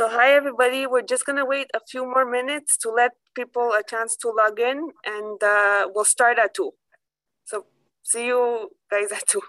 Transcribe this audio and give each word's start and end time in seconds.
So 0.00 0.08
hi 0.08 0.32
everybody, 0.32 0.86
we're 0.86 1.02
just 1.02 1.26
gonna 1.26 1.44
wait 1.44 1.66
a 1.74 1.80
few 1.86 2.06
more 2.06 2.24
minutes 2.24 2.78
to 2.78 2.90
let 2.90 3.10
people 3.34 3.74
a 3.78 3.82
chance 3.86 4.16
to 4.22 4.30
log 4.30 4.58
in 4.58 4.92
and 5.04 5.42
uh, 5.42 5.88
we'll 5.94 6.06
start 6.06 6.38
at 6.38 6.54
two. 6.54 6.70
So 7.44 7.66
see 8.02 8.28
you 8.28 8.70
guys 8.90 9.12
at 9.12 9.28
two. 9.28 9.42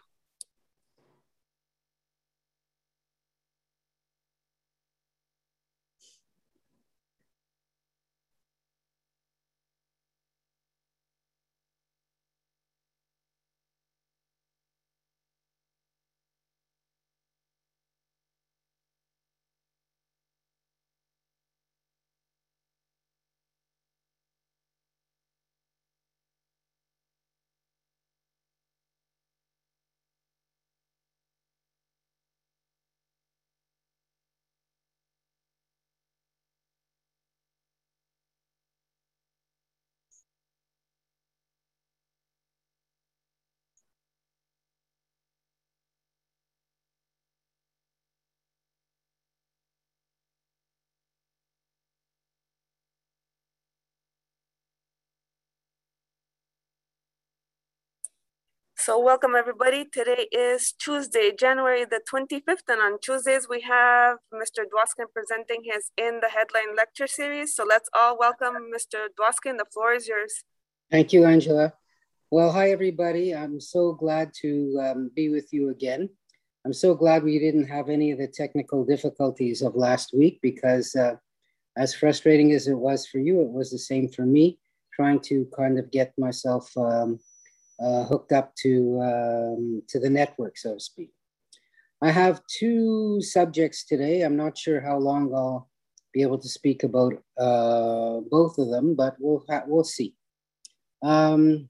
So 58.84 58.98
welcome 58.98 59.36
everybody. 59.36 59.86
Today 59.86 60.26
is 60.32 60.72
Tuesday, 60.72 61.32
January 61.38 61.86
the 61.86 62.02
25th. 62.12 62.68
And 62.68 62.82
on 62.82 62.98
Tuesdays, 63.00 63.48
we 63.48 63.62
have 63.62 64.18
Mr. 64.34 64.64
Dwoskin 64.66 65.06
presenting 65.14 65.62
his 65.64 65.92
In 65.98 66.20
the 66.20 66.30
Headline 66.30 66.76
lecture 66.76 67.06
series. 67.06 67.56
So 67.56 67.64
let's 67.64 67.88
all 67.94 68.18
welcome 68.18 68.56
Mr. 68.76 69.06
Dwoskin. 69.16 69.60
The 69.60 69.68
floor 69.72 69.94
is 69.94 70.08
yours. 70.08 70.34
Thank 70.90 71.14
you, 71.14 71.26
Angela. 71.26 71.74
Well, 72.32 72.52
hi 72.52 72.72
everybody. 72.72 73.36
I'm 73.36 73.60
so 73.60 73.94
glad 73.94 74.32
to 74.42 74.76
um, 74.82 75.12
be 75.16 75.30
with 75.30 75.54
you 75.54 75.70
again. 75.70 76.10
I'm 76.66 76.74
so 76.74 76.96
glad 76.96 77.22
we 77.22 77.38
didn't 77.38 77.68
have 77.68 77.88
any 77.88 78.10
of 78.10 78.18
the 78.18 78.30
technical 78.30 78.84
difficulties 78.84 79.62
of 79.62 79.76
last 79.76 80.12
week 80.12 80.40
because 80.42 80.96
uh, 80.96 81.18
as 81.78 81.94
frustrating 81.94 82.52
as 82.54 82.68
it 82.68 82.80
was 82.80 83.06
for 83.06 83.20
you, 83.20 83.42
it 83.42 83.52
was 83.52 83.70
the 83.70 83.78
same 83.78 84.10
for 84.10 84.26
me, 84.26 84.58
trying 84.92 85.20
to 85.30 85.46
kind 85.56 85.78
of 85.78 85.92
get 85.92 86.14
myself 86.18 86.76
um, 86.78 87.20
uh, 87.84 88.04
hooked 88.06 88.32
up 88.32 88.54
to, 88.56 89.00
um, 89.02 89.82
to 89.90 90.00
the 90.00 90.10
network, 90.10 90.58
so 90.58 90.76
to 90.76 90.80
speak. 90.80 91.12
I 92.02 92.12
have 92.12 92.42
two 92.48 93.22
subjects 93.22 93.86
today. 93.86 94.22
I'm 94.22 94.38
not 94.38 94.58
sure 94.58 94.82
how 94.82 94.98
long 94.98 95.34
I'll 95.36 95.70
be 96.14 96.22
able 96.24 96.40
to 96.40 96.50
speak 96.50 96.84
about 96.84 97.14
uh, 97.38 98.22
both 98.30 98.58
of 98.58 98.70
them, 98.70 98.96
but 98.96 99.16
we'll, 99.20 99.46
we'll 99.68 99.84
see. 99.84 100.16
Um, 101.04 101.70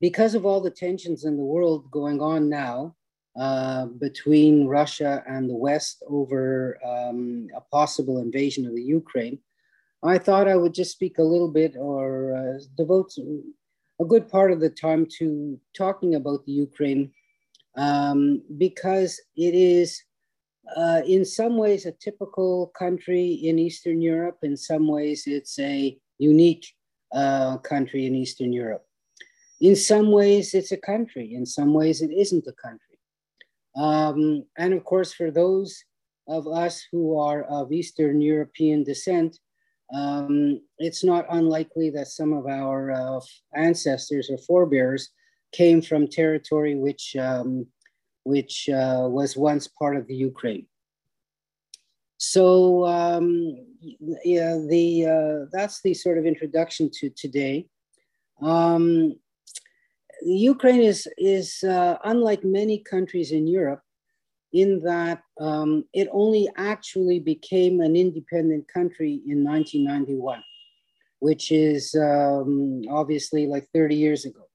because 0.00 0.34
of 0.34 0.44
all 0.44 0.60
the 0.60 0.70
tensions 0.70 1.24
in 1.24 1.36
the 1.36 1.42
world 1.42 1.90
going 1.90 2.20
on 2.20 2.48
now 2.48 2.94
uh, 3.38 3.86
between 3.86 4.66
Russia 4.66 5.22
and 5.26 5.48
the 5.48 5.54
West 5.54 6.02
over 6.08 6.78
um, 6.84 7.48
a 7.56 7.60
possible 7.60 8.18
invasion 8.18 8.66
of 8.66 8.74
the 8.74 8.82
Ukraine, 8.82 9.38
I 10.02 10.18
thought 10.18 10.48
I 10.48 10.56
would 10.56 10.74
just 10.74 10.92
speak 10.92 11.18
a 11.18 11.22
little 11.22 11.50
bit 11.50 11.74
or 11.76 12.36
uh, 12.36 12.62
devote 12.76 13.12
a 14.00 14.04
good 14.04 14.28
part 14.28 14.52
of 14.52 14.60
the 14.60 14.70
time 14.70 15.06
to 15.18 15.58
talking 15.76 16.14
about 16.14 16.44
the 16.44 16.52
Ukraine 16.52 17.12
um, 17.76 18.42
because 18.58 19.20
it 19.36 19.54
is, 19.54 20.02
uh, 20.76 21.02
in 21.06 21.24
some 21.24 21.56
ways, 21.56 21.86
a 21.86 21.92
typical 21.92 22.72
country 22.78 23.32
in 23.32 23.58
Eastern 23.58 24.00
Europe. 24.00 24.38
In 24.42 24.56
some 24.56 24.88
ways, 24.88 25.24
it's 25.26 25.58
a 25.58 25.96
unique 26.18 26.66
uh, 27.12 27.58
country 27.58 28.06
in 28.06 28.14
Eastern 28.14 28.52
Europe. 28.52 28.84
In 29.60 29.76
some 29.76 30.10
ways, 30.12 30.52
it's 30.54 30.72
a 30.72 30.76
country. 30.76 31.34
In 31.34 31.46
some 31.46 31.72
ways, 31.72 32.02
it 32.02 32.10
isn't 32.10 32.46
a 32.46 32.52
country. 32.52 32.98
Um, 33.76 34.44
and 34.58 34.74
of 34.74 34.84
course, 34.84 35.12
for 35.12 35.30
those 35.30 35.84
of 36.28 36.46
us 36.46 36.84
who 36.90 37.18
are 37.18 37.44
of 37.44 37.72
Eastern 37.72 38.20
European 38.20 38.84
descent, 38.84 39.38
um, 39.94 40.60
it's 40.78 41.04
not 41.04 41.26
unlikely 41.30 41.90
that 41.90 42.08
some 42.08 42.32
of 42.32 42.46
our 42.46 42.90
uh, 42.90 43.20
ancestors 43.54 44.30
or 44.30 44.38
forebears 44.38 45.10
came 45.52 45.80
from 45.80 46.08
territory 46.08 46.74
which, 46.74 47.14
um, 47.16 47.66
which 48.24 48.68
uh, 48.68 49.06
was 49.08 49.36
once 49.36 49.68
part 49.68 49.96
of 49.96 50.06
the 50.06 50.14
Ukraine. 50.14 50.66
So 52.18 52.84
um, 52.86 53.56
yeah, 54.24 54.58
the, 54.68 55.06
uh, 55.06 55.46
that's 55.52 55.82
the 55.82 55.94
sort 55.94 56.18
of 56.18 56.26
introduction 56.26 56.90
to 56.94 57.10
today. 57.10 57.68
Um, 58.42 59.16
Ukraine 60.22 60.82
is, 60.82 61.06
is 61.18 61.62
uh, 61.62 61.98
unlike 62.04 62.42
many 62.42 62.78
countries 62.78 63.32
in 63.32 63.46
Europe, 63.46 63.82
in 64.52 64.80
that 64.80 65.22
um, 65.40 65.84
it 65.92 66.08
only 66.12 66.48
actually 66.56 67.20
became 67.20 67.80
an 67.80 67.96
independent 67.96 68.66
country 68.68 69.20
in 69.26 69.44
1991, 69.44 70.42
which 71.18 71.50
is 71.50 71.94
um, 71.94 72.82
obviously 72.90 73.46
like 73.46 73.68
30 73.74 73.94
years 73.94 74.24
ago. 74.24 74.48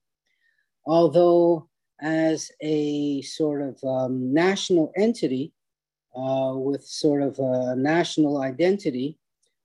Although, 0.86 1.68
as 2.00 2.50
a 2.60 3.22
sort 3.22 3.62
of 3.62 3.78
um, 3.84 4.34
national 4.34 4.92
entity 4.96 5.52
uh, 6.16 6.52
with 6.56 6.84
sort 6.84 7.22
of 7.22 7.38
a 7.38 7.76
national 7.76 8.42
identity, 8.42 9.18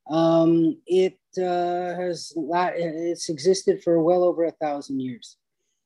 um, 0.10 0.78
it 0.86 1.18
uh, 1.38 1.96
has 1.96 2.34
it's 2.36 3.30
existed 3.30 3.84
for 3.84 4.02
well 4.02 4.24
over 4.24 4.46
a 4.46 4.52
thousand 4.52 5.00
years. 5.00 5.38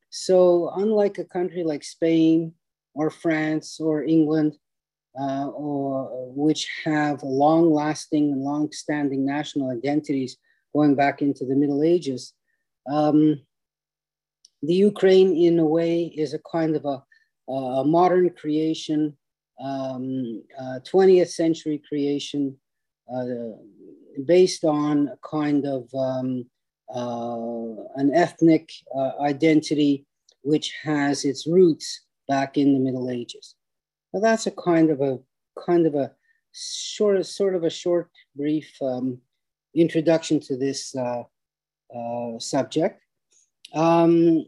So, 0.10 0.72
unlike 0.76 1.18
a 1.18 1.24
country 1.24 1.64
like 1.64 1.84
Spain 1.84 2.54
or 2.94 3.10
France 3.10 3.80
or 3.80 4.04
England, 4.04 4.58
uh, 5.20 5.48
or 5.48 6.32
which 6.34 6.70
have 6.86 7.22
long-lasting 7.24 8.32
and 8.32 8.42
long-standing 8.42 9.26
national 9.26 9.70
identities 9.72 10.38
going 10.74 10.96
back 10.96 11.22
into 11.22 11.46
the 11.46 11.56
Middle 11.56 11.84
Ages. 11.84 12.34
Um, 12.90 13.42
the 14.62 14.74
Ukraine, 14.74 15.36
in 15.36 15.60
a 15.60 15.66
way, 15.66 16.04
is 16.16 16.34
a 16.34 16.40
kind 16.40 16.76
of 16.76 16.86
a, 16.86 17.52
a 17.52 17.84
modern 17.84 18.30
creation, 18.30 19.18
um, 19.60 20.44
20th 20.60 21.30
century 21.30 21.82
creation, 21.88 22.58
uh, 23.14 23.26
based 24.26 24.64
on 24.64 25.10
a 25.10 25.18
kind 25.28 25.66
of 25.66 25.90
um, 25.94 26.46
uh, 26.94 27.84
an 27.96 28.14
ethnic 28.14 28.72
uh, 28.96 29.12
identity 29.22 30.06
which 30.44 30.74
has 30.84 31.26
its 31.26 31.48
roots 31.48 32.02
back 32.32 32.58
in 32.58 32.74
the 32.74 32.80
Middle 32.80 33.10
Ages. 33.10 33.56
Now 34.14 34.22
that's 34.22 34.48
a 34.48 34.52
kind 34.70 34.90
of 34.90 35.00
a 35.02 35.20
kind 35.68 35.86
of 35.86 35.96
a 35.96 36.08
short, 36.54 37.26
sort 37.26 37.56
of 37.56 37.64
a 37.66 37.70
short, 37.84 38.10
brief 38.36 38.70
um, 38.82 39.20
introduction 39.76 40.40
to 40.48 40.56
this 40.56 40.96
uh, 40.96 41.24
uh, 41.98 42.40
subject. 42.40 43.02
Um, 43.74 44.46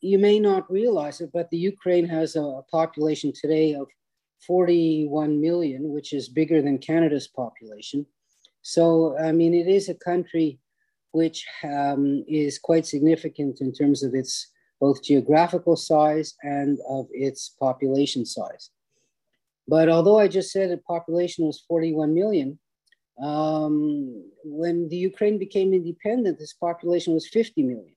you 0.00 0.18
may 0.18 0.38
not 0.38 0.70
realize 0.70 1.20
it, 1.20 1.30
but 1.32 1.48
the 1.50 1.62
Ukraine 1.72 2.08
has 2.18 2.36
a 2.36 2.62
population 2.70 3.32
today 3.32 3.74
of 3.74 3.86
41 4.46 5.40
million, 5.40 5.90
which 5.96 6.12
is 6.18 6.28
bigger 6.40 6.60
than 6.62 6.78
Canada's 6.78 7.28
population. 7.28 8.06
So, 8.62 8.84
I 9.18 9.32
mean, 9.32 9.54
it 9.54 9.68
is 9.78 9.88
a 9.88 10.02
country 10.10 10.58
which 11.12 11.46
um, 11.62 12.24
is 12.26 12.58
quite 12.58 12.86
significant 12.86 13.60
in 13.60 13.72
terms 13.72 14.02
of 14.02 14.14
its 14.14 14.53
both 14.80 15.02
geographical 15.02 15.76
size 15.76 16.34
and 16.42 16.78
of 16.88 17.06
its 17.12 17.54
population 17.60 18.24
size. 18.26 18.70
But 19.66 19.88
although 19.88 20.18
I 20.18 20.28
just 20.28 20.52
said 20.52 20.70
the 20.70 20.78
population 20.78 21.46
was 21.46 21.64
41 21.66 22.14
million, 22.14 22.58
um, 23.22 24.24
when 24.44 24.88
the 24.88 24.96
Ukraine 24.96 25.38
became 25.38 25.72
independent, 25.72 26.38
this 26.38 26.54
population 26.54 27.14
was 27.14 27.28
50 27.28 27.62
million. 27.62 27.94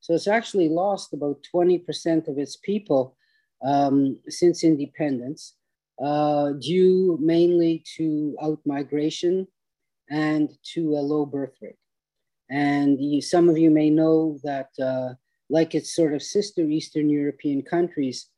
So 0.00 0.14
it's 0.14 0.28
actually 0.28 0.68
lost 0.68 1.12
about 1.12 1.44
20% 1.54 2.28
of 2.28 2.38
its 2.38 2.56
people 2.56 3.16
um, 3.64 4.18
since 4.28 4.62
independence, 4.62 5.54
uh, 6.02 6.52
due 6.52 7.18
mainly 7.20 7.82
to 7.96 8.36
outmigration 8.42 9.46
and 10.10 10.50
to 10.74 10.92
a 10.96 11.02
low 11.02 11.26
birth 11.26 11.54
rate. 11.60 11.78
And 12.50 13.00
you, 13.00 13.20
some 13.20 13.48
of 13.48 13.58
you 13.58 13.70
may 13.70 13.90
know 13.90 14.38
that 14.44 14.68
uh, 14.80 15.14
like 15.48 15.74
its 15.74 15.94
sort 15.94 16.12
of 16.14 16.22
sister 16.22 16.62
Eastern 16.62 17.08
European 17.08 17.62
countries, 17.62 18.28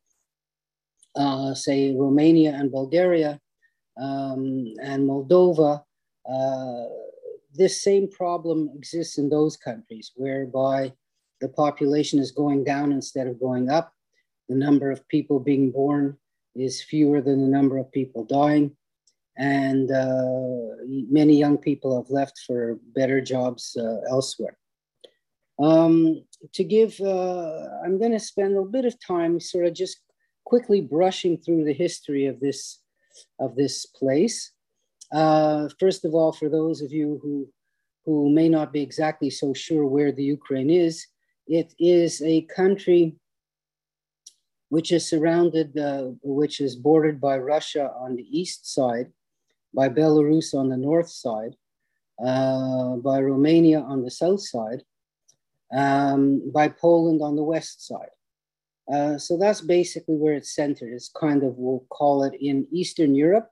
uh, 1.15 1.53
say 1.53 1.95
Romania 1.95 2.53
and 2.53 2.71
Bulgaria, 2.71 3.39
um, 3.99 4.73
and 4.81 5.07
Moldova, 5.09 5.83
uh, 6.31 6.83
this 7.53 7.81
same 7.81 8.09
problem 8.09 8.69
exists 8.75 9.17
in 9.17 9.29
those 9.29 9.57
countries 9.57 10.11
whereby 10.15 10.93
the 11.41 11.49
population 11.49 12.19
is 12.19 12.31
going 12.31 12.63
down 12.63 12.91
instead 12.91 13.27
of 13.27 13.39
going 13.39 13.69
up. 13.69 13.91
The 14.47 14.55
number 14.55 14.91
of 14.91 15.07
people 15.07 15.39
being 15.39 15.71
born 15.71 16.17
is 16.55 16.81
fewer 16.81 17.21
than 17.21 17.41
the 17.41 17.47
number 17.47 17.77
of 17.77 17.91
people 17.91 18.23
dying. 18.23 18.75
And 19.37 19.89
uh, 19.89 20.83
many 21.09 21.37
young 21.37 21.57
people 21.57 21.95
have 21.95 22.11
left 22.11 22.39
for 22.45 22.77
better 22.93 23.21
jobs 23.21 23.75
uh, 23.79 24.01
elsewhere. 24.09 24.58
Um, 25.59 26.23
to 26.53 26.63
give, 26.63 26.99
uh, 27.01 27.67
I'm 27.83 27.99
going 27.99 28.13
to 28.13 28.19
spend 28.19 28.57
a 28.57 28.63
bit 28.63 28.85
of 28.85 28.95
time 29.05 29.39
sort 29.39 29.65
of 29.65 29.73
just 29.73 29.99
quickly 30.45 30.81
brushing 30.81 31.37
through 31.37 31.65
the 31.65 31.73
history 31.73 32.27
of 32.27 32.39
this, 32.39 32.81
of 33.39 33.55
this 33.55 33.85
place. 33.85 34.51
Uh, 35.11 35.67
first 35.79 36.05
of 36.05 36.13
all, 36.13 36.31
for 36.31 36.49
those 36.49 36.81
of 36.81 36.93
you 36.93 37.19
who, 37.21 37.47
who 38.05 38.29
may 38.29 38.47
not 38.47 38.71
be 38.71 38.81
exactly 38.81 39.29
so 39.29 39.53
sure 39.53 39.85
where 39.85 40.11
the 40.11 40.23
Ukraine 40.23 40.69
is, 40.69 41.05
it 41.47 41.73
is 41.77 42.21
a 42.21 42.43
country 42.43 43.15
which 44.69 44.91
is 44.91 45.09
surrounded, 45.09 45.77
uh, 45.77 46.11
which 46.21 46.61
is 46.61 46.75
bordered 46.75 47.19
by 47.19 47.37
Russia 47.37 47.91
on 47.99 48.15
the 48.15 48.27
east 48.39 48.71
side, 48.71 49.11
by 49.73 49.89
Belarus 49.89 50.53
on 50.53 50.69
the 50.69 50.77
north 50.77 51.09
side, 51.09 51.55
uh, 52.23 52.95
by 52.97 53.19
Romania 53.19 53.81
on 53.81 54.03
the 54.03 54.11
south 54.11 54.41
side, 54.41 54.83
um, 55.75 56.51
by 56.51 56.67
Poland 56.67 57.21
on 57.21 57.35
the 57.35 57.43
west 57.43 57.85
side. 57.85 58.09
Uh, 58.91 59.17
so 59.17 59.37
that's 59.37 59.61
basically 59.61 60.15
where 60.15 60.33
it's 60.33 60.55
centered. 60.55 60.91
It's 60.91 61.09
kind 61.09 61.43
of, 61.43 61.55
we'll 61.57 61.85
call 61.89 62.23
it 62.23 62.33
in 62.39 62.67
Eastern 62.71 63.13
Europe. 63.13 63.49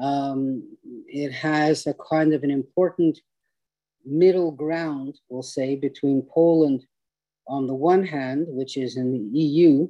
Um, 0.00 0.76
it 1.08 1.32
has 1.32 1.86
a 1.86 1.94
kind 1.94 2.32
of 2.32 2.44
an 2.44 2.50
important 2.50 3.18
middle 4.04 4.52
ground, 4.52 5.18
we'll 5.28 5.42
say, 5.42 5.76
between 5.76 6.22
Poland 6.22 6.84
on 7.48 7.66
the 7.66 7.74
one 7.74 8.04
hand, 8.04 8.46
which 8.48 8.76
is 8.76 8.96
in 8.96 9.10
the 9.12 9.38
EU, 9.38 9.88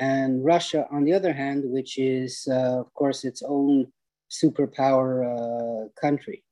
and 0.00 0.44
Russia 0.44 0.86
on 0.90 1.04
the 1.04 1.12
other 1.12 1.32
hand, 1.32 1.62
which 1.64 1.98
is, 1.98 2.46
uh, 2.50 2.80
of 2.80 2.92
course, 2.94 3.24
its 3.24 3.42
own 3.46 3.86
superpower 4.30 5.24
uh, 5.24 5.88
country. 6.00 6.44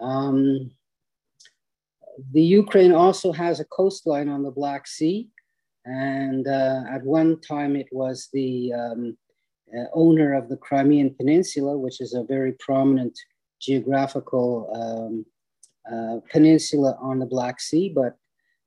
Um, 0.00 0.70
the 2.32 2.42
Ukraine 2.42 2.92
also 2.92 3.32
has 3.32 3.60
a 3.60 3.64
coastline 3.64 4.28
on 4.28 4.42
the 4.42 4.50
Black 4.50 4.86
Sea, 4.86 5.28
and 5.84 6.46
uh, 6.46 6.82
at 6.90 7.02
one 7.02 7.40
time 7.40 7.76
it 7.76 7.88
was 7.92 8.28
the 8.32 8.72
um, 8.72 9.16
uh, 9.76 9.84
owner 9.94 10.34
of 10.34 10.48
the 10.48 10.56
Crimean 10.56 11.14
Peninsula, 11.14 11.76
which 11.76 12.00
is 12.00 12.14
a 12.14 12.24
very 12.24 12.52
prominent 12.52 13.18
geographical 13.60 14.70
um, 14.74 15.26
uh, 15.90 16.20
peninsula 16.30 16.96
on 17.00 17.18
the 17.18 17.26
Black 17.26 17.60
Sea, 17.60 17.92
but 17.94 18.16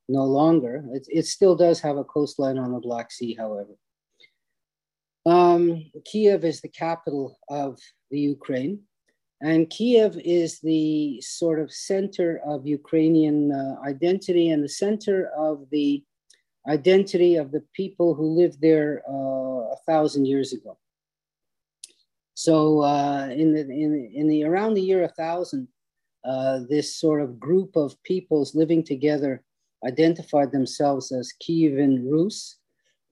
no 0.10 0.24
longer. 0.24 0.84
It, 0.94 1.08
it 1.10 1.26
still 1.26 1.56
does 1.56 1.80
have 1.82 1.98
a 1.98 2.04
coastline 2.04 2.58
on 2.58 2.72
the 2.72 2.80
Black 2.80 3.12
Sea, 3.12 3.36
however. 3.36 3.76
Um, 5.26 5.92
Kiev 6.06 6.46
is 6.46 6.62
the 6.62 6.70
capital 6.70 7.38
of 7.50 7.80
the 8.12 8.20
Ukraine, 8.20 8.80
and 9.42 9.70
Kiev 9.70 10.20
is 10.24 10.60
the 10.60 11.22
sort 11.22 11.60
of 11.60 11.72
center 11.72 12.42
of 12.46 12.66
Ukrainian 12.66 13.52
uh, 13.52 13.76
identity 13.86 14.50
and 14.50 14.64
the 14.64 14.70
center 14.70 15.30
of 15.38 15.66
the 15.72 16.04
identity 16.68 17.36
of 17.36 17.52
the 17.52 17.64
people 17.74 18.14
who 18.16 18.38
lived 18.42 18.60
there 18.62 19.04
uh, 19.08 19.14
a 19.14 19.78
thousand 19.86 20.26
years 20.26 20.54
ago. 20.54 20.78
So 22.34 22.82
uh, 22.82 23.30
in 23.32 23.54
the 23.54 23.62
in, 23.62 24.12
in 24.14 24.28
the 24.28 24.44
around 24.44 24.74
the 24.74 24.82
year 24.82 25.02
1000, 25.02 25.68
uh, 26.26 26.60
this 26.70 26.96
sort 26.96 27.22
of 27.22 27.40
group 27.40 27.76
of 27.76 28.02
peoples 28.04 28.56
living 28.56 28.84
together 28.84 29.44
identified 29.86 30.52
themselves 30.52 31.12
as 31.12 31.34
Kievan 31.42 32.10
Rus. 32.10 32.58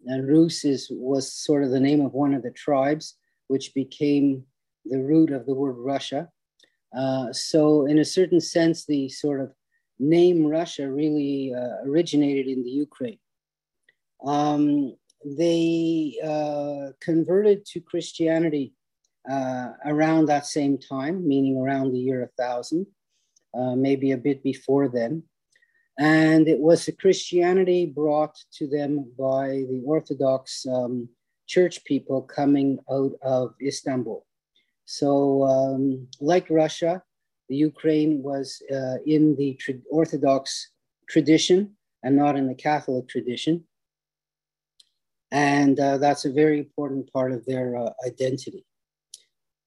And 0.07 0.27
Rus 0.27 0.65
is, 0.65 0.87
was 0.91 1.33
sort 1.33 1.63
of 1.63 1.71
the 1.71 1.79
name 1.79 2.01
of 2.01 2.13
one 2.13 2.33
of 2.33 2.43
the 2.43 2.51
tribes, 2.51 3.15
which 3.47 3.73
became 3.73 4.43
the 4.85 4.99
root 4.99 5.31
of 5.31 5.45
the 5.45 5.53
word 5.53 5.75
Russia. 5.77 6.29
Uh, 6.95 7.31
so, 7.33 7.85
in 7.85 7.99
a 7.99 8.05
certain 8.05 8.39
sense, 8.39 8.85
the 8.85 9.09
sort 9.09 9.41
of 9.41 9.51
name 9.99 10.45
Russia 10.45 10.89
really 10.89 11.53
uh, 11.53 11.87
originated 11.87 12.47
in 12.47 12.63
the 12.63 12.69
Ukraine. 12.69 13.19
Um, 14.25 14.95
they 15.25 16.17
uh, 16.23 16.91
converted 17.01 17.65
to 17.67 17.81
Christianity 17.81 18.73
uh, 19.29 19.69
around 19.85 20.27
that 20.27 20.45
same 20.45 20.77
time, 20.77 21.27
meaning 21.27 21.57
around 21.57 21.91
the 21.91 21.99
year 21.99 22.19
1000, 22.35 22.85
uh, 23.57 23.75
maybe 23.75 24.11
a 24.11 24.17
bit 24.17 24.43
before 24.43 24.87
then. 24.87 25.23
And 25.97 26.47
it 26.47 26.59
was 26.59 26.85
the 26.85 26.91
Christianity 26.91 27.85
brought 27.85 28.35
to 28.57 28.67
them 28.67 29.11
by 29.17 29.63
the 29.69 29.81
Orthodox 29.85 30.65
um, 30.65 31.09
church 31.47 31.83
people 31.85 32.21
coming 32.21 32.79
out 32.91 33.13
of 33.23 33.53
Istanbul. 33.65 34.25
So, 34.85 35.43
um, 35.43 36.07
like 36.21 36.49
Russia, 36.49 37.01
the 37.49 37.55
Ukraine 37.55 38.21
was 38.23 38.61
uh, 38.71 38.97
in 39.05 39.35
the 39.35 39.55
tra- 39.55 39.75
Orthodox 39.91 40.71
tradition 41.09 41.75
and 42.03 42.15
not 42.15 42.37
in 42.37 42.47
the 42.47 42.55
Catholic 42.55 43.07
tradition. 43.07 43.63
And 45.31 45.79
uh, 45.79 45.97
that's 45.97 46.25
a 46.25 46.31
very 46.31 46.59
important 46.59 47.11
part 47.11 47.31
of 47.31 47.45
their 47.45 47.75
uh, 47.75 47.89
identity. 48.05 48.65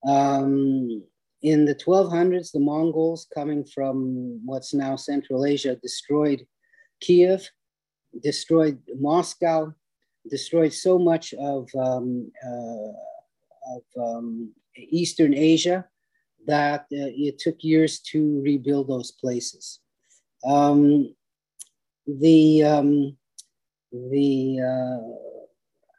Um, 0.06 1.02
in 1.42 1.64
the 1.64 1.74
1200s, 1.74 2.52
the 2.52 2.60
Mongols 2.60 3.26
coming 3.34 3.64
from 3.64 4.40
what's 4.44 4.72
now 4.72 4.96
Central 4.96 5.44
Asia 5.44 5.76
destroyed 5.76 6.46
Kiev, 7.00 7.48
destroyed 8.22 8.78
Moscow, 8.98 9.72
destroyed 10.28 10.72
so 10.72 10.98
much 10.98 11.34
of, 11.34 11.68
um, 11.78 12.30
uh, 12.44 13.74
of 13.74 13.82
um, 14.00 14.52
Eastern 14.78 15.34
Asia 15.34 15.86
that 16.46 16.82
uh, 16.92 17.12
it 17.12 17.38
took 17.38 17.56
years 17.60 18.00
to 18.00 18.40
rebuild 18.42 18.88
those 18.88 19.12
places. 19.12 19.80
Um, 20.44 21.14
the 22.06 22.64
um, 22.64 23.16
the 23.92 24.60
uh, 24.60 25.28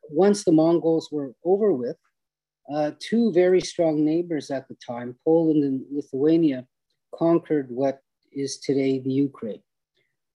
once 0.10 0.44
the 0.44 0.52
Mongols 0.52 1.10
were 1.12 1.34
over 1.44 1.72
with, 1.72 1.98
uh, 2.74 2.92
two 3.00 3.32
very 3.32 3.62
strong 3.62 4.04
neighbors 4.04 4.50
at 4.50 4.68
the 4.68 4.76
time, 4.76 5.16
Poland 5.24 5.64
and 5.64 5.84
Lithuania, 5.92 6.66
conquered 7.14 7.68
what 7.70 8.00
is 8.32 8.58
today 8.58 9.00
the 9.00 9.12
Ukraine. 9.12 9.62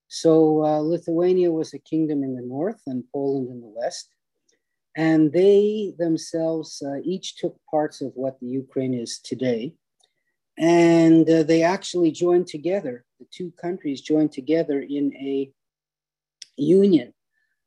So 0.09 0.65
uh, 0.65 0.79
Lithuania 0.79 1.51
was 1.51 1.75
a 1.75 1.79
kingdom 1.79 2.23
in 2.23 2.37
the 2.37 2.43
north 2.43 2.81
and 2.87 3.05
Poland 3.13 3.49
in 3.51 3.61
the 3.61 3.67
west. 3.67 4.14
And 4.97 5.33
they 5.33 5.93
themselves 5.99 6.83
uh, 6.85 7.01
each 7.03 7.37
took 7.37 7.59
parts 7.71 8.01
of 8.01 8.13
what 8.15 8.39
the 8.41 8.47
Ukraine 8.47 8.95
is 8.95 9.19
today. 9.19 9.75
And 10.57 11.29
uh, 11.29 11.43
they 11.43 11.63
actually 11.63 12.13
joined 12.13 12.47
together, 12.47 13.05
the 13.19 13.27
two 13.31 13.53
countries 13.61 14.01
joined 14.01 14.31
together 14.31 14.81
in 14.81 15.13
a 15.17 15.51
union, 16.57 17.13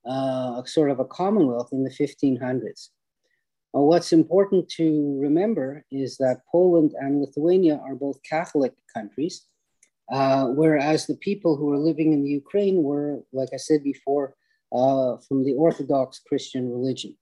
uh, 0.06 0.64
sort 0.64 0.90
of 0.90 1.00
a 1.00 1.06
commonwealth 1.06 1.70
in 1.74 1.84
the 1.84 1.90
1500s. 1.90 2.90
Uh, 3.76 3.82
what's 3.82 4.14
important 4.14 4.70
to 4.70 5.18
remember 5.20 5.84
is 5.92 6.18
that 6.18 6.42
Poland 6.50 6.94
and 6.98 7.20
Lithuania 7.20 7.82
are 7.86 7.96
both 7.96 8.24
Catholic 8.24 8.74
countries, 8.94 9.46
uh, 10.10 10.46
whereas 10.46 11.06
the 11.06 11.18
people 11.18 11.58
who 11.58 11.72
are 11.74 11.78
living 11.78 12.14
in 12.14 12.24
the 12.24 12.30
Ukraine 12.30 12.84
were, 12.84 13.24
like 13.34 13.50
I 13.54 13.58
said 13.58 13.84
before, 13.84 14.36
uh, 14.72 15.18
from 15.28 15.44
the 15.44 15.54
Orthodox 15.54 16.20
Christian 16.28 16.70
religion. 16.70 17.16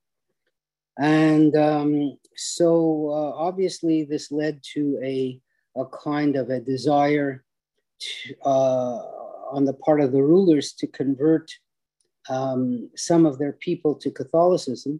And 0.97 1.55
um, 1.55 2.17
so 2.35 3.09
uh, 3.09 3.37
obviously, 3.37 4.03
this 4.03 4.31
led 4.31 4.61
to 4.73 4.99
a, 5.03 5.39
a 5.75 5.85
kind 5.85 6.35
of 6.35 6.49
a 6.49 6.59
desire 6.59 7.43
to, 7.99 8.35
uh, 8.45 9.01
on 9.51 9.65
the 9.65 9.73
part 9.73 10.01
of 10.01 10.11
the 10.11 10.23
rulers 10.23 10.73
to 10.73 10.87
convert 10.87 11.51
um, 12.29 12.89
some 12.95 13.25
of 13.25 13.37
their 13.37 13.53
people 13.53 13.95
to 13.95 14.09
Catholicism 14.09 14.99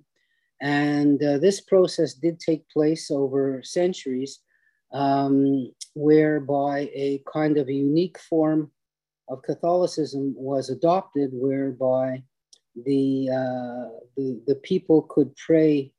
and 0.62 1.22
uh, 1.22 1.38
this 1.38 1.62
process 1.62 2.14
did 2.14 2.40
take 2.40 2.70
place 2.70 3.12
over 3.12 3.62
centuries, 3.64 4.40
um, 4.94 5.72
whereby 5.94 6.90
a 6.94 7.22
kind 7.32 7.58
of 7.58 7.68
a 7.68 7.74
unique 7.74 8.20
form 8.20 8.72
of 9.28 9.42
Catholicism 9.42 10.34
was 10.38 10.70
adopted, 10.70 11.32
whereby 11.34 12.24
the, 12.84 13.30
uh, 13.30 13.90
the, 14.18 14.42
the, 14.48 14.56
people 14.64 15.04
could 15.04 15.36
pray 15.36 15.94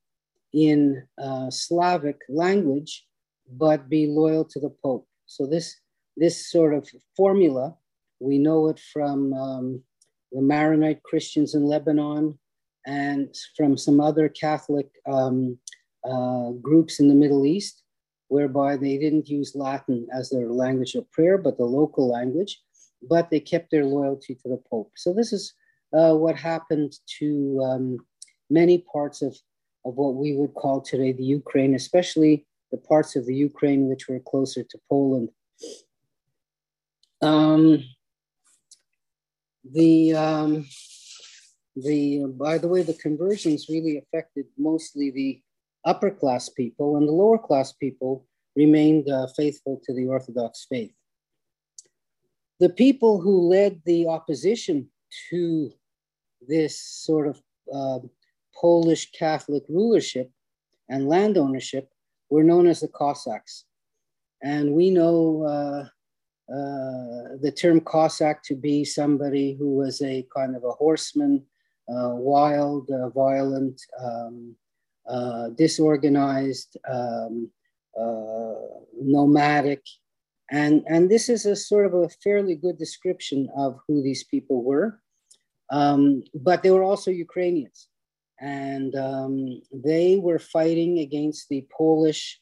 in 0.52 1.02
uh, 1.22 1.50
Slavic 1.50 2.20
language, 2.28 3.06
but 3.50 3.88
be 3.88 4.06
loyal 4.06 4.44
to 4.44 4.60
the 4.60 4.70
Pope. 4.82 5.06
So 5.26 5.46
this, 5.46 5.76
this 6.16 6.50
sort 6.50 6.74
of 6.74 6.88
formula, 7.16 7.74
we 8.20 8.38
know 8.38 8.68
it 8.68 8.80
from 8.92 9.32
um, 9.32 9.82
the 10.32 10.42
Maronite 10.42 11.02
Christians 11.02 11.54
in 11.54 11.64
Lebanon, 11.64 12.38
and 12.86 13.34
from 13.56 13.76
some 13.76 14.00
other 14.00 14.28
Catholic 14.28 14.88
um, 15.10 15.58
uh, 16.08 16.50
groups 16.62 17.00
in 17.00 17.08
the 17.08 17.14
Middle 17.14 17.44
East. 17.44 17.82
whereby 18.28 18.76
they 18.76 18.98
didn't 18.98 19.28
use 19.28 19.54
Latin 19.54 20.06
as 20.12 20.30
their 20.30 20.50
language 20.50 20.94
of 20.96 21.10
prayer, 21.12 21.38
but 21.38 21.56
the 21.56 21.64
local 21.64 22.08
language, 22.08 22.60
but 23.08 23.30
they 23.30 23.38
kept 23.38 23.70
their 23.70 23.84
loyalty 23.84 24.34
to 24.34 24.48
the 24.48 24.60
Pope. 24.68 24.90
So 24.96 25.12
this 25.12 25.32
is 25.32 25.54
uh, 25.96 26.14
what 26.14 26.36
happened 26.36 26.92
to 27.18 27.60
um, 27.64 27.98
many 28.50 28.84
parts 28.92 29.22
of, 29.22 29.36
of 29.84 29.94
what 29.96 30.14
we 30.14 30.36
would 30.36 30.54
call 30.54 30.80
today 30.80 31.12
the 31.12 31.24
Ukraine, 31.24 31.74
especially 31.74 32.46
the 32.70 32.78
parts 32.78 33.16
of 33.16 33.26
the 33.26 33.34
Ukraine 33.34 33.88
which 33.88 34.08
were 34.08 34.20
closer 34.20 34.62
to 34.62 34.78
Poland. 34.90 35.30
Um, 37.22 37.82
the 39.72 40.14
um, 40.14 40.66
the 41.74 42.26
by 42.26 42.58
the 42.58 42.68
way, 42.68 42.82
the 42.82 42.94
conversions 42.94 43.68
really 43.68 43.98
affected 43.98 44.46
mostly 44.58 45.10
the 45.10 45.40
upper 45.84 46.10
class 46.10 46.48
people, 46.48 46.96
and 46.96 47.08
the 47.08 47.12
lower 47.12 47.38
class 47.38 47.72
people 47.72 48.26
remained 48.54 49.08
uh, 49.08 49.28
faithful 49.36 49.80
to 49.84 49.94
the 49.94 50.06
Orthodox 50.06 50.66
faith. 50.68 50.92
The 52.60 52.70
people 52.70 53.20
who 53.20 53.48
led 53.48 53.82
the 53.84 54.08
opposition 54.08 54.88
to 55.30 55.72
this 56.48 56.80
sort 56.80 57.26
of 57.28 57.42
uh, 57.72 57.98
Polish 58.54 59.10
Catholic 59.12 59.64
rulership 59.68 60.30
and 60.88 61.08
land 61.08 61.36
ownership 61.36 61.90
were 62.30 62.44
known 62.44 62.66
as 62.66 62.80
the 62.80 62.88
Cossacks. 62.88 63.64
And 64.42 64.72
we 64.72 64.90
know 64.90 65.42
uh, 65.42 65.84
uh, 66.52 67.36
the 67.40 67.52
term 67.52 67.80
Cossack 67.80 68.42
to 68.44 68.54
be 68.54 68.84
somebody 68.84 69.56
who 69.58 69.76
was 69.76 70.00
a 70.02 70.26
kind 70.34 70.54
of 70.54 70.64
a 70.64 70.70
horseman, 70.70 71.44
uh, 71.88 72.10
wild, 72.14 72.90
uh, 72.90 73.08
violent, 73.10 73.80
um, 74.02 74.54
uh, 75.08 75.48
disorganized, 75.50 76.76
um, 76.88 77.50
uh, 78.00 78.54
nomadic. 79.00 79.82
And, 80.50 80.84
and 80.86 81.10
this 81.10 81.28
is 81.28 81.46
a 81.46 81.56
sort 81.56 81.86
of 81.86 81.94
a 81.94 82.08
fairly 82.08 82.54
good 82.54 82.78
description 82.78 83.48
of 83.56 83.78
who 83.86 84.02
these 84.02 84.24
people 84.24 84.62
were. 84.62 85.00
Um, 85.70 86.22
but 86.34 86.62
they 86.62 86.70
were 86.70 86.84
also 86.84 87.10
Ukrainians. 87.10 87.88
And 88.40 88.94
um, 88.94 89.62
they 89.72 90.16
were 90.16 90.38
fighting 90.38 90.98
against 90.98 91.48
the 91.48 91.66
Polish 91.76 92.40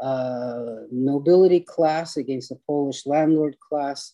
uh, 0.00 0.84
nobility 0.90 1.60
class, 1.60 2.16
against 2.16 2.48
the 2.48 2.58
Polish 2.66 3.06
landlord 3.06 3.56
class, 3.60 4.12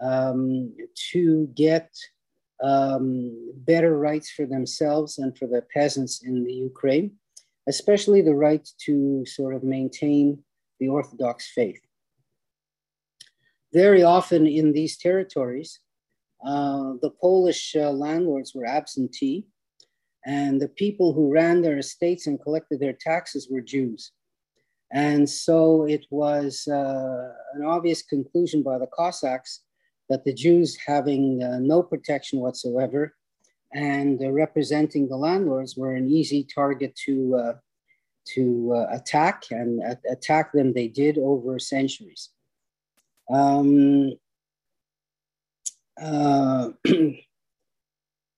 um, 0.00 0.74
to 1.12 1.50
get 1.54 1.90
um, 2.62 3.52
better 3.56 3.98
rights 3.98 4.30
for 4.30 4.46
themselves 4.46 5.18
and 5.18 5.36
for 5.36 5.46
the 5.46 5.62
peasants 5.72 6.22
in 6.22 6.44
the 6.44 6.52
Ukraine 6.52 7.12
especially 7.68 8.20
the 8.20 8.34
right 8.34 8.68
to 8.86 9.24
sort 9.26 9.54
of 9.54 9.62
maintain 9.62 10.42
the 10.78 10.88
Orthodox 10.88 11.50
faith. 11.52 11.80
Very 13.72 14.02
often 14.02 14.46
in 14.46 14.72
these 14.72 14.96
territories, 14.96 15.78
uh, 16.44 16.94
the 17.02 17.10
Polish 17.20 17.76
uh, 17.76 17.90
landlords 17.90 18.54
were 18.54 18.66
absentee, 18.66 19.46
and 20.24 20.60
the 20.60 20.68
people 20.68 21.12
who 21.12 21.32
ran 21.32 21.60
their 21.60 21.78
estates 21.78 22.26
and 22.26 22.40
collected 22.40 22.80
their 22.80 22.94
taxes 22.94 23.48
were 23.50 23.60
Jews. 23.60 24.12
And 24.92 25.28
so 25.28 25.84
it 25.84 26.06
was 26.10 26.66
uh, 26.66 27.32
an 27.54 27.64
obvious 27.64 28.02
conclusion 28.02 28.62
by 28.62 28.78
the 28.78 28.88
Cossacks 28.88 29.60
that 30.08 30.24
the 30.24 30.34
Jews, 30.34 30.76
having 30.84 31.42
uh, 31.42 31.58
no 31.60 31.82
protection 31.82 32.40
whatsoever, 32.40 33.14
and 33.72 34.20
uh, 34.20 34.32
representing 34.32 35.08
the 35.08 35.16
landlords 35.16 35.76
were 35.76 35.94
an 35.94 36.08
easy 36.08 36.44
target 36.44 36.94
to 37.06 37.54
to 38.34 38.86
attack, 38.92 39.44
and 39.50 39.82
attack 40.08 40.52
them 40.52 40.72
they 40.72 40.88
did 40.88 41.18
over 41.18 41.58
centuries. 41.58 42.28
Um, 43.30 44.12
uh, 46.00 46.70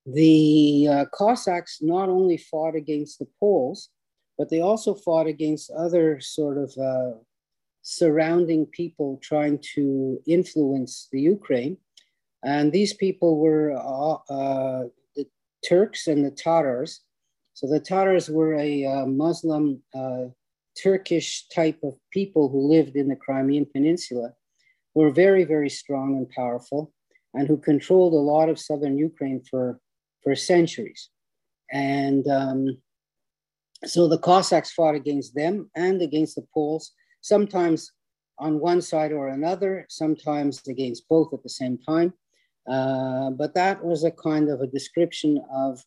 the 0.07 0.88
uh, 0.90 1.04
Cossacks 1.12 1.78
not 1.81 2.09
only 2.09 2.37
fought 2.37 2.75
against 2.75 3.19
the 3.19 3.28
Poles, 3.38 3.90
but 4.37 4.50
they 4.50 4.61
also 4.61 4.95
fought 4.95 5.26
against 5.26 5.71
other 5.71 6.21
sort 6.21 6.59
of 6.59 6.73
uh, 6.76 7.19
surrounding 7.83 8.66
people 8.66 9.19
trying 9.23 9.59
to 9.75 10.21
influence 10.26 11.09
the 11.12 11.21
Ukraine. 11.21 11.76
And 12.45 12.73
these 12.73 12.95
people 12.95 13.38
were 13.38 13.73
uh, 13.73 14.33
uh, 14.33 14.85
Turks 15.69 16.09
and 16.09 16.25
the 16.25 16.31
Tatars. 16.31 17.02
So 17.54 17.69
the 17.69 17.78
Tatars 17.78 18.28
were 18.28 18.54
a 18.54 18.85
uh, 18.85 19.07
Muslim 19.07 19.83
Turkish 20.83 21.47
type 21.49 21.78
of 21.83 21.95
people 22.11 22.49
who 22.49 22.69
lived 22.69 22.97
in 22.97 23.09
the 23.09 23.16
Crimean 23.16 23.66
Peninsula, 23.66 24.33
were 24.95 25.11
very, 25.11 25.45
very 25.45 25.71
strong 25.71 26.16
and 26.16 26.28
powerful, 26.31 26.92
and 27.35 27.49
who 27.49 27.57
controlled 27.57 28.12
a 28.12 28.17
lot 28.17 28.49
of 28.49 28.59
southern 28.59 28.99
Ukraine 28.99 29.43
for, 29.49 29.81
for 30.23 30.35
centuries. 30.35 31.09
And 31.73 32.27
um, 32.29 32.79
so 33.85 34.07
the 34.07 34.19
Cossacks 34.19 34.73
fought 34.73 34.95
against 34.95 35.35
them 35.35 35.71
and 35.75 36.03
against 36.03 36.37
the 36.37 36.47
Poles, 36.53 36.93
sometimes 37.21 37.91
on 38.39 38.61
one 38.61 38.83
side 38.83 39.12
or 39.12 39.29
another, 39.29 39.87
sometimes 39.89 40.61
against 40.69 41.09
both 41.09 41.33
at 41.33 41.43
the 41.43 41.49
same 41.49 41.79
time. 41.79 42.12
Uh, 42.69 43.31
but 43.31 43.55
that 43.55 43.85
was 43.85 44.05
a 44.05 44.11
kind 44.11 44.49
of 44.49 44.61
a 44.61 44.67
description 44.67 45.43
of 45.53 45.83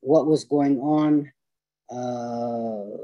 what 0.00 0.26
was 0.26 0.44
going 0.44 0.78
on 0.80 1.32
uh, 1.90 2.96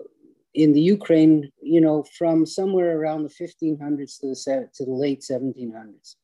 in 0.55 0.73
the 0.73 0.81
Ukraine, 0.81 1.51
you 1.63 1.81
know, 1.81 2.05
from 2.17 2.47
somewhere 2.47 2.99
around 2.99 3.23
the 3.23 3.29
1500s 3.29 4.21
to 4.21 4.29
the, 4.29 4.69
to 4.75 4.85
the 4.85 4.91
late 4.91 5.21
1700s. 5.21 6.17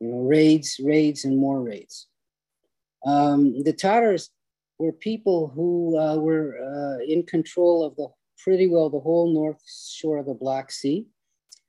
You 0.00 0.08
know, 0.08 0.18
raids, 0.18 0.80
raids, 0.82 1.24
and 1.24 1.38
more 1.38 1.62
raids. 1.62 2.08
Um, 3.06 3.62
the 3.62 3.72
Tatars 3.72 4.30
were 4.78 4.92
people 4.92 5.52
who 5.54 5.98
uh, 5.98 6.16
were 6.16 6.58
uh, 6.58 7.04
in 7.04 7.24
control 7.24 7.84
of 7.84 7.96
the 7.96 8.08
pretty 8.42 8.66
well 8.66 8.90
the 8.90 9.00
whole 9.00 9.32
north 9.32 9.62
shore 9.66 10.18
of 10.18 10.26
the 10.26 10.34
Black 10.34 10.70
Sea. 10.70 11.06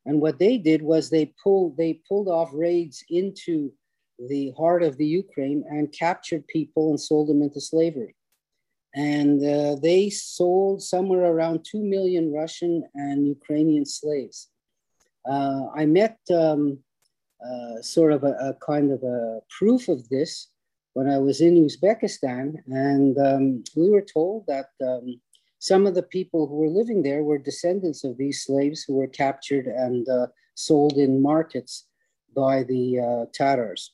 And 0.05 0.21
what 0.21 0.39
they 0.39 0.57
did 0.57 0.81
was 0.81 1.09
they 1.09 1.33
pulled 1.41 1.77
they 1.77 2.01
pulled 2.07 2.27
off 2.27 2.49
raids 2.53 3.03
into 3.09 3.71
the 4.19 4.53
heart 4.57 4.83
of 4.83 4.97
the 4.97 5.05
Ukraine 5.05 5.63
and 5.69 5.91
captured 5.91 6.47
people 6.47 6.89
and 6.89 6.99
sold 6.99 7.27
them 7.27 7.41
into 7.41 7.59
slavery. 7.59 8.15
And 8.93 9.43
uh, 9.43 9.75
they 9.81 10.09
sold 10.09 10.81
somewhere 10.81 11.25
around 11.25 11.65
2 11.69 11.83
million 11.83 12.31
Russian 12.31 12.83
and 12.93 13.27
Ukrainian 13.27 13.85
slaves. 13.85 14.49
Uh, 15.29 15.63
I 15.75 15.85
met 15.85 16.17
um, 16.33 16.79
uh, 17.43 17.81
sort 17.81 18.13
of 18.13 18.23
a, 18.23 18.33
a, 18.39 18.53
kind 18.65 18.91
of 18.91 19.03
a 19.03 19.39
proof 19.49 19.87
of 19.87 20.07
this 20.09 20.47
when 20.93 21.09
I 21.09 21.17
was 21.17 21.41
in 21.41 21.55
Uzbekistan. 21.55 22.55
And 22.67 23.17
um, 23.17 23.63
we 23.75 23.89
were 23.89 24.01
told 24.01 24.45
that 24.47 24.69
um, 24.85 25.19
some 25.59 25.85
of 25.85 25.95
the 25.95 26.03
people 26.03 26.47
who 26.47 26.55
were 26.55 26.69
living 26.69 27.03
there 27.03 27.23
were 27.23 27.37
descendants 27.37 28.03
of 28.03 28.17
these 28.17 28.43
slaves 28.43 28.83
who 28.83 28.95
were 28.95 29.07
captured 29.07 29.67
and 29.67 30.07
uh, 30.07 30.27
sold 30.55 30.93
in 30.93 31.21
markets 31.21 31.85
by 32.35 32.63
the 32.63 32.99
uh, 32.99 33.25
Tatars. 33.33 33.93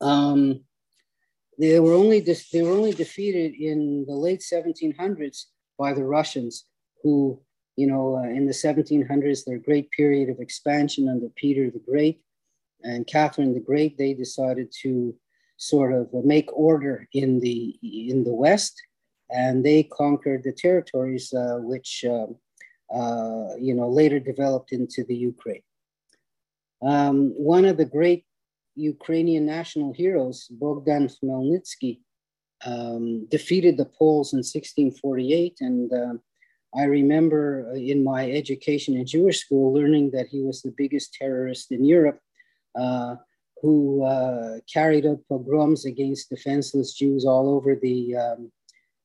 Um, 0.00 0.60
they 1.58 1.80
were 1.80 1.94
only 1.94 2.20
they 2.20 2.62
were 2.62 2.72
only 2.72 2.92
defeated 2.92 3.54
in 3.54 4.04
the 4.06 4.14
late 4.14 4.40
1700s 4.40 5.44
by 5.78 5.92
the 5.94 6.04
Russians, 6.04 6.66
who 7.02 7.40
you 7.76 7.86
know 7.86 8.16
uh, 8.16 8.28
in 8.28 8.46
the 8.46 8.52
1700s 8.52 9.44
their 9.44 9.58
great 9.58 9.90
period 9.90 10.28
of 10.28 10.40
expansion 10.40 11.08
under 11.08 11.28
Peter 11.36 11.70
the 11.70 11.82
Great 11.90 12.20
and 12.82 13.06
Catherine 13.06 13.54
the 13.54 13.60
Great, 13.60 13.96
they 13.96 14.14
decided 14.14 14.72
to 14.82 15.14
sort 15.56 15.92
of 15.92 16.08
make 16.24 16.50
order 16.52 17.08
in 17.12 17.40
the 17.40 17.78
in 17.82 18.24
the 18.24 18.34
West, 18.34 18.74
and 19.30 19.64
they 19.64 19.82
conquered 19.82 20.42
the 20.44 20.52
territories 20.52 21.32
uh, 21.32 21.58
which 21.58 22.04
uh, 22.04 22.26
uh, 22.94 23.56
you 23.58 23.74
know 23.74 23.88
later 23.88 24.20
developed 24.20 24.72
into 24.72 25.04
the 25.04 25.16
Ukraine. 25.16 25.62
Um, 26.82 27.32
one 27.36 27.64
of 27.64 27.76
the 27.78 27.86
great 27.86 28.24
Ukrainian 28.76 29.46
national 29.46 29.92
heroes, 29.92 30.46
Bogdan 30.50 31.08
Khmelnytsky, 31.08 32.00
um, 32.64 33.26
defeated 33.26 33.76
the 33.76 33.86
Poles 33.86 34.32
in 34.32 34.38
1648. 34.38 35.56
And 35.60 35.92
uh, 35.92 36.14
I 36.76 36.84
remember 36.84 37.72
in 37.74 38.04
my 38.04 38.30
education 38.30 38.96
in 38.96 39.06
Jewish 39.06 39.40
school 39.40 39.72
learning 39.72 40.10
that 40.10 40.28
he 40.28 40.42
was 40.42 40.60
the 40.60 40.74
biggest 40.76 41.14
terrorist 41.14 41.72
in 41.72 41.84
Europe 41.84 42.20
uh, 42.78 43.16
who 43.62 44.04
uh, 44.04 44.58
carried 44.72 45.06
out 45.06 45.20
pogroms 45.28 45.86
against 45.86 46.28
defenseless 46.28 46.92
Jews 46.92 47.24
all 47.24 47.48
over 47.48 47.74
the, 47.74 48.16
um, 48.16 48.52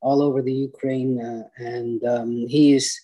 all 0.02 0.22
over 0.22 0.42
the 0.42 0.54
Ukraine. 0.54 1.22
Uh, 1.22 1.48
and 1.58 2.04
um, 2.04 2.32
he 2.48 2.74
is 2.74 3.00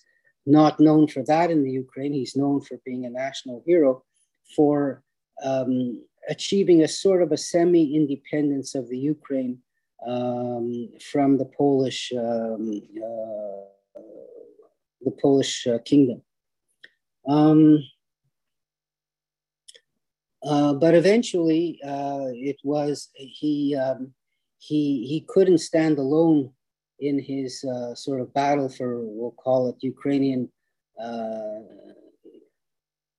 not 0.46 0.80
known 0.80 1.08
for 1.08 1.24
that 1.24 1.50
in 1.50 1.64
the 1.64 1.72
Ukraine. 1.72 2.14
He's 2.14 2.36
known 2.36 2.60
for 2.62 2.78
being 2.86 3.06
a 3.06 3.10
national 3.10 3.64
hero 3.66 4.04
for 4.56 5.04
um, 5.44 6.04
achieving 6.30 6.84
a 6.84 6.88
sort 6.88 7.22
of 7.22 7.32
a 7.32 7.38
semi-independence 7.38 8.76
of 8.76 8.90
the 8.90 8.98
Ukraine 8.98 9.60
um, 10.06 10.90
from 11.12 11.38
the 11.38 11.46
Polish 11.46 12.12
um, 12.18 12.82
uh, 12.98 14.02
the 15.02 15.12
Polish 15.12 15.68
uh, 15.68 15.80
kingdom. 15.86 16.22
Um, 17.28 17.84
uh, 20.44 20.74
but 20.74 20.96
eventually, 20.96 21.80
uh, 21.86 22.28
it 22.32 22.58
was 22.64 23.10
he 23.16 23.76
um, 23.76 24.14
he 24.60 25.06
he 25.08 25.26
couldn't 25.28 25.58
stand 25.60 25.98
alone 25.98 26.52
in 27.00 27.20
his 27.20 27.64
sort 27.94 28.22
of 28.22 28.34
battle 28.34 28.70
for 28.70 29.02
we'll 29.02 29.32
call 29.32 29.70
it 29.70 29.76
Ukrainian 29.82 30.50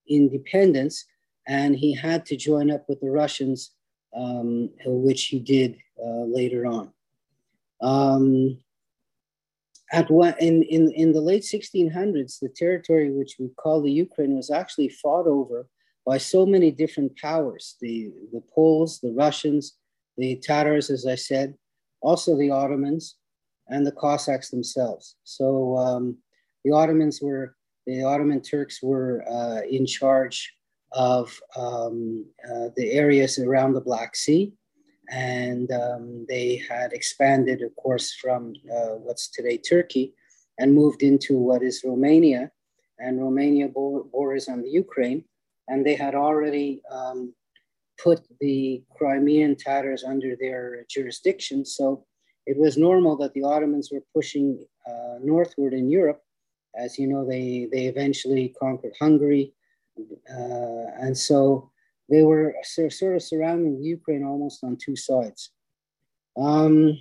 independence, 0.09 1.05
and 1.47 1.77
he 1.77 1.93
had 1.93 2.25
to 2.27 2.37
join 2.37 2.71
up 2.71 2.85
with 2.89 3.01
the 3.01 3.11
Russians, 3.11 3.73
um, 4.17 4.71
which 4.87 5.25
he 5.27 5.39
did 5.39 5.77
uh, 6.03 6.25
later 6.25 6.67
on. 6.67 6.93
Um, 7.81 8.59
at 9.93 10.11
one, 10.11 10.35
in, 10.39 10.63
in, 10.65 10.91
in 10.93 11.13
the 11.13 11.21
late 11.21 11.43
1600s, 11.43 12.41
the 12.41 12.49
territory 12.55 13.11
which 13.11 13.37
we 13.39 13.49
call 13.57 13.81
the 13.81 13.91
Ukraine 13.91 14.37
was 14.37 14.51
actually 14.51 14.89
fought 14.91 15.27
over 15.27 15.67
by 16.05 16.19
so 16.19 16.45
many 16.45 16.71
different 16.71 17.17
powers 17.19 17.77
the, 17.81 18.11
the 18.33 18.43
Poles, 18.55 19.01
the 19.01 19.13
Russians, 19.13 19.77
the 20.17 20.37
Tatars, 20.37 20.91
as 20.91 21.07
I 21.07 21.15
said, 21.15 21.55
also 22.01 22.37
the 22.37 22.51
Ottomans, 22.51 23.17
and 23.69 23.87
the 23.87 23.93
Cossacks 23.93 24.51
themselves. 24.51 25.17
So 25.25 25.77
um, 25.77 26.19
the 26.65 26.73
Ottomans 26.73 27.21
were, 27.23 27.57
the 27.87 28.05
Ottoman 28.05 28.43
Turks 28.43 28.83
were 28.83 29.25
uh, 29.29 29.67
in 29.69 29.87
charge 29.87 30.55
of 30.93 31.39
um, 31.57 32.27
uh, 32.45 32.69
the 32.77 32.93
areas 32.93 33.39
around 33.39 33.73
the 33.73 33.81
Black 33.81 34.17
Sea 34.17 34.53
and 35.11 35.71
um, 35.73 36.27
they 36.29 36.63
had 36.69 36.93
expanded, 36.93 37.63
of 37.63 37.75
course, 37.77 38.15
from 38.15 38.55
uh, 38.71 38.97
what's 38.97 39.29
today 39.29 39.57
Turkey 39.57 40.15
and 40.59 40.75
moved 40.75 41.03
into 41.03 41.37
what 41.39 41.63
is 41.63 41.83
Romania. 41.85 42.51
And 42.99 43.23
Romania 43.23 43.69
borders 43.69 44.49
on 44.49 44.63
the 44.63 44.71
Ukraine. 44.71 45.25
And 45.69 45.87
they 45.87 45.95
had 45.95 46.15
already 46.15 46.83
um, 46.91 47.33
put 48.03 48.21
the 48.41 48.83
Crimean 48.97 49.55
Tatars 49.57 50.03
under 50.05 50.35
their 50.35 50.85
jurisdiction. 50.91 51.65
So 51.65 52.05
it 52.47 52.59
was 52.59 52.77
normal 52.77 53.17
that 53.19 53.35
the 53.35 53.45
Ottomans 53.45 53.91
were 53.93 54.03
pushing 54.15 54.67
uh, 54.87 55.19
northward 55.23 55.75
in 55.75 55.91
Europe. 55.91 56.21
As 56.77 56.99
you 56.99 57.07
know, 57.07 57.25
they, 57.25 57.69
they 57.71 57.87
eventually 57.87 58.55
conquered 58.61 58.95
Hungary. 59.01 59.55
Uh, 60.29 60.87
and 61.01 61.17
so 61.17 61.71
they 62.09 62.23
were 62.23 62.55
sort 62.63 63.17
of 63.17 63.23
surrounding 63.23 63.83
Ukraine 63.83 64.25
almost 64.25 64.65
on 64.65 64.77
two 64.77 64.97
sides. 64.97 65.51
Um, 66.37 66.99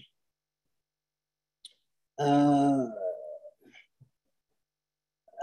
uh, 2.19 2.87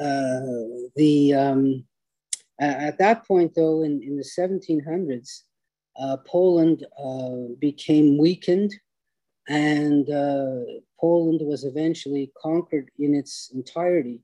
uh, 0.00 0.40
the 0.96 1.34
um, 1.34 1.84
at 2.60 2.98
that 2.98 3.26
point, 3.26 3.54
though, 3.54 3.82
in, 3.82 4.02
in 4.02 4.16
the 4.16 4.24
1700s, 4.24 5.42
uh, 5.96 6.16
Poland 6.26 6.86
uh, 7.02 7.54
became 7.60 8.18
weakened, 8.18 8.74
and 9.48 10.08
uh, 10.10 10.60
Poland 11.00 11.40
was 11.42 11.64
eventually 11.64 12.32
conquered 12.40 12.90
in 12.98 13.14
its 13.14 13.50
entirety 13.54 14.20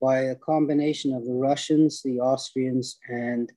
by 0.00 0.18
a 0.18 0.36
combination 0.36 1.14
of 1.14 1.24
the 1.24 1.32
Russians, 1.32 2.02
the 2.02 2.20
Austrians, 2.20 2.98
and 3.08 3.52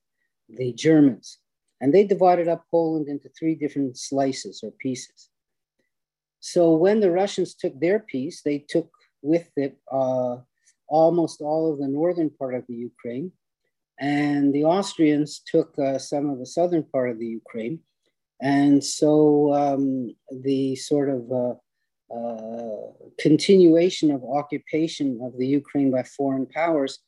the 0.48 0.72
Germans. 0.72 1.38
And 1.80 1.92
they 1.92 2.04
divided 2.04 2.48
up 2.48 2.64
Poland 2.70 3.08
into 3.08 3.28
three 3.28 3.54
different 3.54 3.98
slices 3.98 4.62
or 4.62 4.70
pieces. 4.70 5.28
So 6.40 6.74
when 6.74 7.00
the 7.00 7.10
Russians 7.10 7.54
took 7.54 7.78
their 7.78 8.00
piece, 8.00 8.42
they 8.42 8.58
took 8.58 8.90
with 9.22 9.48
it 9.56 9.78
uh, 9.90 10.36
almost 10.88 11.40
all 11.40 11.72
of 11.72 11.78
the 11.78 11.88
northern 11.88 12.30
part 12.30 12.54
of 12.54 12.64
the 12.68 12.74
Ukraine. 12.74 13.32
And 13.98 14.54
the 14.54 14.64
Austrians 14.64 15.42
took 15.44 15.76
uh, 15.78 15.98
some 15.98 16.30
of 16.30 16.38
the 16.38 16.46
southern 16.46 16.84
part 16.84 17.10
of 17.10 17.18
the 17.18 17.26
Ukraine. 17.26 17.80
And 18.40 18.84
so 18.84 19.52
um, 19.54 20.14
the 20.30 20.76
sort 20.76 21.08
of 21.08 21.32
uh, 21.32 21.54
uh 22.14 22.92
continuation 23.18 24.12
of 24.12 24.22
occupation 24.22 25.18
of 25.22 25.36
the 25.38 25.46
Ukraine 25.46 25.90
by 25.90 26.04
foreign 26.04 26.46
powers 26.46 27.00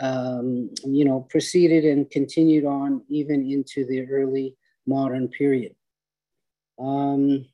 um, 0.00 0.70
you 0.84 1.04
know, 1.04 1.20
proceeded 1.28 1.84
and 1.84 2.10
continued 2.10 2.64
on 2.64 3.02
even 3.08 3.50
into 3.50 3.86
the 3.86 4.06
early 4.10 4.56
modern 4.86 5.28
period. 5.28 5.74
Um, 6.78 7.46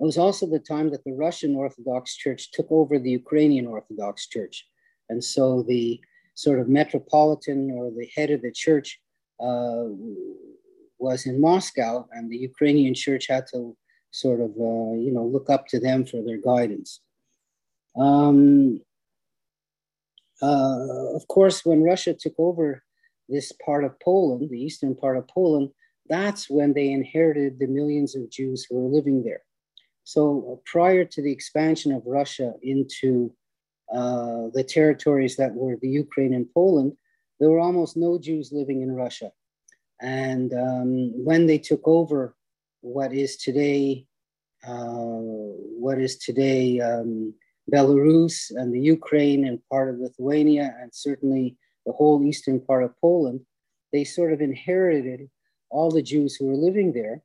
it 0.00 0.04
was 0.04 0.18
also 0.18 0.46
the 0.46 0.58
time 0.58 0.90
that 0.90 1.04
the 1.04 1.12
Russian 1.12 1.54
Orthodox 1.54 2.16
Church 2.16 2.50
took 2.52 2.66
over 2.70 2.98
the 2.98 3.10
Ukrainian 3.10 3.66
Orthodox 3.66 4.26
Church. 4.26 4.66
And 5.08 5.22
so 5.22 5.62
the 5.62 6.00
sort 6.34 6.58
of 6.58 6.68
metropolitan 6.68 7.70
or 7.70 7.90
the 7.90 8.08
head 8.16 8.30
of 8.30 8.42
the 8.42 8.50
church 8.50 9.00
uh, 9.40 9.84
was 10.98 11.26
in 11.26 11.40
Moscow, 11.40 12.08
and 12.12 12.30
the 12.30 12.36
Ukrainian 12.36 12.94
church 12.94 13.26
had 13.28 13.46
to 13.52 13.76
sort 14.10 14.40
of, 14.40 14.50
uh, 14.50 14.94
you 15.04 15.12
know, 15.12 15.24
look 15.24 15.50
up 15.50 15.66
to 15.68 15.78
them 15.78 16.06
for 16.06 16.22
their 16.22 16.38
guidance. 16.38 17.00
Um, 17.96 18.80
uh, 20.42 21.14
of 21.14 21.26
course, 21.28 21.64
when 21.64 21.82
Russia 21.82 22.14
took 22.14 22.34
over 22.38 22.82
this 23.28 23.52
part 23.64 23.84
of 23.84 23.98
Poland, 24.00 24.50
the 24.50 24.60
eastern 24.60 24.94
part 24.94 25.16
of 25.16 25.28
Poland, 25.28 25.70
that's 26.08 26.50
when 26.50 26.72
they 26.74 26.90
inherited 26.90 27.58
the 27.58 27.66
millions 27.66 28.14
of 28.14 28.30
Jews 28.30 28.66
who 28.68 28.80
were 28.80 28.90
living 28.90 29.22
there. 29.22 29.42
So 30.04 30.22
uh, 30.52 30.56
prior 30.70 31.04
to 31.04 31.22
the 31.22 31.32
expansion 31.32 31.92
of 31.92 32.02
Russia 32.04 32.52
into 32.62 33.34
uh, 33.92 34.48
the 34.52 34.64
territories 34.64 35.36
that 35.36 35.54
were 35.54 35.76
the 35.80 35.88
Ukraine 35.88 36.34
and 36.34 36.52
Poland, 36.52 36.92
there 37.40 37.50
were 37.50 37.60
almost 37.60 37.96
no 37.96 38.18
Jews 38.18 38.52
living 38.52 38.82
in 38.82 38.92
Russia. 38.92 39.32
And 40.00 40.52
um, 40.52 41.24
when 41.24 41.46
they 41.46 41.58
took 41.58 41.80
over 41.84 42.34
what 42.80 43.12
is 43.14 43.36
today, 43.36 44.06
uh, 44.66 45.20
what 45.84 45.98
is 45.98 46.18
today 46.18 46.80
um, 46.80 47.34
Belarus 47.72 48.50
and 48.50 48.74
the 48.74 48.80
Ukraine 48.80 49.46
and 49.46 49.60
part 49.70 49.88
of 49.88 50.00
Lithuania 50.00 50.76
and 50.80 50.94
certainly 50.94 51.56
the 51.86 51.92
whole 51.92 52.22
eastern 52.24 52.60
part 52.60 52.84
of 52.84 52.98
Poland, 53.00 53.40
they 53.92 54.04
sort 54.04 54.32
of 54.32 54.40
inherited 54.40 55.30
all 55.70 55.90
the 55.90 56.02
Jews 56.02 56.36
who 56.36 56.46
were 56.46 56.56
living 56.56 56.92
there. 56.92 57.22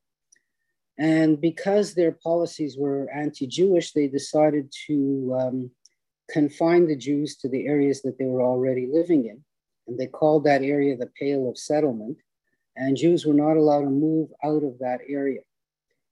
And 0.98 1.40
because 1.40 1.94
their 1.94 2.12
policies 2.12 2.76
were 2.76 3.10
anti 3.10 3.46
Jewish, 3.46 3.92
they 3.92 4.06
decided 4.06 4.72
to 4.86 5.36
um, 5.40 5.70
confine 6.30 6.86
the 6.86 6.96
Jews 6.96 7.36
to 7.38 7.48
the 7.48 7.66
areas 7.66 8.02
that 8.02 8.18
they 8.18 8.26
were 8.26 8.42
already 8.42 8.86
living 8.90 9.26
in. 9.26 9.42
And 9.86 9.98
they 9.98 10.06
called 10.06 10.44
that 10.44 10.62
area 10.62 10.96
the 10.96 11.10
Pale 11.18 11.48
of 11.48 11.58
Settlement. 11.58 12.18
And 12.76 12.96
Jews 12.96 13.24
were 13.26 13.34
not 13.34 13.56
allowed 13.56 13.82
to 13.82 13.90
move 13.90 14.30
out 14.44 14.62
of 14.62 14.78
that 14.80 15.00
area. 15.08 15.40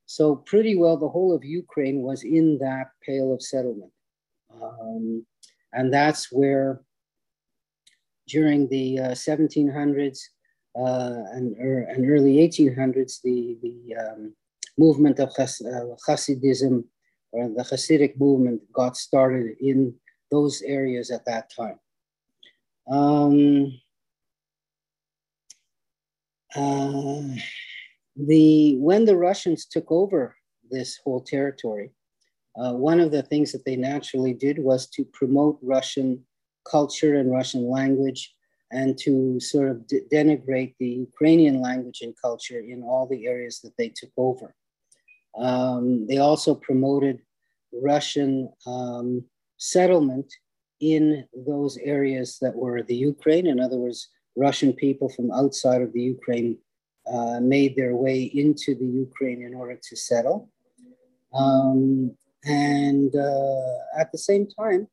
So, 0.07 0.37
pretty 0.37 0.75
well, 0.75 0.97
the 0.97 1.09
whole 1.09 1.35
of 1.35 1.45
Ukraine 1.45 2.01
was 2.01 2.25
in 2.25 2.59
that 2.59 2.89
Pale 3.03 3.33
of 3.35 3.43
Settlement. 3.43 3.93
Um, 4.63 5.27
and 5.73 5.93
that's 5.93 6.33
where 6.33 6.81
during 8.27 8.69
the 8.69 8.99
uh, 8.99 9.11
1700s 9.11 10.19
uh, 10.79 11.23
and, 11.33 11.57
er, 11.61 11.87
and, 11.89 12.09
early 12.09 12.37
1800s, 12.37 13.21
the, 13.23 13.59
the 13.63 13.97
um, 13.97 14.35
movement 14.77 15.19
of 15.19 15.35
Has, 15.37 15.61
uh, 15.61 15.95
Hasidism 16.07 16.85
or 17.33 17.49
the 17.49 17.63
Hasidic 17.63 18.19
movement 18.19 18.61
got 18.73 18.97
started 18.97 19.57
in 19.61 19.95
those 20.31 20.63
areas 20.63 21.11
at 21.11 21.25
that 21.27 21.51
time. 21.55 21.79
Um, 22.91 23.81
uh, 26.55 27.23
the 28.17 28.77
when 28.79 29.05
the 29.05 29.17
Russians 29.17 29.67
took 29.67 29.91
over 29.91 30.37
this 30.71 30.99
whole 31.05 31.21
territory, 31.21 31.91
uh, 32.61 32.73
one 32.73 33.01
of 33.01 33.11
the 33.11 33.23
things 33.23 33.53
that 33.53 33.65
they 33.65 33.77
naturally 33.77 34.35
did 34.35 34.59
was 34.59 34.89
to 34.91 35.05
promote 35.13 35.59
Russian 35.63 36.25
culture 36.71 37.19
and 37.19 37.31
Russian 37.31 37.69
language 37.71 38.35
and 38.71 38.99
to 38.99 39.41
sort 39.41 39.69
of 39.71 39.87
de- 39.87 40.03
denigrate 40.13 40.75
the 40.79 40.89
Ukrainian 40.89 41.61
language 41.61 42.01
and 42.03 42.15
culture 42.21 42.61
in 42.61 42.83
all 42.83 43.07
the 43.07 43.27
areas 43.27 43.61
that 43.61 43.77
they 43.79 43.89
took 43.89 44.11
over. 44.17 44.55
Um, 45.37 46.07
they 46.07 46.19
also 46.19 46.55
promoted 46.55 47.21
Russian 47.73 48.51
um, 48.67 49.25
settlement 49.57 50.33
in 50.81 51.27
those 51.47 51.77
areas 51.79 52.39
that 52.41 52.55
were 52.55 52.83
the 52.83 52.97
Ukraine. 52.97 53.47
In 53.47 53.61
other 53.61 53.77
words, 53.77 54.09
Russian 54.37 54.73
people 54.73 55.09
from 55.09 55.31
outside 55.33 55.83
of 55.83 55.93
the 55.93 56.03
Ukraine 56.03 56.59
uh, 57.11 57.41
made 57.41 57.75
their 57.75 57.97
way 57.97 58.23
into 58.23 58.75
the 58.75 58.87
Ukraine 58.87 59.43
in 59.43 59.55
order 59.55 59.79
to 59.89 59.97
settle. 59.97 60.51
Um, 61.35 62.17
and 62.45 63.15
uh, 63.15 64.01
at 64.01 64.13
the 64.13 64.19
same 64.19 64.47
time, 64.47 64.89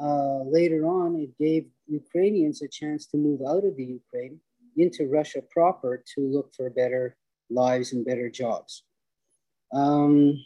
uh, 0.00 0.42
later 0.44 0.86
on, 0.86 1.16
it 1.16 1.36
gave 1.38 1.66
Ukrainians 1.86 2.62
a 2.62 2.68
chance 2.68 3.06
to 3.06 3.16
move 3.16 3.40
out 3.46 3.64
of 3.64 3.76
the 3.76 3.84
Ukraine 3.84 4.40
into 4.76 5.08
Russia 5.08 5.42
proper 5.50 6.02
to 6.14 6.20
look 6.20 6.54
for 6.54 6.70
better 6.70 7.16
lives 7.50 7.92
and 7.92 8.04
better 8.04 8.30
jobs. 8.30 8.84
Um, 9.72 10.42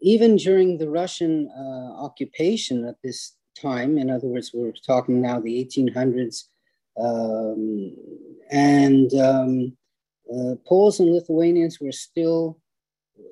even 0.00 0.36
during 0.36 0.78
the 0.78 0.88
Russian 0.88 1.50
uh, 1.56 2.04
occupation 2.04 2.84
at 2.86 2.96
this 3.02 3.36
time. 3.60 3.98
In 3.98 4.10
other 4.10 4.26
words, 4.26 4.52
we're 4.54 4.72
talking 4.72 5.20
now 5.20 5.40
the 5.40 5.64
1800s. 5.64 6.44
Um, 7.00 7.96
and 8.50 9.12
um, 9.14 9.76
uh, 10.32 10.54
Poles 10.66 11.00
and 11.00 11.12
Lithuanians 11.12 11.80
were 11.80 11.92
still 11.92 12.60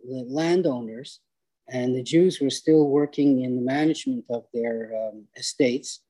landowners, 0.04 1.20
and 1.68 1.94
the 1.94 2.02
Jews 2.02 2.40
were 2.40 2.50
still 2.50 2.88
working 2.88 3.42
in 3.42 3.56
the 3.56 3.62
management 3.62 4.24
of 4.30 4.44
their 4.54 4.92
um, 4.94 5.24
estates. 5.36 6.00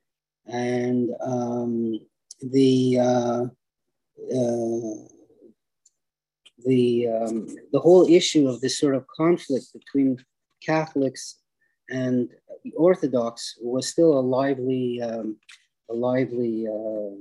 And 0.46 1.10
um, 1.24 2.00
the 2.40 2.98
uh, 3.00 3.44
uh, 4.34 4.94
the 6.64 7.08
um, 7.08 7.46
the 7.72 7.80
whole 7.80 8.06
issue 8.08 8.48
of 8.48 8.60
this 8.60 8.78
sort 8.78 8.94
of 8.94 9.06
conflict 9.08 9.66
between 9.72 10.18
Catholics 10.64 11.36
and 11.90 12.28
the 12.64 12.72
Orthodox 12.72 13.56
was 13.60 13.88
still 13.88 14.18
a 14.18 14.20
lively 14.20 15.00
um, 15.02 15.36
a 15.90 15.94
lively 15.94 16.66
uh, 16.66 17.14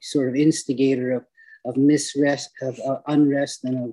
sort 0.00 0.28
of 0.28 0.34
instigator 0.34 1.12
of 1.12 1.24
of 1.64 1.74
misrest 1.74 2.48
of 2.62 2.78
uh, 2.80 3.00
unrest 3.06 3.64
and 3.64 3.76
of, 3.84 3.92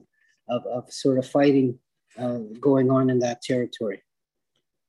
of, 0.50 0.66
of 0.66 0.92
sort 0.92 1.18
of 1.18 1.28
fighting 1.28 1.80
uh, 2.18 2.40
going 2.60 2.90
on 2.90 3.10
in 3.10 3.20
that 3.20 3.42
territory. 3.42 4.02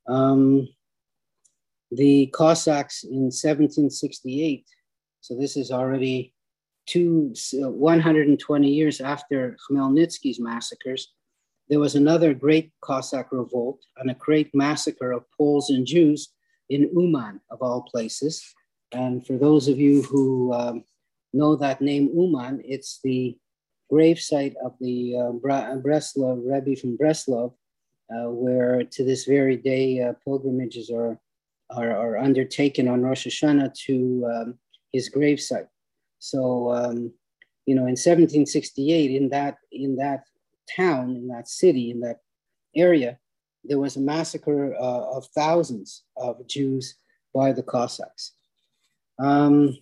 Um, 0.07 0.69
the 1.91 2.27
Cossacks 2.29 3.05
in 3.05 3.31
1768, 3.31 4.67
so 5.21 5.37
this 5.37 5.57
is 5.57 5.71
already 5.71 6.35
two, 6.87 7.35
120 7.53 8.69
years 8.69 9.01
after 9.01 9.57
Khmelnytsky's 9.71 10.41
massacres, 10.41 11.13
there 11.69 11.81
was 11.81 11.95
another 11.95 12.33
great 12.33 12.73
Cossack 12.81 13.31
revolt 13.31 13.81
and 13.99 14.11
a 14.11 14.15
great 14.15 14.55
massacre 14.55 15.13
of 15.13 15.25
Poles 15.37 15.71
and 15.71 15.87
Jews 15.87 16.31
in 16.71 16.91
Uman, 16.95 17.41
of 17.51 17.61
all 17.61 17.83
places. 17.83 18.43
And 18.93 19.27
for 19.27 19.37
those 19.37 19.69
of 19.69 19.79
you 19.79 20.03
who 20.03 20.53
um, 20.55 20.85
know 21.33 21.57
that 21.57 21.83
name 21.83 22.11
Uman, 22.15 22.63
it's 22.65 23.01
the 23.05 23.37
gravesite 23.91 24.55
of 24.65 24.75
the 24.81 25.17
uh, 25.17 25.33
Breslov, 25.33 26.43
Rebbe 26.45 26.79
from 26.79 26.97
Breslov, 26.97 27.55
uh, 28.11 28.31
where 28.31 28.85
to 28.85 29.05
this 29.05 29.25
very 29.25 29.57
day 29.57 30.03
uh, 30.03 30.13
pilgrimages 30.25 30.91
are, 30.91 31.19
are, 31.71 31.91
are, 31.91 32.19
undertaken 32.19 32.89
on 32.89 33.03
Rosh 33.03 33.27
Hashanah 33.27 33.75
to 33.87 34.31
um, 34.35 34.59
his 34.93 35.11
gravesite. 35.11 35.69
So, 36.19 36.73
um, 36.73 37.13
you 37.67 37.75
know, 37.75 37.83
in 37.83 37.97
1768, 37.97 39.11
in 39.11 39.29
that 39.31 39.59
in 39.73 39.97
that 39.97 40.25
town, 40.75 41.17
in 41.17 41.29
that 41.29 41.49
city, 41.49 41.91
in 41.91 42.01
that 42.01 42.21
area, 42.75 43.19
there 43.65 43.79
was 43.79 43.97
a 43.97 44.01
massacre 44.01 44.75
uh, 44.75 45.17
of 45.17 45.27
thousands 45.35 46.05
of 46.17 46.47
Jews 46.47 46.95
by 47.35 47.53
the 47.53 47.63
Cossacks. 47.63 48.33
Um, 49.19 49.77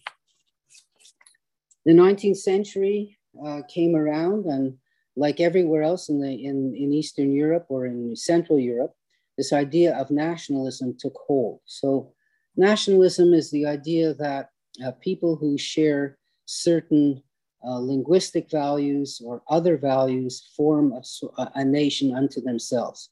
the 1.84 1.92
19th 1.92 2.38
century 2.38 3.15
uh, 3.44 3.62
came 3.68 3.94
around, 3.94 4.46
and 4.46 4.76
like 5.16 5.40
everywhere 5.40 5.82
else 5.82 6.08
in, 6.08 6.20
the, 6.20 6.32
in, 6.32 6.74
in 6.76 6.92
Eastern 6.92 7.32
Europe 7.32 7.66
or 7.68 7.86
in 7.86 8.14
Central 8.14 8.58
Europe, 8.58 8.94
this 9.36 9.52
idea 9.52 9.96
of 9.96 10.10
nationalism 10.10 10.96
took 10.98 11.14
hold. 11.26 11.60
So, 11.66 12.12
nationalism 12.56 13.34
is 13.34 13.50
the 13.50 13.66
idea 13.66 14.14
that 14.14 14.50
uh, 14.84 14.92
people 15.00 15.36
who 15.36 15.58
share 15.58 16.18
certain 16.46 17.22
uh, 17.64 17.78
linguistic 17.78 18.50
values 18.50 19.20
or 19.24 19.42
other 19.48 19.76
values 19.76 20.50
form 20.56 20.92
a, 20.92 21.50
a, 21.56 21.64
nation 21.64 22.14
unto 22.14 22.40
themselves. 22.40 23.10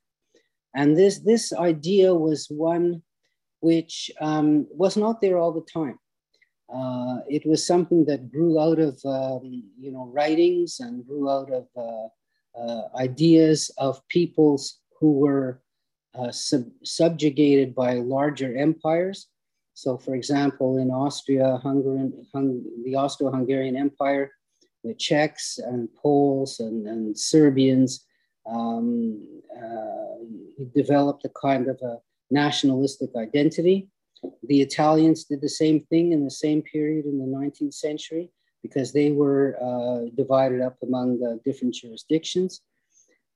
And 0.75 0.97
this, 0.97 1.19
this 1.21 1.53
idea 1.53 2.15
was 2.15 2.47
one 2.49 3.03
which 3.61 4.11
um, 4.21 4.67
was 4.71 4.97
not 4.97 5.21
there 5.21 5.39
all 5.39 5.53
the 5.53 5.67
time. 5.73 5.99
Uh, 6.73 7.19
it 7.29 7.47
was 7.47 7.67
something 7.67 8.05
that 8.07 8.31
grew 8.31 8.59
out 8.61 8.79
of 8.79 8.99
um, 9.05 9.63
you 9.79 9.93
know 9.93 10.11
writings 10.13 10.81
and 10.81 11.07
grew 11.07 11.31
out 11.31 11.51
of 11.53 11.67
uh, 11.77 12.09
uh 12.59 12.83
ideas 12.97 13.71
of 13.79 14.01
peoples 14.09 14.81
who 14.99 15.13
were 15.13 15.61
uh, 16.19 16.31
sub- 16.31 16.73
subjugated 16.83 17.75
by 17.75 17.95
larger 17.95 18.57
empires 18.57 19.29
so, 19.75 19.99
for 19.99 20.15
example, 20.15 20.79
in 20.79 20.91
Austria, 20.91 21.59
Hungary, 21.63 22.11
Hung, 22.33 22.63
the 22.85 22.95
Austro-Hungarian 22.95 23.77
Empire, 23.77 24.31
the 24.85 24.95
Czechs 24.95 25.59
and 25.59 25.89
Poles 25.97 26.61
and, 26.61 26.87
and 26.87 27.19
Serbians 27.19 28.07
um, 28.47 29.21
uh, 29.53 30.65
developed 30.75 31.25
a 31.25 31.31
kind 31.31 31.69
of 31.69 31.81
a 31.83 31.99
nationalistic 32.31 33.11
identity. 33.17 33.89
The 34.45 34.61
Italians 34.61 35.25
did 35.25 35.41
the 35.41 35.49
same 35.49 35.81
thing 35.91 36.13
in 36.13 36.25
the 36.25 36.31
same 36.31 36.63
period 36.63 37.07
in 37.07 37.19
the 37.19 37.27
19th 37.27 37.75
century 37.75 38.31
because 38.63 38.93
they 38.93 39.11
were 39.13 39.57
uh, 39.63 40.09
divided 40.17 40.61
up 40.63 40.77
among 40.83 41.19
the 41.19 41.41
different 41.45 41.75
jurisdictions. 41.75 42.63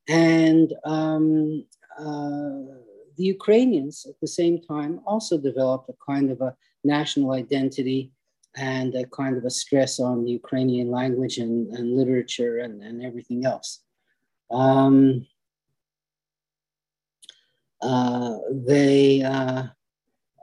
And 0.08 0.72
um, 0.84 1.66
uh, 1.98 2.80
the 3.16 3.24
Ukrainians 3.24 4.06
at 4.08 4.18
the 4.20 4.26
same 4.26 4.60
time 4.62 5.00
also 5.06 5.36
developed 5.36 5.90
a 5.90 5.94
kind 6.10 6.30
of 6.30 6.40
a 6.40 6.54
national 6.84 7.32
identity 7.32 8.12
and 8.56 8.94
a 8.94 9.04
kind 9.06 9.36
of 9.36 9.44
a 9.44 9.50
stress 9.50 10.00
on 10.00 10.24
the 10.24 10.30
Ukrainian 10.30 10.90
language 10.90 11.38
and, 11.38 11.68
and 11.76 11.96
literature 11.96 12.58
and, 12.58 12.82
and 12.82 13.04
everything 13.04 13.44
else. 13.44 13.82
Um, 14.50 15.26
uh, 17.82 18.36
they 18.50 19.22
uh, 19.22 19.64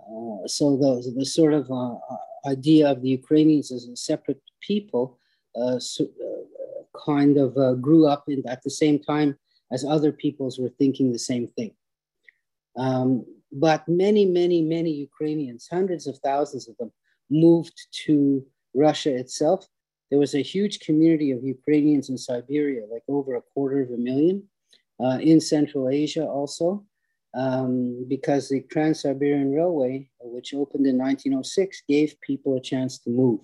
uh, 0.05 0.47
so 0.47 0.77
the, 0.77 1.13
the 1.15 1.25
sort 1.25 1.53
of 1.53 1.69
uh, 1.71 1.93
uh, 1.95 2.17
idea 2.47 2.89
of 2.89 3.01
the 3.01 3.09
Ukrainians 3.09 3.71
as 3.71 3.85
a 3.85 3.95
separate 3.95 4.41
people 4.61 5.19
uh, 5.55 5.79
so, 5.79 6.05
kind 7.05 7.37
of 7.37 7.81
grew 7.81 8.07
up 8.07 8.23
in, 8.27 8.47
at 8.47 8.63
the 8.63 8.69
same 8.69 8.99
time 8.99 9.37
as 9.71 9.83
other 9.83 10.11
peoples 10.11 10.57
were 10.57 10.69
thinking 10.77 11.11
the 11.11 11.19
same 11.19 11.47
thing. 11.57 11.71
Um, 12.77 13.25
but 13.51 13.87
many, 13.87 14.25
many, 14.25 14.61
many 14.61 14.91
Ukrainians, 14.91 15.67
hundreds 15.69 16.07
of 16.07 16.17
thousands 16.19 16.67
of 16.69 16.77
them, 16.77 16.91
moved 17.29 17.77
to 18.05 18.45
Russia 18.73 19.15
itself. 19.15 19.67
There 20.09 20.19
was 20.19 20.35
a 20.35 20.41
huge 20.41 20.79
community 20.81 21.31
of 21.31 21.43
Ukrainians 21.43 22.09
in 22.09 22.17
Siberia, 22.17 22.83
like 22.91 23.03
over 23.07 23.35
a 23.35 23.41
quarter 23.53 23.81
of 23.81 23.91
a 23.91 23.97
million, 23.97 24.43
uh, 25.03 25.19
in 25.21 25.41
Central 25.41 25.89
Asia 25.89 26.25
also, 26.25 26.85
um, 27.35 28.05
because 28.07 28.49
the 28.49 28.61
Trans 28.71 29.01
Siberian 29.01 29.51
Railway, 29.51 30.07
which 30.21 30.53
opened 30.53 30.87
in 30.87 30.97
1906, 30.97 31.83
gave 31.87 32.19
people 32.21 32.55
a 32.55 32.61
chance 32.61 32.97
to 32.99 33.09
move 33.09 33.41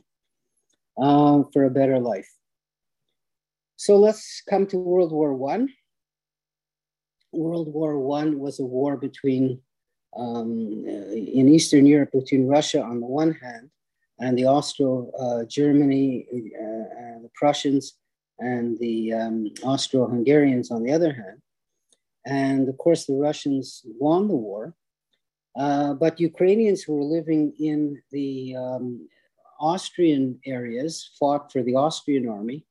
uh, 0.98 1.44
for 1.52 1.66
a 1.66 1.70
better 1.70 2.00
life. 2.00 2.30
So 3.76 3.98
let's 3.98 4.42
come 4.50 4.66
to 4.68 4.78
World 4.78 5.12
War 5.12 5.34
One. 5.34 5.70
World 7.32 7.74
War 7.74 7.98
One 8.00 8.40
was 8.40 8.60
a 8.60 8.66
war 8.66 8.98
between 8.98 9.60
um, 10.16 10.84
in 10.86 11.50
Eastern 11.50 11.86
Europe 11.86 12.12
between 12.12 12.48
Russia 12.48 12.82
on 12.82 13.00
the 13.00 13.06
one 13.06 13.34
hand 13.34 13.70
and 14.20 14.38
the 14.38 14.46
Austro 14.46 15.10
uh, 15.20 15.46
Germany, 15.46 16.28
uh, 16.32 17.22
the 17.24 17.30
Prussians, 17.34 17.98
and 18.40 18.78
the 18.80 19.14
um, 19.14 19.48
Austro 19.64 20.08
Hungarians 20.08 20.70
on 20.70 20.84
the 20.84 20.92
other 20.92 21.14
hand. 21.14 21.42
And 22.26 22.70
of 22.70 22.78
course, 22.78 23.06
the 23.06 23.16
Russians 23.16 23.82
won 24.00 24.28
the 24.28 24.36
war, 24.36 24.76
uh, 25.58 25.94
but 25.94 26.20
Ukrainians 26.20 26.84
who 26.84 26.96
were 26.96 27.16
living 27.18 27.54
in 27.60 28.02
the 28.12 28.56
um, 28.56 29.08
Austrian 29.60 30.40
areas 30.46 31.12
fought 31.20 31.52
for 31.52 31.62
the 31.64 31.76
Austrian 31.76 32.28
army 32.30 32.66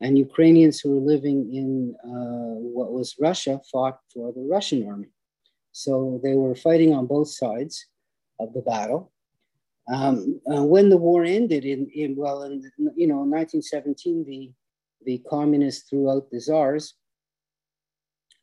and 0.00 0.16
Ukrainians 0.16 0.80
who 0.80 0.90
were 0.92 1.06
living 1.14 1.52
in 1.54 1.94
uh, 2.04 2.54
what 2.76 2.92
was 2.92 3.16
Russia 3.20 3.60
fought 3.70 3.98
for 4.12 4.32
the 4.32 4.46
Russian 4.48 4.86
army. 4.86 5.08
So 5.72 6.20
they 6.22 6.34
were 6.34 6.54
fighting 6.54 6.94
on 6.94 7.06
both 7.06 7.28
sides 7.28 7.86
of 8.38 8.52
the 8.52 8.62
battle. 8.62 9.12
Um, 9.92 10.40
uh, 10.52 10.64
when 10.64 10.88
the 10.88 10.96
war 10.96 11.24
ended, 11.24 11.64
in, 11.64 11.88
in 11.94 12.14
well, 12.14 12.42
in 12.42 12.62
you 12.94 13.06
know 13.06 13.20
1917, 13.24 14.24
the 14.24 14.52
the 15.06 15.18
communists 15.30 15.88
threw 15.88 16.10
out 16.10 16.30
the 16.30 16.40
czars. 16.40 16.94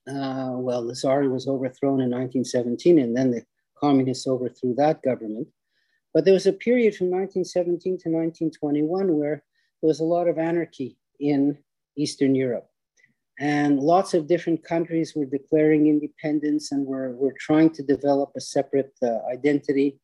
Uh, 0.08 0.54
well, 0.54 0.86
the 0.86 0.96
czar 0.96 1.28
was 1.30 1.48
overthrown 1.48 2.00
in 2.02 2.12
1917, 2.12 3.00
and 3.00 3.16
then 3.16 3.32
the 3.32 3.44
communists 3.78 4.28
overthrew 4.28 4.74
that 4.76 5.02
government. 5.02 5.48
But 6.14 6.26
there 6.26 6.34
was 6.34 6.46
a 6.46 6.54
period 6.54 6.96
from 6.96 7.08
1917 7.08 7.82
to 7.82 8.10
1921 8.10 9.18
where 9.18 9.44
there 9.82 9.88
was 9.88 10.00
a 10.00 10.06
lot 10.06 10.28
of 10.28 10.38
anarchy 10.38 10.98
in 11.20 11.58
Eastern 11.98 12.36
Europe. 12.36 12.68
And 13.38 13.80
lots 13.80 14.14
of 14.14 14.28
different 14.28 14.64
countries 14.64 15.14
were 15.14 15.26
declaring 15.26 15.88
independence 15.88 16.72
and 16.72 16.86
were, 16.86 17.16
were 17.16 17.36
trying 17.38 17.72
to 17.72 17.84
develop 17.84 18.32
a 18.36 18.42
separate 18.42 18.94
uh, 19.04 19.20
identity. 19.30 20.00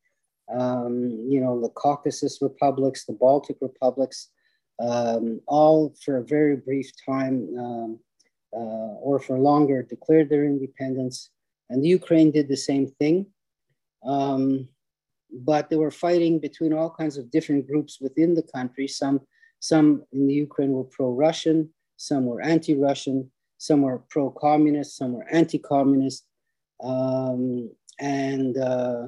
Um, 0.54 1.28
you 1.30 1.40
know, 1.40 1.62
the 1.62 1.70
Caucasus 1.70 2.40
republics, 2.42 3.06
the 3.06 3.14
Baltic 3.14 3.56
republics, 3.62 4.28
um, 4.82 5.40
all 5.48 5.96
for 6.04 6.18
a 6.18 6.26
very 6.26 6.58
brief 6.58 6.92
time 7.06 7.48
um, 7.58 8.00
or 8.60 9.20
for 9.20 9.38
longer 9.38 9.84
declared 9.84 10.30
their 10.30 10.46
independence. 10.46 11.30
And 11.70 11.84
the 11.84 11.90
Ukraine 11.90 12.32
did 12.32 12.48
the 12.48 12.58
same 12.58 12.88
thing. 12.88 13.28
Um, 14.06 14.68
but 15.32 15.70
they 15.70 15.78
were 15.78 15.92
fighting 15.92 16.40
between 16.40 16.74
all 16.74 16.90
kinds 16.90 17.18
of 17.18 17.32
different 17.32 17.68
groups 17.68 18.00
within 18.02 18.36
the 18.36 18.44
country. 18.44 18.88
Some, 18.88 19.22
some 19.60 20.04
in 20.12 20.28
the 20.28 20.34
Ukraine 20.34 20.74
were 20.74 20.84
pro-Russian, 20.84 21.70
some 21.96 22.26
were 22.26 22.42
anti-Russian, 22.42 23.32
some 23.58 23.84
were 23.84 24.04
pro-communist, 24.10 24.98
some 24.98 25.14
were 25.14 25.28
anti-communist, 25.32 26.26
um, 26.84 27.70
and 28.00 28.58
uh, 28.58 29.08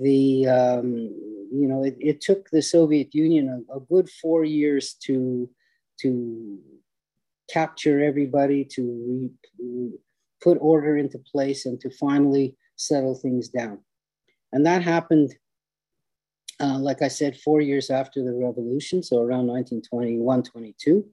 the 0.00 0.48
um, 0.48 0.90
you 1.52 1.68
know 1.68 1.84
it, 1.84 1.96
it, 2.00 2.20
took 2.20 2.50
the 2.50 2.60
Soviet 2.60 3.14
Union 3.14 3.64
a, 3.70 3.76
a, 3.76 3.80
good 3.80 4.10
four 4.10 4.44
years 4.44 4.94
to 5.04 5.48
to 6.00 6.58
capture 7.48 8.02
everybody, 8.02 8.64
to 8.64 9.30
re, 9.58 9.90
put 10.42 10.58
order 10.60 10.96
into 10.96 11.18
place, 11.18 11.66
and 11.66 11.80
to 11.80 11.90
finally 11.90 12.56
settle 12.76 13.14
things 13.14 13.48
down. 13.48 13.78
And 14.52 14.64
that 14.66 14.82
happened 14.82 15.34
uh, 16.58 16.78
like 16.78 17.02
I 17.02 17.08
said, 17.08 17.36
four 17.36 17.60
years 17.60 17.90
after 17.90 18.22
the 18.24 18.32
revolution, 18.32 19.02
so 19.02 19.18
around 19.18 19.46
1921 19.46 20.42
22. 20.42 21.06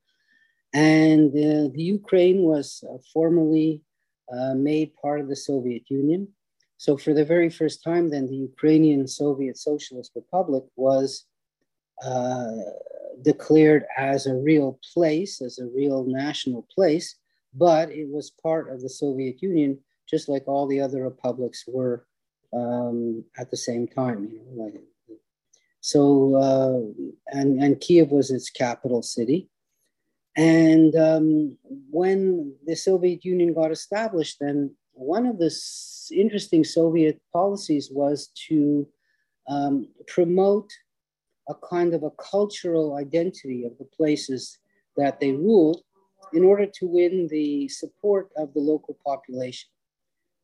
And 0.73 1.29
uh, 1.31 1.69
the 1.73 1.83
Ukraine 1.83 2.43
was 2.43 2.83
uh, 2.89 2.97
formally 3.13 3.81
uh, 4.31 4.55
made 4.55 4.95
part 4.95 5.19
of 5.19 5.27
the 5.27 5.35
Soviet 5.35 5.83
Union. 5.89 6.29
So, 6.77 6.97
for 6.97 7.13
the 7.13 7.25
very 7.25 7.49
first 7.49 7.83
time, 7.83 8.09
then 8.09 8.27
the 8.27 8.35
Ukrainian 8.35 9.07
Soviet 9.07 9.57
Socialist 9.57 10.11
Republic 10.15 10.63
was 10.75 11.25
uh, 12.03 12.51
declared 13.21 13.85
as 13.97 14.25
a 14.25 14.35
real 14.35 14.79
place, 14.93 15.41
as 15.41 15.59
a 15.59 15.65
real 15.65 16.05
national 16.05 16.67
place, 16.73 17.15
but 17.53 17.91
it 17.91 18.07
was 18.09 18.31
part 18.41 18.71
of 18.71 18.81
the 18.81 18.89
Soviet 18.89 19.41
Union, 19.41 19.79
just 20.09 20.27
like 20.29 20.47
all 20.47 20.67
the 20.67 20.81
other 20.81 21.03
republics 21.03 21.65
were 21.67 22.05
um, 22.53 23.23
at 23.37 23.51
the 23.51 23.57
same 23.57 23.87
time. 23.87 24.29
You 24.31 24.39
know, 24.39 24.63
like 24.63 24.83
so, 25.81 26.35
uh, 26.35 27.37
and, 27.37 27.61
and 27.61 27.79
Kiev 27.81 28.09
was 28.09 28.31
its 28.31 28.49
capital 28.49 29.01
city. 29.01 29.49
And 30.37 30.95
um, 30.95 31.57
when 31.91 32.55
the 32.65 32.75
Soviet 32.75 33.25
Union 33.25 33.53
got 33.53 33.71
established, 33.71 34.37
then 34.39 34.73
one 34.93 35.25
of 35.25 35.39
the 35.39 35.53
interesting 36.11 36.63
Soviet 36.63 37.21
policies 37.33 37.89
was 37.91 38.31
to 38.47 38.87
um, 39.49 39.89
promote 40.07 40.71
a 41.49 41.55
kind 41.55 41.93
of 41.93 42.03
a 42.03 42.11
cultural 42.11 42.95
identity 42.95 43.65
of 43.65 43.77
the 43.77 43.85
places 43.85 44.59
that 44.97 45.19
they 45.19 45.31
ruled 45.31 45.81
in 46.33 46.43
order 46.43 46.65
to 46.65 46.87
win 46.87 47.27
the 47.29 47.67
support 47.67 48.29
of 48.37 48.53
the 48.53 48.59
local 48.59 48.97
population. 49.05 49.69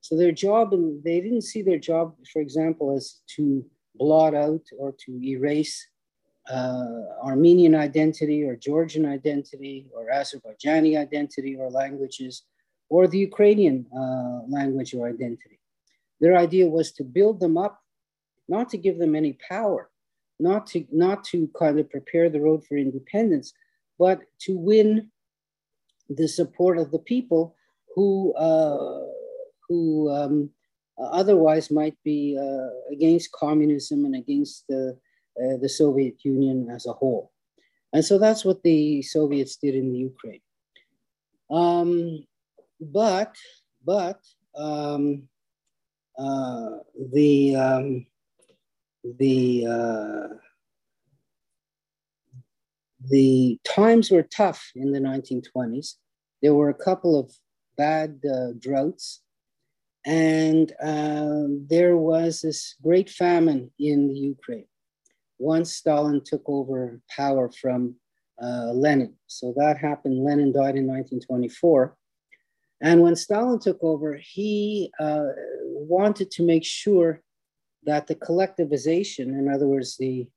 So 0.01 0.15
their 0.15 0.31
job, 0.31 0.73
and 0.73 1.03
they 1.03 1.19
didn't 1.19 1.41
see 1.41 1.61
their 1.61 1.79
job, 1.79 2.15
for 2.31 2.41
example, 2.41 2.95
as 2.95 3.21
to 3.35 3.65
blot 3.95 4.33
out 4.33 4.61
or 4.77 4.93
to 5.05 5.23
erase 5.23 5.87
uh, 6.49 7.03
Armenian 7.23 7.75
identity 7.75 8.43
or 8.43 8.55
Georgian 8.55 9.05
identity 9.05 9.87
or 9.93 10.07
Azerbaijani 10.11 10.97
identity 10.97 11.55
or 11.55 11.69
languages 11.69 12.43
or 12.89 13.07
the 13.07 13.19
Ukrainian 13.19 13.85
uh, 13.95 14.39
language 14.47 14.93
or 14.93 15.07
identity. 15.07 15.59
Their 16.21 16.37
idea 16.37 16.67
was 16.67 16.91
to 16.93 17.03
build 17.03 17.39
them 17.39 17.57
up, 17.57 17.79
not 18.47 18.69
to 18.69 18.77
give 18.77 18.97
them 18.97 19.15
any 19.15 19.37
power, 19.47 19.89
not 20.39 20.67
to, 20.67 20.85
not 20.91 21.23
to 21.25 21.49
kind 21.57 21.79
of 21.79 21.89
prepare 21.89 22.29
the 22.29 22.41
road 22.41 22.65
for 22.65 22.77
independence, 22.77 23.53
but 23.97 24.21
to 24.39 24.57
win 24.57 25.11
the 26.09 26.27
support 26.27 26.77
of 26.77 26.91
the 26.91 26.99
people 26.99 27.55
who, 27.93 28.33
uh, 28.33 29.05
who 29.67 30.09
um, 30.09 30.49
otherwise 30.97 31.69
might 31.69 31.95
be 32.03 32.37
uh, 32.39 32.93
against 32.93 33.31
communism 33.31 34.05
and 34.05 34.15
against 34.15 34.65
the, 34.67 34.97
uh, 35.43 35.57
the 35.61 35.69
Soviet 35.69 36.15
Union 36.23 36.69
as 36.69 36.85
a 36.85 36.93
whole. 36.93 37.31
And 37.93 38.03
so 38.03 38.17
that's 38.17 38.45
what 38.45 38.63
the 38.63 39.01
Soviets 39.01 39.55
did 39.57 39.75
in 39.75 39.91
the 39.91 39.99
Ukraine. 39.99 40.41
Um, 41.49 42.25
but, 42.79 43.35
but 43.83 44.21
um, 44.55 45.23
uh, 46.17 46.69
the, 47.11 47.55
um, 47.55 48.05
the, 49.03 49.65
uh, 49.65 50.35
the 53.09 53.59
times 53.63 54.11
were 54.11 54.23
tough 54.23 54.71
in 54.75 54.91
the 54.91 54.99
1920s. 54.99 55.95
There 56.41 56.53
were 56.53 56.69
a 56.69 56.73
couple 56.73 57.19
of 57.19 57.31
bad 57.77 58.19
uh, 58.29 58.53
droughts 58.59 59.21
and 60.05 60.73
um, 60.81 61.65
there 61.69 61.97
was 61.97 62.41
this 62.41 62.75
great 62.81 63.09
famine 63.09 63.71
in 63.79 64.07
the 64.07 64.19
Ukraine 64.19 64.65
once 65.39 65.73
Stalin 65.73 66.21
took 66.23 66.43
over 66.47 66.99
power 67.15 67.49
from 67.49 67.95
uh, 68.41 68.71
Lenin. 68.73 69.15
So 69.27 69.53
that 69.57 69.77
happened. 69.77 70.23
Lenin 70.23 70.51
died 70.51 70.75
in 70.75 70.87
1924. 70.87 71.95
And 72.81 73.01
when 73.01 73.15
Stalin 73.15 73.59
took 73.59 73.79
over, 73.81 74.15
he 74.21 74.91
uh, 74.99 75.27
wanted 75.65 76.31
to 76.31 76.43
make 76.43 76.63
sure 76.63 77.21
that 77.83 78.07
the 78.07 78.15
collectivization, 78.15 79.27
in 79.39 79.49
other 79.53 79.67
words, 79.67 79.97
the, 79.97 80.27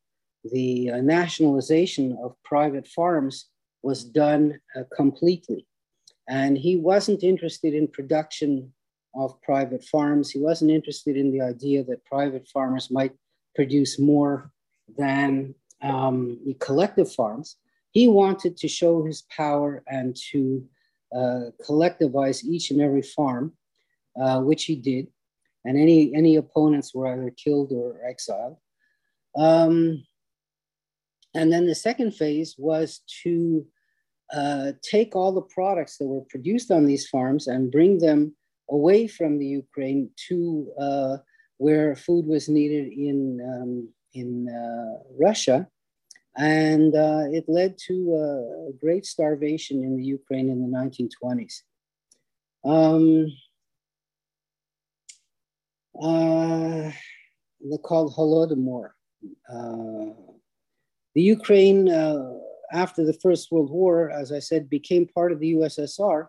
the 0.44 0.90
uh, 0.90 0.96
nationalization 1.00 2.18
of 2.22 2.36
private 2.44 2.86
farms, 2.86 3.48
was 3.82 4.04
done 4.04 4.60
uh, 4.76 4.82
completely. 4.94 5.66
And 6.28 6.56
he 6.56 6.76
wasn't 6.76 7.24
interested 7.24 7.74
in 7.74 7.88
production 7.88 8.72
of 9.14 9.40
private 9.42 9.84
farms. 9.84 10.30
He 10.30 10.38
wasn't 10.38 10.70
interested 10.70 11.16
in 11.16 11.32
the 11.32 11.40
idea 11.40 11.84
that 11.84 12.04
private 12.04 12.48
farmers 12.48 12.90
might 12.90 13.12
produce 13.54 13.98
more 13.98 14.50
than 14.96 15.54
um, 15.82 16.38
collective 16.60 17.12
farms. 17.12 17.56
He 17.90 18.08
wanted 18.08 18.56
to 18.58 18.68
show 18.68 19.04
his 19.04 19.22
power 19.22 19.82
and 19.86 20.16
to 20.30 20.64
uh, 21.14 21.50
collectivize 21.68 22.44
each 22.44 22.70
and 22.70 22.80
every 22.80 23.02
farm, 23.02 23.52
uh, 24.18 24.40
which 24.40 24.64
he 24.64 24.76
did. 24.76 25.08
And 25.64 25.78
any, 25.78 26.14
any 26.14 26.36
opponents 26.36 26.94
were 26.94 27.06
either 27.06 27.30
killed 27.30 27.72
or 27.72 28.04
exiled. 28.04 28.56
Um, 29.36 30.04
and 31.34 31.52
then 31.52 31.66
the 31.66 31.74
second 31.74 32.12
phase 32.12 32.56
was 32.58 33.00
to 33.22 33.66
uh, 34.32 34.72
take 34.82 35.14
all 35.14 35.32
the 35.32 35.42
products 35.42 35.98
that 35.98 36.06
were 36.06 36.24
produced 36.28 36.70
on 36.70 36.86
these 36.86 37.08
farms 37.08 37.46
and 37.46 37.70
bring 37.70 37.98
them 37.98 38.34
away 38.70 39.06
from 39.06 39.38
the 39.38 39.46
Ukraine 39.46 40.10
to 40.28 40.72
uh, 40.80 41.16
where 41.58 41.94
food 41.94 42.26
was 42.26 42.48
needed 42.48 42.92
in, 42.92 43.40
um, 43.52 43.88
in 44.14 44.48
uh, 44.48 45.02
Russia. 45.18 45.68
And 46.36 46.94
uh, 46.94 47.24
it 47.30 47.44
led 47.46 47.76
to 47.88 47.94
a 48.14 48.72
great 48.80 49.04
starvation 49.04 49.84
in 49.84 49.96
the 49.96 50.04
Ukraine 50.04 50.48
in 50.48 50.62
the 50.62 50.78
1920s. 50.78 51.60
Um, 52.64 53.26
uh, 56.00 56.90
they're 57.60 57.78
called 57.78 58.14
Holodomor. 58.14 58.90
Uh, 59.48 60.14
the 61.14 61.22
Ukraine, 61.22 61.88
uh, 61.88 62.38
after 62.72 63.04
the 63.04 63.12
First 63.12 63.52
World 63.52 63.70
War, 63.70 64.10
as 64.10 64.32
I 64.32 64.38
said, 64.38 64.70
became 64.70 65.06
part 65.06 65.32
of 65.32 65.40
the 65.40 65.52
USSR, 65.54 66.28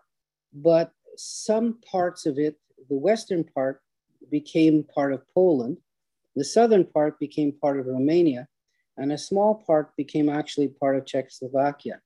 but 0.52 0.92
some 1.16 1.78
parts 1.90 2.26
of 2.26 2.38
it, 2.38 2.56
the 2.88 2.96
western 2.96 3.44
part 3.44 3.80
became 4.30 4.84
part 4.84 5.12
of 5.12 5.26
Poland, 5.32 5.78
the 6.36 6.44
southern 6.44 6.84
part 6.84 7.18
became 7.18 7.52
part 7.52 7.80
of 7.80 7.86
Romania, 7.86 8.46
and 8.96 9.12
a 9.12 9.18
small 9.18 9.54
part 9.66 9.96
became 9.96 10.28
actually 10.28 10.68
part 10.68 10.96
of 10.96 11.06
Czechoslovakia. 11.06 12.00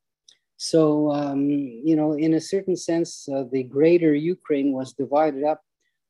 So, 0.56 1.12
um, 1.12 1.48
you 1.48 1.94
know, 1.94 2.12
in 2.14 2.34
a 2.34 2.40
certain 2.40 2.76
sense, 2.76 3.28
uh, 3.28 3.44
the 3.50 3.62
greater 3.62 4.14
Ukraine 4.14 4.72
was 4.72 4.92
divided 4.92 5.44
up 5.44 5.62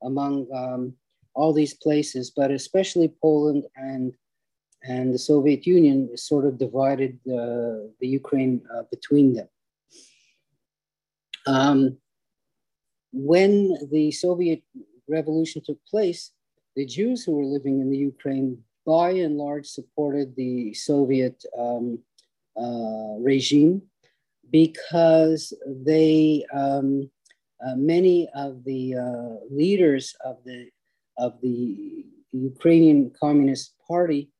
among 0.02 0.46
um, 0.54 0.94
all 1.38 1.52
these 1.52 1.74
places, 1.74 2.32
but 2.38 2.50
especially 2.50 3.08
Poland 3.22 3.62
and 3.76 4.12
and 4.94 5.12
the 5.12 5.24
Soviet 5.30 5.66
Union 5.66 5.98
sort 6.16 6.44
of 6.46 6.58
divided 6.66 7.12
uh, 7.26 7.90
the 8.00 8.10
Ukraine 8.20 8.54
uh, 8.74 8.84
between 8.94 9.28
them. 9.36 9.48
Um, 11.46 11.80
when 13.12 13.52
the 13.90 14.06
Soviet 14.12 14.62
revolution 15.08 15.60
took 15.64 15.80
place, 15.92 16.22
the 16.76 16.86
Jews 16.86 17.24
who 17.24 17.32
were 17.36 17.52
living 17.56 17.80
in 17.82 17.88
the 17.90 18.02
Ukraine, 18.12 18.50
by 18.86 19.10
and 19.26 19.36
large, 19.36 19.66
supported 19.66 20.28
the 20.36 20.74
Soviet 20.74 21.36
um, 21.58 21.86
uh, 22.64 23.14
regime 23.30 23.82
because 24.60 25.42
they, 25.90 26.44
um, 26.62 27.10
uh, 27.64 27.74
many 27.74 28.28
of 28.44 28.50
the 28.64 28.82
uh, 29.06 29.34
leaders 29.50 30.14
of 30.24 30.36
the 30.44 30.70
of 31.18 31.40
the 31.42 32.04
Ukrainian 32.32 33.10
Communist 33.20 33.74
Party 33.86 34.30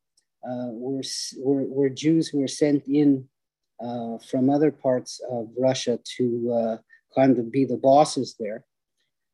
uh, 0.49 0.71
were, 0.73 1.03
were, 1.38 1.64
were 1.64 1.88
Jews 1.88 2.29
who 2.29 2.38
were 2.41 2.49
sent 2.49 2.87
in 2.87 3.29
uh, 3.81 4.19
from 4.31 4.51
other 4.51 4.71
parts 4.71 5.21
of 5.31 5.49
Russia 5.59 5.99
to 6.17 6.53
uh, 6.53 6.77
kind 7.14 7.38
of 7.38 7.51
be 7.51 7.64
the 7.64 7.77
bosses 7.77 8.37
there. 8.38 8.64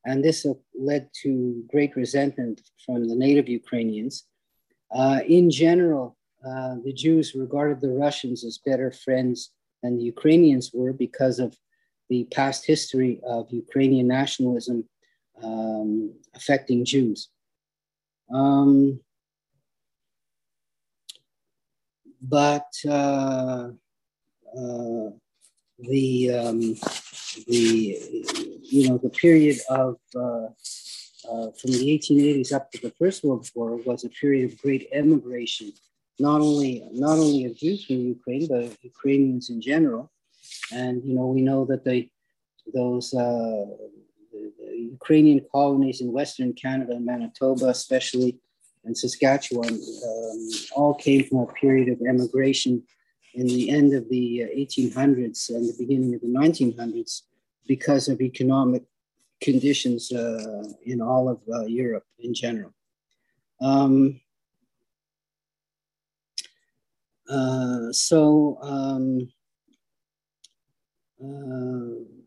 and 0.07 0.23
this 0.23 0.47
led 0.79 1.09
to 1.23 1.65
great 1.73 1.97
resentment 1.97 2.61
from 2.85 3.09
the 3.09 3.17
native 3.17 3.49
Ukrainians. 3.49 4.25
Uh, 4.95 5.21
in 5.39 5.51
general, 5.51 6.17
uh, 6.47 6.75
the 6.85 6.93
Jews 6.93 7.35
regarded 7.35 7.81
the 7.81 7.95
Russians 8.05 8.45
as 8.45 8.59
better 8.59 8.91
friends 8.91 9.51
than 9.83 9.97
the 9.97 10.05
Ukrainians 10.05 10.71
were 10.75 10.93
because 10.93 11.39
of 11.39 11.57
the 12.11 12.25
past 12.39 12.67
history 12.67 13.21
of 13.27 13.51
Ukrainian 13.51 14.07
nationalism 14.07 14.79
um, 15.43 16.13
affecting 16.35 16.85
Jews. 16.85 17.31
Um, 18.33 19.01
but 22.23 22.67
uh, 22.89 23.69
uh, 24.59 25.11
the 25.79 26.31
um, 26.31 26.61
the 27.47 27.99
you 28.63 28.89
know 28.89 28.99
the 28.99 29.11
period 29.11 29.59
of 29.69 29.97
uh, 30.17 30.47
uh, 31.31 31.51
from 31.59 31.73
the 31.73 31.99
1880s 31.99 32.53
up 32.53 32.71
to 32.73 32.81
the 32.81 32.93
First 32.99 33.25
World 33.25 33.49
War 33.55 33.77
was 33.77 34.05
a 34.05 34.09
period 34.09 34.53
of 34.53 34.63
great 34.63 34.89
emigration, 34.93 35.73
not 36.19 36.41
only 36.41 36.87
not 36.93 37.19
only 37.19 37.45
of 37.45 37.57
Jews 37.57 37.85
from 37.85 37.97
Ukraine 37.97 38.47
but 38.49 38.77
Ukrainians 38.83 39.51
in 39.51 39.61
general, 39.61 40.11
and 40.73 41.05
you 41.05 41.15
know 41.15 41.27
we 41.27 41.43
know 41.43 41.65
that 41.67 41.85
they 41.85 42.11
those 42.73 43.13
uh, 43.13 43.67
Ukrainian 44.77 45.41
colonies 45.53 46.01
in 46.01 46.13
Western 46.13 46.53
Canada 46.53 46.93
and 46.95 47.05
Manitoba, 47.05 47.69
especially 47.69 48.39
and 48.85 48.97
Saskatchewan, 48.97 49.75
um, 49.75 50.49
all 50.77 50.95
came 50.95 51.25
from 51.25 51.39
a 51.39 51.47
period 51.47 51.89
of 51.89 52.01
emigration 52.07 52.83
in 53.35 53.47
the 53.47 53.71
end 53.71 53.95
of 53.95 54.09
the 54.11 54.45
1800s 54.57 55.49
and 55.49 55.69
the 55.69 55.75
beginning 55.79 56.15
of 56.15 56.21
the 56.21 56.29
1900s 56.29 57.23
because 57.67 58.09
of 58.09 58.21
economic 58.21 58.83
conditions 59.41 60.13
uh, 60.13 60.65
in 60.85 61.01
all 61.01 61.29
of 61.29 61.41
uh, 61.53 61.65
Europe 61.65 62.05
in 62.19 62.35
general. 62.35 62.73
Um, 63.61 64.21
uh, 67.29 67.91
so, 67.93 68.59
um, 68.61 69.33
uh, 71.23 72.24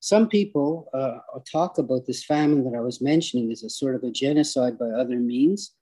some 0.00 0.28
people 0.28 0.88
uh, 0.94 1.18
talk 1.50 1.78
about 1.78 2.06
this 2.06 2.24
famine 2.24 2.64
that 2.64 2.76
I 2.76 2.80
was 2.80 3.00
mentioning 3.00 3.52
as 3.52 3.62
a 3.62 3.70
sort 3.70 3.94
of 3.94 4.02
a 4.02 4.10
genocide 4.10 4.78
by 4.78 4.86
other 4.86 5.16
means 5.16 5.74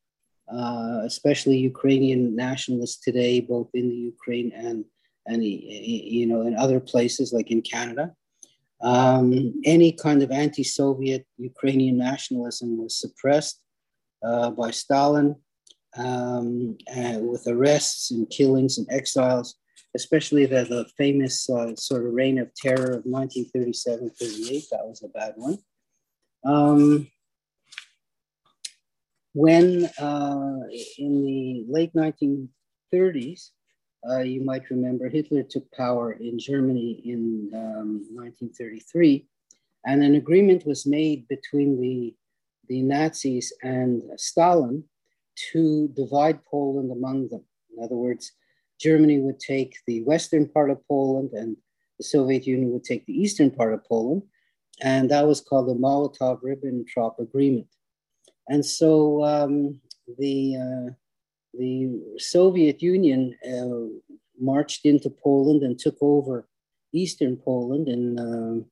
uh, 0.53 1.01
especially 1.05 1.59
Ukrainian 1.59 2.35
nationalists 2.35 3.01
today, 3.01 3.41
both 3.41 3.69
in 3.75 3.89
the 3.89 3.97
Ukraine 3.97 4.53
and 4.55 4.85
and 5.27 5.45
you 5.45 6.27
know 6.27 6.43
in 6.43 6.57
other 6.57 6.81
places 6.81 7.33
like 7.33 7.51
in 7.51 7.61
Canada. 7.61 8.15
Um, 8.81 9.61
any 9.65 9.93
kind 9.93 10.23
of 10.23 10.31
anti-Soviet 10.31 11.27
Ukrainian 11.37 11.99
nationalism 11.99 12.79
was 12.79 12.99
suppressed 12.99 13.61
uh, 14.25 14.51
by 14.51 14.71
Stalin, 14.71 15.35
um, 15.97 16.79
with 17.31 17.45
arrests 17.49 18.13
and 18.13 18.31
killings 18.31 18.79
and 18.79 18.87
exiles, 18.91 19.57
especially 19.95 20.47
the, 20.47 20.65
the 20.65 20.87
famous 20.97 21.49
uh, 21.51 21.75
sort 21.77 22.07
of 22.07 22.13
reign 22.13 22.39
of 22.39 22.55
terror 22.55 22.93
of 22.93 23.05
1937-38. 23.05 24.69
That 24.71 24.87
was 24.87 25.03
a 25.03 25.09
bad 25.09 25.35
one. 25.37 25.59
Um, 26.45 27.09
when 29.35 29.87
uh, 30.01 30.61
in 30.99 31.25
the 31.25 31.65
late 31.69 31.93
1930s, 31.95 33.51
uh, 34.09 34.21
you 34.21 34.45
might 34.45 34.71
remember 34.71 35.09
Hitler 35.09 35.43
took 35.43 35.71
power 35.73 36.13
in 36.13 36.39
Germany 36.39 37.03
in 37.05 37.51
um, 37.55 38.07
1933, 38.15 39.27
and 39.87 40.03
an 40.03 40.15
agreement 40.15 40.67
was 40.67 40.87
made 40.87 41.27
between 41.29 41.81
the, 41.81 42.15
the 42.69 42.83
Nazis 42.83 43.53
and 43.63 44.03
Stalin 44.17 44.85
to 45.53 45.89
divide 45.89 46.45
Poland 46.45 46.91
among 46.91 47.29
them. 47.29 47.45
In 47.77 47.83
other 47.83 47.97
words, 47.97 48.33
Germany 48.81 49.19
would 49.21 49.41
take 49.41 49.77
the 49.87 50.03
western 50.03 50.49
part 50.49 50.71
of 50.71 50.87
Poland 50.87 51.31
and 51.33 51.57
the 51.99 52.05
Soviet 52.05 52.47
Union 52.47 52.71
would 52.71 52.85
take 52.85 53.05
the 53.07 53.13
eastern 53.13 53.51
part 53.51 53.75
of 53.75 53.85
Poland. 53.85 54.23
And 54.81 55.11
that 55.11 55.27
was 55.27 55.41
called 55.41 55.69
the 55.69 55.75
Molotov 55.75 56.41
Ribbentrop 56.43 57.19
Agreement. 57.19 57.67
And 58.49 58.65
so 58.65 59.25
um, 59.25 59.81
the, 60.19 60.57
uh, 60.57 60.93
the 61.55 62.01
Soviet 62.19 62.81
Union 62.81 63.37
uh, 63.45 64.01
marched 64.41 64.85
into 64.87 65.11
Poland 65.11 65.63
and 65.63 65.79
took 65.79 65.97
over 66.01 66.49
eastern 66.93 67.37
Poland, 67.37 67.89
and, 67.89 68.19
uh, 68.19 68.65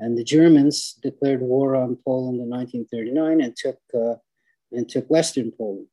and 0.00 0.18
the 0.18 0.24
Germans 0.24 0.98
declared 1.02 1.40
war 1.40 1.74
on 1.76 1.96
Poland 2.04 2.40
in 2.40 2.50
1939 2.50 3.40
and 3.40 3.56
took, 3.56 3.78
uh, 3.94 4.16
and 4.72 4.88
took 4.88 5.08
western 5.08 5.52
Poland. 5.52 5.86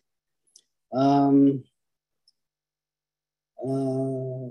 Um, 0.93 1.63
uh, 3.65 4.49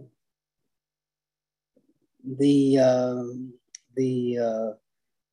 the 2.25 2.79
uh, 2.79 3.23
the 3.97 4.39
uh, 4.39 4.71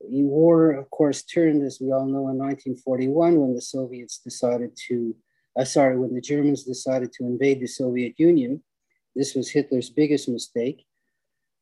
war, 0.00 0.72
of 0.72 0.90
course, 0.90 1.22
turned, 1.22 1.62
as 1.64 1.80
we 1.80 1.92
all 1.92 2.06
know, 2.06 2.28
in 2.28 2.38
1941 2.38 3.38
when 3.38 3.54
the 3.54 3.60
Soviets 3.60 4.18
decided 4.18 4.76
to, 4.88 5.14
uh, 5.58 5.64
sorry, 5.64 5.98
when 5.98 6.14
the 6.14 6.20
Germans 6.20 6.64
decided 6.64 7.12
to 7.12 7.24
invade 7.24 7.60
the 7.60 7.66
Soviet 7.66 8.14
Union. 8.18 8.62
This 9.14 9.34
was 9.34 9.50
Hitler's 9.50 9.90
biggest 9.90 10.28
mistake. 10.28 10.84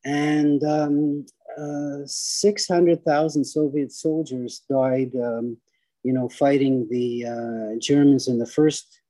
And 0.03 0.63
um, 0.63 1.25
uh, 1.57 2.05
600,000 2.05 3.43
Soviet 3.43 3.91
soldiers 3.91 4.61
died, 4.69 5.15
um, 5.15 5.57
you 6.03 6.13
know, 6.13 6.29
fighting 6.29 6.87
the 6.89 7.25
uh, 7.25 7.79
Germans 7.79 8.27
in 8.27 8.37
the 8.37 8.45
first, 8.45 9.01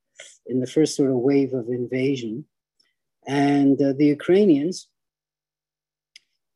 in 0.48 0.60
the 0.60 0.68
first 0.68 0.96
sort 0.96 1.10
of 1.10 1.18
wave 1.18 1.54
of 1.54 1.68
invasion. 1.70 2.46
And 3.28 3.82
uh, 3.82 3.94
the 3.98 4.06
Ukrainians, 4.06 4.88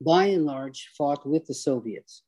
by 0.01 0.25
and 0.25 0.45
large, 0.45 0.89
fought 0.97 1.25
with 1.25 1.45
the 1.47 1.53
Soviets. 1.53 2.23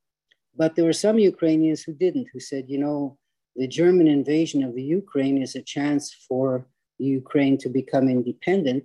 But 0.56 0.76
there 0.76 0.86
were 0.86 0.94
some 0.94 1.20
Ukrainians 1.20 1.84
who 1.84 1.94
didn't, 1.94 2.28
who 2.34 2.40
said, 2.40 2.66
you 2.68 2.78
know, 2.78 3.18
the 3.56 3.68
German 3.68 4.08
invasion 4.08 4.64
of 4.64 4.76
the 4.76 4.84
Ukraine 4.84 5.42
is 5.42 5.56
a 5.56 5.62
chance 5.62 6.14
for 6.28 6.68
Ukraine 6.98 7.58
to 7.60 7.70
become 7.70 8.10
independent. 8.10 8.84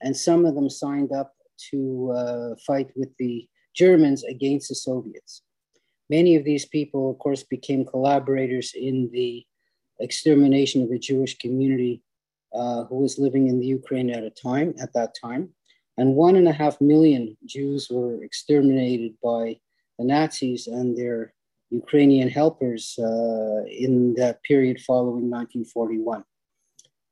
And 0.00 0.16
some 0.16 0.44
of 0.44 0.54
them 0.54 0.70
signed 0.70 1.12
up 1.12 1.34
to 1.70 2.12
uh, 2.16 2.54
fight 2.66 2.90
with 2.96 3.10
the 3.18 3.48
Germans 3.74 4.24
against 4.24 4.68
the 4.68 4.74
Soviets. 4.74 5.42
Many 6.10 6.36
of 6.36 6.44
these 6.44 6.66
people, 6.66 7.10
of 7.10 7.18
course, 7.18 7.42
became 7.42 7.84
collaborators 7.84 8.72
in 8.74 9.10
the 9.12 9.44
extermination 10.00 10.82
of 10.82 10.90
the 10.90 10.98
Jewish 10.98 11.38
community 11.38 12.02
uh, 12.54 12.84
who 12.84 12.96
was 12.96 13.18
living 13.18 13.48
in 13.48 13.58
the 13.60 13.66
Ukraine 13.66 14.10
at 14.10 14.24
a 14.24 14.30
time 14.30 14.74
at 14.80 14.92
that 14.94 15.14
time, 15.20 15.50
and 15.98 16.14
one 16.14 16.36
and 16.36 16.48
a 16.48 16.52
half 16.52 16.80
million 16.80 17.36
Jews 17.46 17.88
were 17.90 18.22
exterminated 18.22 19.14
by 19.22 19.58
the 19.98 20.04
Nazis 20.04 20.66
and 20.66 20.96
their 20.96 21.32
Ukrainian 21.70 22.28
helpers 22.28 22.98
uh, 22.98 23.64
in 23.66 24.14
that 24.14 24.42
period 24.42 24.80
following 24.80 25.30
1941. 25.30 26.24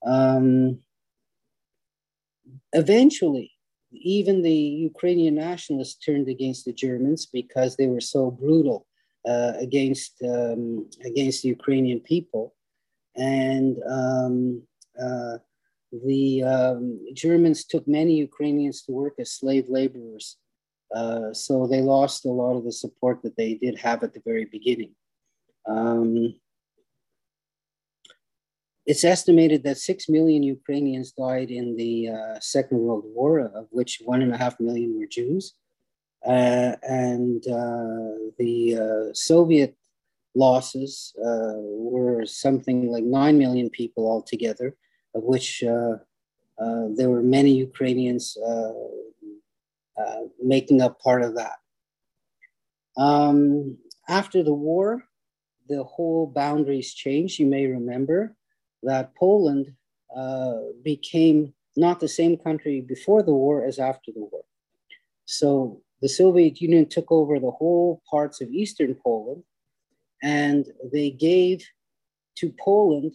Um, 0.05 0.79
eventually, 2.73 3.53
even 3.93 4.43
the 4.43 4.63
Ukrainian 4.91 5.35
nationalists 5.35 5.99
turned 6.05 6.29
against 6.29 6.65
the 6.65 6.73
Germans 6.73 7.27
because 7.27 7.77
they 7.77 7.87
were 7.87 8.01
so 8.01 8.31
brutal 8.31 8.87
uh, 9.29 9.53
against 9.59 10.13
um, 10.23 10.89
against 11.05 11.43
the 11.43 11.49
Ukrainian 11.49 12.01
people, 12.01 12.55
and 13.17 13.77
um, 13.89 14.63
the 14.97 16.43
um, 16.43 17.01
Germans 17.15 17.65
took 17.65 17.87
many 17.87 18.15
Ukrainians 18.17 18.83
to 18.83 18.93
work 18.93 19.15
as 19.19 19.33
slave 19.33 19.67
laborers 19.69 20.39
uh, 20.95 21.33
so 21.33 21.67
they 21.67 21.81
lost 21.81 22.25
a 22.25 22.31
lot 22.31 22.57
of 22.57 22.65
the 22.65 22.73
support 22.73 23.23
that 23.23 23.37
they 23.37 23.55
did 23.55 23.79
have 23.79 24.03
at 24.03 24.13
the 24.13 24.23
very 24.25 24.45
beginning. 24.45 24.95
Um, 25.67 26.35
it's 28.85 29.05
estimated 29.05 29.63
that 29.65 29.79
six 29.79 30.09
million 30.09 30.43
Ukrainians 30.43 31.13
died 31.13 31.51
in 31.51 31.77
the 31.77 32.09
uh, 32.09 32.41
Second 32.41 32.79
World 32.79 33.05
War, 33.07 33.41
of 33.41 33.69
which 33.71 34.03
one 34.05 34.23
and 34.23 34.35
a 34.35 34.37
half 34.37 34.59
million 34.59 34.99
were 34.99 35.07
Jews. 35.07 35.55
Uh, 36.27 36.77
and 36.83 37.43
uh, 37.49 38.31
the 38.39 38.77
uh, 39.11 39.15
Soviet 39.15 39.77
losses 40.35 41.13
were 41.17 42.25
something 42.27 42.91
like 42.91 43.05
nine 43.05 43.39
million 43.39 43.71
people 43.71 44.07
altogether, 44.11 44.75
of 45.15 45.23
which 45.23 45.61
there 45.61 47.11
were 47.11 47.23
many 47.23 47.53
Ukrainians 47.53 48.37
uh, 49.99 50.23
making 50.43 50.81
up 50.81 51.01
part 51.01 51.23
of 51.23 51.35
that. 51.35 51.59
Um, 52.97 53.79
after 54.09 54.43
the 54.43 54.55
war, 54.55 55.05
the 55.69 55.85
whole 55.85 56.27
boundaries 56.27 56.95
changed. 56.95 57.39
You 57.39 57.47
may 57.47 57.67
remember 57.67 58.37
that 58.83 59.15
Poland 59.15 59.75
uh, 60.15 60.59
became 60.83 61.55
not 61.77 62.01
the 62.01 62.09
same 62.09 62.37
country 62.37 62.81
before 62.81 63.23
the 63.23 63.33
war 63.33 63.65
as 63.65 63.79
after 63.79 64.13
the 64.13 64.21
war. 64.21 64.45
So 65.25 65.81
the 66.01 66.09
Soviet 66.09 66.61
Union 66.61 66.87
took 66.87 67.11
over 67.11 67.39
the 67.39 67.51
whole 67.51 68.03
parts 68.11 68.41
of 68.41 68.51
Eastern 68.51 68.95
Poland, 68.95 69.45
and 70.23 70.67
they 70.93 71.11
gave 71.11 71.65
to 72.37 72.53
Poland 72.59 73.13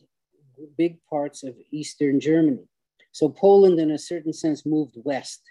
big 0.77 0.97
parts 1.09 1.43
of 1.43 1.55
Eastern 1.71 2.19
Germany. 2.19 2.65
So 3.11 3.29
Poland, 3.29 3.79
in 3.79 3.91
a 3.91 3.97
certain 3.97 4.33
sense, 4.33 4.65
moved 4.65 4.95
west. 5.03 5.41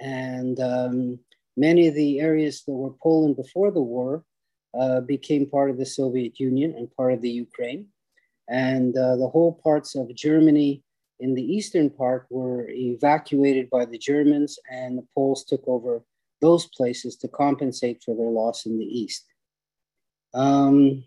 And 0.00 0.58
um, 0.60 1.18
many 1.56 1.88
of 1.88 1.94
the 1.94 2.20
areas 2.20 2.62
that 2.64 2.72
were 2.72 2.94
Poland 3.02 3.36
before 3.36 3.70
the 3.70 3.82
war 3.82 4.24
uh, 4.78 5.00
became 5.00 5.46
part 5.48 5.70
of 5.70 5.78
the 5.78 5.86
Soviet 5.86 6.38
Union 6.38 6.74
and 6.76 6.94
part 6.96 7.12
of 7.12 7.22
the 7.22 7.30
Ukraine. 7.30 7.86
And 8.48 8.96
uh, 8.96 9.16
the 9.16 9.28
whole 9.28 9.60
parts 9.62 9.94
of 9.94 10.14
Germany 10.14 10.82
in 11.18 11.34
the 11.34 11.42
eastern 11.42 11.90
part 11.90 12.26
were 12.30 12.68
evacuated 12.68 13.70
by 13.70 13.84
the 13.86 13.98
Germans, 13.98 14.58
and 14.70 14.98
the 14.98 15.06
Poles 15.14 15.44
took 15.44 15.62
over 15.66 16.02
those 16.40 16.66
places 16.66 17.16
to 17.16 17.28
compensate 17.28 18.02
for 18.04 18.14
their 18.14 18.28
loss 18.28 18.66
in 18.66 18.78
the 18.78 18.84
east. 18.84 19.24
Um, 20.34 21.04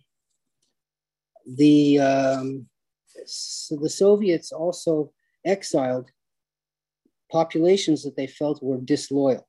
the, 1.45 1.99
um, 1.99 2.68
so 3.25 3.75
the 3.75 3.89
Soviets 3.89 4.51
also 4.51 5.11
exiled 5.45 6.09
populations 7.31 8.03
that 8.03 8.15
they 8.15 8.27
felt 8.27 8.63
were 8.63 8.77
disloyal. 8.77 9.47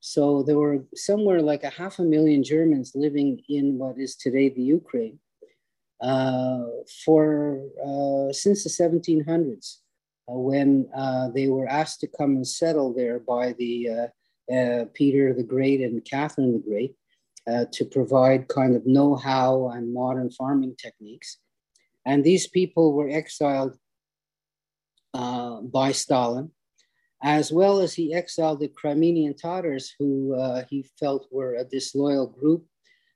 So 0.00 0.42
there 0.42 0.58
were 0.58 0.84
somewhere 0.94 1.40
like 1.40 1.62
a 1.62 1.70
half 1.70 2.00
a 2.00 2.02
million 2.02 2.42
Germans 2.42 2.92
living 2.94 3.42
in 3.48 3.78
what 3.78 3.98
is 3.98 4.16
today 4.16 4.48
the 4.48 4.62
Ukraine 4.62 5.20
uh, 6.02 6.64
for 7.04 7.60
uh, 7.80 8.32
since 8.32 8.64
the 8.64 8.70
1700s, 8.70 9.76
uh, 10.28 10.34
when 10.34 10.88
uh, 10.94 11.28
they 11.28 11.48
were 11.48 11.68
asked 11.68 12.00
to 12.00 12.08
come 12.08 12.34
and 12.36 12.46
settle 12.46 12.92
there 12.92 13.20
by 13.20 13.52
the 13.52 13.88
uh, 13.88 14.52
uh, 14.52 14.84
Peter 14.94 15.32
the 15.32 15.44
Great 15.44 15.80
and 15.80 16.04
Catherine 16.04 16.52
the 16.52 16.58
Great 16.58 16.96
to 17.72 17.84
provide 17.84 18.48
kind 18.48 18.76
of 18.76 18.86
know-how 18.86 19.68
and 19.70 19.92
modern 19.92 20.30
farming 20.30 20.74
techniques. 20.76 21.38
And 22.04 22.24
these 22.24 22.46
people 22.48 22.92
were 22.92 23.08
exiled 23.08 23.76
by 25.14 25.92
Stalin 25.92 26.50
as 27.22 27.52
well 27.52 27.80
as 27.80 27.94
he 27.94 28.12
exiled 28.12 28.60
the 28.60 28.68
Crimean 28.68 29.34
Tatars, 29.34 29.94
who 29.98 30.34
uh, 30.34 30.64
he 30.68 30.84
felt 30.98 31.28
were 31.30 31.54
a 31.54 31.64
disloyal 31.64 32.26
group, 32.26 32.66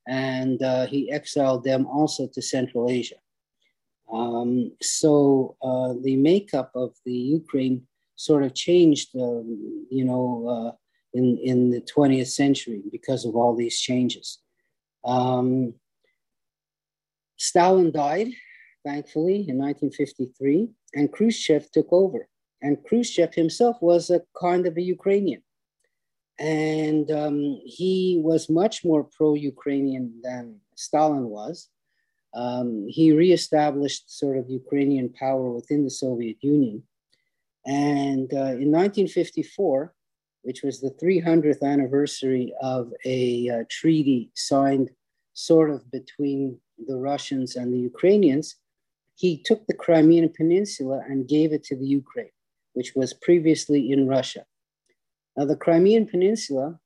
and 0.07 0.62
uh, 0.62 0.87
he 0.87 1.11
exiled 1.11 1.64
them 1.64 1.87
also 1.87 2.28
to 2.28 2.41
Central 2.41 2.89
Asia. 2.89 3.16
Um, 4.12 4.72
so 4.80 5.57
uh, 5.61 5.95
the 6.01 6.16
makeup 6.16 6.70
of 6.76 6.95
the 7.05 7.12
Ukraine 7.12 7.87
sort 8.14 8.45
of 8.45 8.55
changed, 8.55 9.16
um, 9.16 9.87
you 9.91 10.05
know, 10.05 10.47
uh, 10.49 10.72
in, 11.12 11.39
in 11.39 11.70
the 11.70 11.80
20th 11.80 12.28
century 12.28 12.82
because 12.93 13.24
of 13.24 13.34
all 13.34 13.57
these 13.57 13.80
changes. 13.80 14.39
Um, 15.05 15.74
Stalin 17.37 17.91
died, 17.91 18.28
thankfully, 18.87 19.49
in 19.49 19.59
1953, 19.59 20.68
and 20.95 21.12
Khrushchev 21.12 21.70
took 21.72 21.89
over. 21.91 22.28
And 22.62 22.82
Khrushchev 22.84 23.34
himself 23.34 23.76
was 23.80 24.11
a 24.11 24.22
kind 24.41 24.66
of 24.66 24.76
a 24.76 24.82
Ukrainian. 24.82 25.43
And 26.39 27.11
um, 27.11 27.61
he 27.64 28.20
was 28.22 28.49
much 28.49 28.84
more 28.84 29.05
pro 29.16 29.34
Ukrainian 29.34 30.07
than 30.22 30.61
Stalin 30.76 31.28
was. 31.28 31.68
Um, 32.34 32.87
he 32.89 33.12
reestablished 33.12 34.05
sort 34.18 34.37
of 34.37 34.49
Ukrainian 34.62 35.09
power 35.12 35.51
within 35.51 35.82
the 35.84 35.97
Soviet 36.05 36.37
Union. 36.41 36.82
And 37.66 38.32
uh, 38.32 38.55
in 38.62 38.70
1954, 38.70 39.95
which 40.43 40.62
was 40.62 40.80
the 40.80 40.95
300th 41.03 41.62
anniversary 41.62 42.55
of 42.62 42.93
a 43.05 43.49
uh, 43.49 43.64
treaty 43.68 44.30
signed 44.34 44.91
sort 45.32 45.70
of 45.70 45.91
between 45.91 46.59
the 46.87 46.97
Russians 46.97 47.57
and 47.57 47.72
the 47.72 47.78
Ukrainians, 47.78 48.57
he 49.17 49.43
took 49.45 49.67
the 49.67 49.75
Crimean 49.75 50.33
Peninsula 50.37 51.03
and 51.09 51.29
gave 51.29 51.53
it 51.53 51.64
to 51.64 51.77
the 51.77 51.87
Ukraine 51.87 52.31
which 52.77 52.95
was 52.95 53.14
previously 53.14 53.91
in 53.91 54.07
Russia. 54.07 54.45
Now, 55.35 55.47
the 55.47 55.57
Crimean 55.57 56.07
Peninsula 56.07 56.79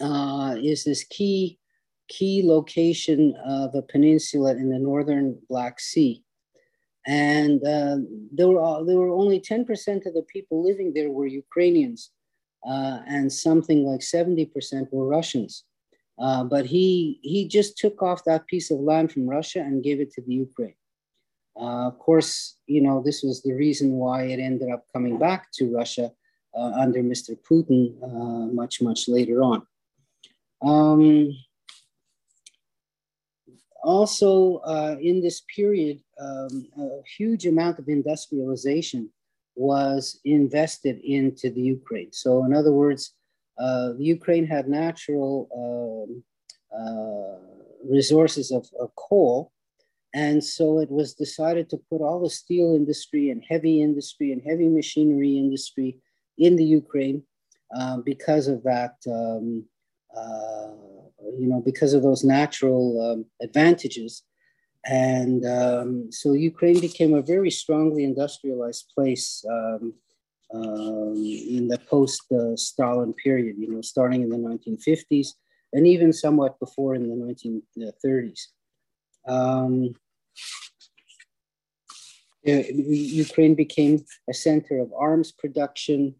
uh, 0.00 0.56
is 0.60 0.82
this 0.82 1.04
key, 1.04 1.60
key 2.08 2.42
location 2.44 3.36
of 3.46 3.76
a 3.76 3.82
peninsula 3.82 4.50
in 4.56 4.70
the 4.70 4.80
northern 4.80 5.38
Black 5.48 5.78
Sea. 5.78 6.24
And 7.06 7.64
uh, 7.64 7.98
there, 8.32 8.48
were, 8.48 8.84
there 8.84 8.96
were 8.96 9.14
only 9.14 9.40
10% 9.40 10.06
of 10.06 10.14
the 10.14 10.26
people 10.28 10.64
living 10.66 10.92
there 10.92 11.12
were 11.12 11.26
Ukrainians, 11.26 12.10
uh, 12.68 12.98
and 13.06 13.32
something 13.32 13.84
like 13.84 14.00
70% 14.00 14.92
were 14.92 15.06
Russians. 15.06 15.62
Uh, 16.18 16.42
but 16.42 16.66
he, 16.66 17.20
he 17.22 17.46
just 17.46 17.78
took 17.78 18.02
off 18.02 18.24
that 18.24 18.48
piece 18.48 18.72
of 18.72 18.80
land 18.80 19.12
from 19.12 19.28
Russia 19.28 19.60
and 19.60 19.84
gave 19.84 20.00
it 20.00 20.10
to 20.14 20.22
the 20.22 20.34
Ukraine. 20.34 20.74
Uh, 21.56 21.86
of 21.86 21.98
course, 21.98 22.56
you 22.66 22.82
know, 22.82 23.02
this 23.04 23.22
was 23.22 23.42
the 23.42 23.52
reason 23.52 23.92
why 23.92 24.24
it 24.24 24.40
ended 24.40 24.70
up 24.70 24.84
coming 24.92 25.18
back 25.18 25.52
to 25.52 25.72
Russia 25.72 26.10
uh, 26.54 26.72
under 26.80 27.02
Mr. 27.02 27.36
Putin 27.48 27.94
uh, 28.02 28.52
much, 28.52 28.82
much 28.82 29.08
later 29.08 29.42
on. 29.42 29.62
Um, 30.62 31.30
also, 33.82 34.56
uh, 34.58 34.96
in 35.00 35.20
this 35.20 35.42
period, 35.54 36.00
um, 36.18 36.66
a 36.78 36.88
huge 37.16 37.46
amount 37.46 37.78
of 37.78 37.88
industrialization 37.88 39.10
was 39.56 40.20
invested 40.24 40.98
into 41.04 41.50
the 41.50 41.60
Ukraine. 41.60 42.12
So, 42.12 42.44
in 42.44 42.54
other 42.54 42.72
words, 42.72 43.12
uh, 43.58 43.92
the 43.92 44.04
Ukraine 44.04 44.46
had 44.46 44.68
natural 44.68 45.48
um, 45.54 46.24
uh, 46.76 47.38
resources 47.88 48.50
of, 48.50 48.66
of 48.80 48.94
coal, 48.96 49.52
and 50.14 50.42
so 50.44 50.78
it 50.78 50.90
was 50.90 51.12
decided 51.12 51.68
to 51.68 51.76
put 51.90 52.00
all 52.00 52.22
the 52.22 52.30
steel 52.30 52.72
industry 52.74 53.30
and 53.30 53.42
heavy 53.46 53.82
industry 53.82 54.30
and 54.30 54.40
heavy 54.46 54.68
machinery 54.68 55.36
industry 55.36 55.98
in 56.38 56.54
the 56.54 56.64
Ukraine 56.64 57.24
uh, 57.76 57.98
because 57.98 58.46
of 58.46 58.62
that, 58.62 58.94
um, 59.08 59.64
uh, 60.16 60.70
you 61.36 61.48
know, 61.48 61.60
because 61.60 61.94
of 61.94 62.02
those 62.04 62.22
natural 62.22 63.10
um, 63.10 63.26
advantages. 63.42 64.22
And 64.86 65.44
um, 65.44 66.12
so 66.12 66.32
Ukraine 66.32 66.78
became 66.78 67.14
a 67.14 67.22
very 67.22 67.50
strongly 67.50 68.04
industrialized 68.04 68.92
place 68.94 69.44
um, 69.50 69.94
um, 70.54 71.14
in 71.16 71.66
the 71.66 71.80
post 71.90 72.22
uh, 72.30 72.54
Stalin 72.54 73.14
period, 73.14 73.56
you 73.58 73.68
know, 73.68 73.80
starting 73.80 74.22
in 74.22 74.28
the 74.28 74.36
1950s 74.36 75.30
and 75.72 75.88
even 75.88 76.12
somewhat 76.12 76.60
before 76.60 76.94
in 76.94 77.08
the 77.08 77.16
1930s. 77.16 78.42
Um, 79.26 79.94
Ukraine 82.44 83.54
became 83.54 84.04
a 84.28 84.34
center 84.34 84.78
of 84.78 84.92
arms 84.92 85.32
production. 85.32 86.14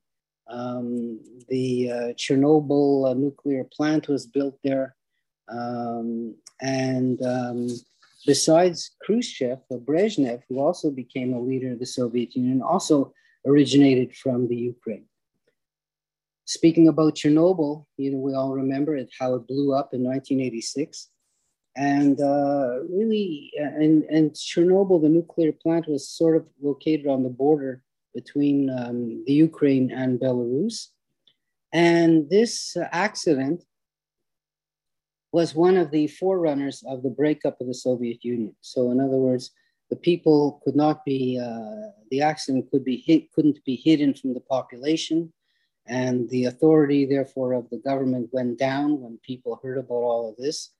Um, 0.48 1.20
the 1.48 1.90
uh, 1.90 2.12
Chernobyl 2.14 3.10
uh, 3.10 3.14
nuclear 3.14 3.64
plant 3.64 4.08
was 4.08 4.26
built 4.26 4.58
there. 4.62 4.94
Um, 5.48 6.36
and 6.60 7.20
um, 7.22 7.68
besides 8.26 8.92
Khrushchev, 9.02 9.58
uh, 9.70 9.76
Brezhnev, 9.76 10.42
who 10.48 10.60
also 10.60 10.90
became 10.90 11.34
a 11.34 11.40
leader 11.40 11.72
of 11.72 11.78
the 11.78 11.86
Soviet 11.86 12.34
Union, 12.34 12.62
also 12.62 13.12
originated 13.46 14.14
from 14.16 14.48
the 14.48 14.56
Ukraine. 14.56 15.06
Speaking 16.46 16.88
about 16.88 17.14
Chernobyl, 17.14 17.86
you 17.96 18.12
know, 18.12 18.18
we 18.18 18.34
all 18.34 18.54
remember 18.54 18.96
it, 18.96 19.10
how 19.18 19.34
it 19.34 19.46
blew 19.46 19.72
up 19.72 19.94
in 19.94 20.02
1986 20.02 21.10
and 21.76 22.20
uh, 22.20 22.82
really, 22.88 23.50
and, 23.56 24.04
and 24.04 24.32
Chernobyl, 24.32 25.02
the 25.02 25.08
nuclear 25.08 25.52
plant, 25.52 25.88
was 25.88 26.08
sort 26.08 26.36
of 26.36 26.46
located 26.62 27.06
on 27.08 27.24
the 27.24 27.28
border 27.28 27.82
between 28.14 28.70
um, 28.70 29.24
the 29.26 29.32
Ukraine 29.32 29.90
and 29.90 30.20
Belarus. 30.20 30.88
And 31.72 32.30
this 32.30 32.76
accident 32.92 33.64
was 35.32 35.52
one 35.52 35.76
of 35.76 35.90
the 35.90 36.06
forerunners 36.06 36.84
of 36.86 37.02
the 37.02 37.10
breakup 37.10 37.60
of 37.60 37.66
the 37.66 37.74
Soviet 37.74 38.24
Union. 38.24 38.54
So, 38.60 38.92
in 38.92 39.00
other 39.00 39.16
words, 39.16 39.50
the 39.90 39.96
people 39.96 40.60
could 40.64 40.76
not 40.76 41.04
be, 41.04 41.40
uh, 41.42 41.90
the 42.12 42.20
accident 42.20 42.70
could 42.70 42.84
be 42.84 42.98
hit, 43.04 43.32
couldn't 43.32 43.58
be 43.64 43.74
hidden 43.74 44.14
from 44.14 44.32
the 44.32 44.40
population. 44.40 45.32
And 45.86 46.30
the 46.30 46.44
authority, 46.44 47.04
therefore, 47.04 47.52
of 47.52 47.68
the 47.70 47.78
government 47.78 48.30
went 48.32 48.60
down 48.60 49.00
when 49.00 49.18
people 49.24 49.58
heard 49.60 49.76
about 49.76 49.94
all 49.94 50.30
of 50.30 50.36
this 50.36 50.70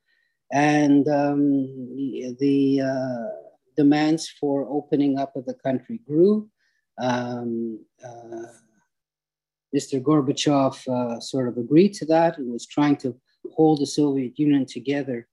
and 0.53 1.07
um, 1.09 1.67
the 2.39 2.81
uh, 2.81 3.45
demands 3.77 4.29
for 4.41 4.67
opening 4.69 5.19
up 5.19 5.37
of 5.37 5.47
the 5.47 5.55
country 5.55 6.01
grew. 6.07 6.49
Um, 6.99 7.85
uh, 8.05 8.53
Mr. 9.75 10.01
Gorbachev 10.01 10.87
uh, 10.89 11.21
sort 11.21 11.49
of 11.49 11.59
agreed 11.59 11.95
to 11.95 12.07
that 12.07 12.39
and 12.39 12.53
was 12.53 12.67
trying 12.67 12.97
to 12.99 13.17
hold 13.55 13.81
the 13.81 13.87
Soviet 13.87 14.39
Union 14.39 14.67
together 14.67 15.27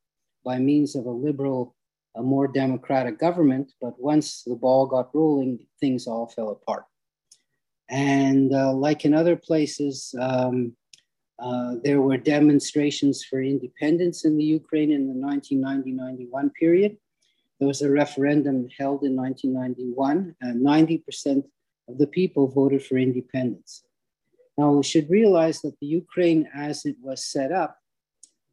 by 0.44 0.58
means 0.58 0.96
of 0.96 1.06
a 1.06 1.12
liberal, 1.12 1.76
a 2.16 2.24
more 2.24 2.48
democratic 2.48 3.20
government. 3.20 3.72
But 3.80 4.00
once 4.00 4.44
the 4.44 4.56
ball 4.56 4.88
got 4.88 5.14
rolling, 5.14 5.60
things 5.80 6.08
all 6.08 6.28
fell 6.28 6.50
apart. 6.50 6.86
And 7.90 8.54
uh, 8.54 8.74
like 8.74 9.06
in 9.06 9.14
other 9.14 9.36
places, 9.36 10.16
um, 10.20 10.76
Uh, 11.42 11.76
there 11.84 12.02
were 12.02 12.18
demonstrations 12.18 13.24
for 13.24 13.42
independence 13.42 14.26
in 14.26 14.38
the 14.38 14.44
Ukraine 14.44 14.92
in 14.92 15.08
the 15.08 15.28
1990-91 15.28 16.54
period. 16.54 16.98
There 17.60 17.68
was 17.68 17.82
a 17.82 17.90
referendum 17.90 18.68
held 18.78 19.04
in 19.04 19.16
1991, 19.16 20.36
and 20.42 20.66
90% 20.66 21.44
of 21.88 21.98
the 21.98 22.08
people 22.08 22.48
voted 22.48 22.84
for 22.86 22.98
independence. 22.98 23.84
Now, 24.58 24.72
we 24.72 24.84
should 24.84 25.10
realize 25.10 25.62
that 25.62 25.80
the 25.80 25.88
Ukraine, 25.88 26.48
as 26.54 26.86
it 26.86 26.96
was 27.02 27.26
set 27.26 27.52
up, 27.52 27.78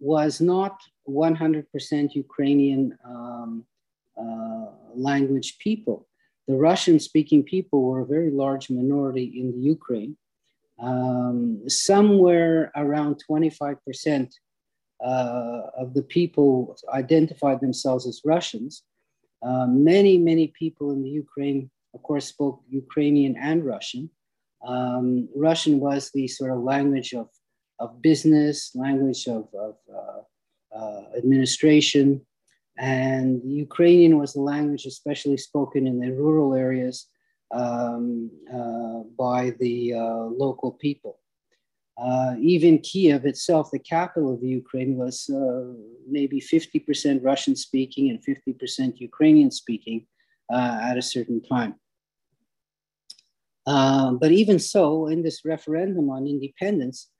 was 0.00 0.40
not 0.40 0.80
100% 1.08 2.14
Ukrainian 2.14 2.96
um, 3.04 3.64
uh, 4.18 4.66
language 4.94 5.58
people. 5.58 6.06
The 6.46 6.54
Russian 6.54 6.98
speaking 6.98 7.42
people 7.42 7.82
were 7.82 8.00
a 8.00 8.06
very 8.06 8.30
large 8.30 8.70
minority 8.70 9.24
in 9.24 9.52
the 9.52 9.58
Ukraine. 9.58 10.16
Um, 10.80 11.68
somewhere 11.68 12.70
around 12.76 13.20
25% 13.28 14.30
uh, 15.04 15.60
of 15.76 15.94
the 15.94 16.02
people 16.02 16.76
identified 16.92 17.60
themselves 17.60 18.06
as 18.06 18.20
Russians. 18.24 18.82
Uh, 19.42 19.66
many, 19.66 20.18
many 20.18 20.48
people 20.48 20.92
in 20.92 21.02
the 21.02 21.10
Ukraine, 21.10 21.70
of 21.94 22.02
course, 22.02 22.26
spoke 22.26 22.62
Ukrainian 22.68 23.36
and 23.36 23.64
Russian. 23.64 24.10
Um, 24.66 25.28
Russian 25.36 25.78
was 25.80 26.10
the 26.12 26.26
sort 26.26 26.50
of 26.50 26.58
language 26.58 27.12
of, 27.12 27.28
of 27.78 28.02
business, 28.02 28.74
language 28.74 29.26
of, 29.28 29.48
of 29.54 29.76
uh, 29.92 30.76
uh, 30.76 31.02
administration, 31.16 32.26
and 32.76 33.42
Ukrainian 33.44 34.18
was 34.18 34.32
the 34.32 34.40
language 34.40 34.86
especially 34.86 35.36
spoken 35.36 35.86
in 35.86 35.98
the 35.98 36.12
rural 36.12 36.54
areas 36.54 37.06
um, 37.50 38.30
uh, 38.52 39.00
by 39.18 39.54
the 39.60 39.94
uh, 39.94 40.24
local 40.44 40.72
people. 40.72 41.18
Uh, 42.00 42.36
even 42.40 42.78
Kiev 42.78 43.26
itself, 43.26 43.70
the 43.72 43.78
capital 43.78 44.32
of 44.32 44.40
the 44.40 44.48
Ukraine, 44.48 44.96
was 44.96 45.28
uh, 45.28 45.72
maybe 46.08 46.40
50% 46.40 47.24
Russian 47.24 47.56
speaking 47.56 48.10
and 48.10 48.22
50% 48.24 49.00
Ukrainian 49.00 49.50
speaking 49.50 50.06
at 50.52 50.96
a 50.96 51.02
certain 51.02 51.42
time. 51.42 51.74
But 53.66 54.30
even 54.30 54.58
so, 54.60 55.08
in 55.08 55.22
this 55.22 55.44
referendum 55.44 56.08
on 56.08 56.26
independence, 56.26 57.10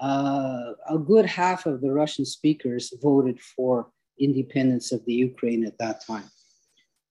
uh, 0.00 0.74
a 0.88 0.98
good 0.98 1.26
half 1.26 1.66
of 1.66 1.80
the 1.80 1.90
Russian 1.90 2.24
speakers 2.24 2.92
voted 3.02 3.40
for 3.40 3.90
independence 4.20 4.92
of 4.92 5.04
the 5.06 5.14
Ukraine 5.14 5.64
at 5.64 5.78
that 5.78 6.04
time. 6.06 6.30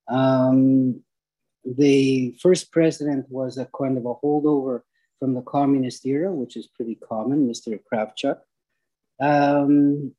Um, 0.07 1.03
the 1.75 2.35
first 2.41 2.71
president 2.71 3.25
was 3.29 3.57
a 3.57 3.67
kind 3.77 3.97
of 3.97 4.05
a 4.05 4.15
holdover 4.15 4.81
from 5.19 5.33
the 5.33 5.41
communist 5.41 6.05
era, 6.05 6.31
which 6.31 6.55
is 6.55 6.67
pretty 6.67 6.95
common, 6.95 7.47
Mr. 7.47 7.79
Kravchuk. 7.91 8.39
Um, 9.19 10.13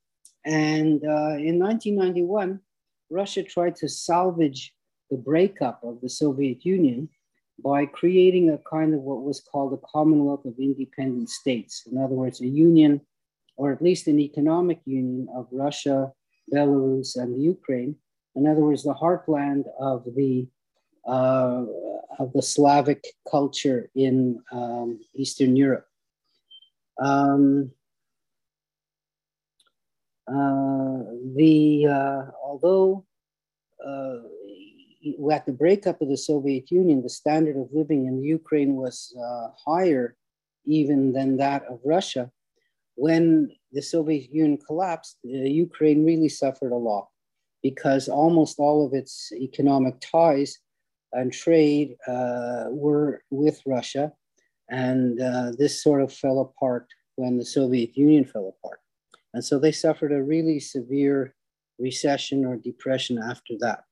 and 0.45 1.03
uh, 1.05 1.39
in 1.39 1.59
1991, 1.59 2.61
Russia 3.11 3.43
tried 3.43 3.77
to 3.77 3.89
salvage 3.89 4.75
the 5.11 5.17
breakup 5.17 5.83
of 5.85 6.01
the 6.01 6.09
Soviet 6.09 6.65
Union 6.65 7.09
by 7.65 7.87
creating 7.87 8.51
a 8.51 8.59
kind 8.71 8.95
of 8.95 9.01
what 9.01 9.23
was 9.23 9.41
called 9.41 9.73
a 9.73 9.87
Commonwealth 9.87 10.45
of 10.45 10.55
Independent 10.59 11.31
States. 11.31 11.85
In 11.91 11.99
other 11.99 12.15
words, 12.15 12.41
a 12.41 12.47
union, 12.47 13.01
or 13.57 13.73
at 13.73 13.83
least 13.83 14.07
an 14.07 14.21
economic 14.21 14.81
union 14.85 15.29
of 15.35 15.49
Russia, 15.51 16.13
Belarus, 16.53 17.17
and 17.17 17.43
Ukraine. 17.43 17.97
In 18.37 18.47
other 18.47 18.61
words, 18.61 18.85
the 18.85 18.95
heartland 18.95 19.65
of 19.81 20.05
the 20.15 20.47
uh, 21.09 21.65
of 22.19 22.33
the 22.35 22.43
Slavic 22.43 23.03
culture 23.29 23.91
in 23.95 24.41
um, 24.53 25.01
Eastern 25.15 25.57
Europe. 25.57 25.87
Um, 27.01 27.71
uh, 30.29 30.99
the 31.37 31.87
uh, 31.87 32.31
although 32.45 33.07
uh, 33.85 34.19
at 35.33 35.47
the 35.47 35.53
breakup 35.53 36.03
of 36.03 36.09
the 36.09 36.17
Soviet 36.17 36.71
Union, 36.71 37.03
the 37.03 37.09
standard 37.09 37.57
of 37.57 37.69
living 37.73 38.07
in 38.07 38.23
Ukraine 38.23 38.75
was 38.75 39.17
uh, 39.19 39.49
higher 39.65 40.17
even 40.67 41.13
than 41.13 41.39
that 41.39 41.65
of 41.65 41.81
Russia. 41.85 42.31
When 42.97 43.51
the 43.73 43.81
Soviet 43.81 44.31
Union 44.31 44.59
collapsed, 44.67 45.19
uh, 45.25 45.31
Ukraine 45.31 46.05
really 46.05 46.29
suffered 46.29 46.73
a 46.73 46.85
lot 46.91 47.09
because 47.63 48.09
almost 48.09 48.59
all 48.59 48.85
of 48.85 48.93
its 48.93 49.33
economic 49.33 49.95
ties 50.01 50.59
and 51.13 51.33
trade 51.33 51.97
uh, 52.07 52.67
were 52.69 53.23
with 53.31 53.61
Russia. 53.67 54.13
And 54.71 55.21
uh, 55.21 55.53
this 55.57 55.83
sort 55.83 56.03
of 56.03 56.13
fell 56.13 56.41
apart 56.41 56.87
when 57.17 57.39
the 57.39 57.45
Soviet 57.45 57.97
Union 57.97 58.25
fell 58.25 58.55
apart. 58.57 58.81
And 59.35 59.45
so 59.45 59.59
they 59.59 59.73
suffered 59.73 60.13
a 60.13 60.23
really 60.23 60.61
severe 60.61 61.35
recession 61.79 62.45
or 62.45 62.57
depression 62.57 63.19
after 63.19 63.55
that. 63.61 63.85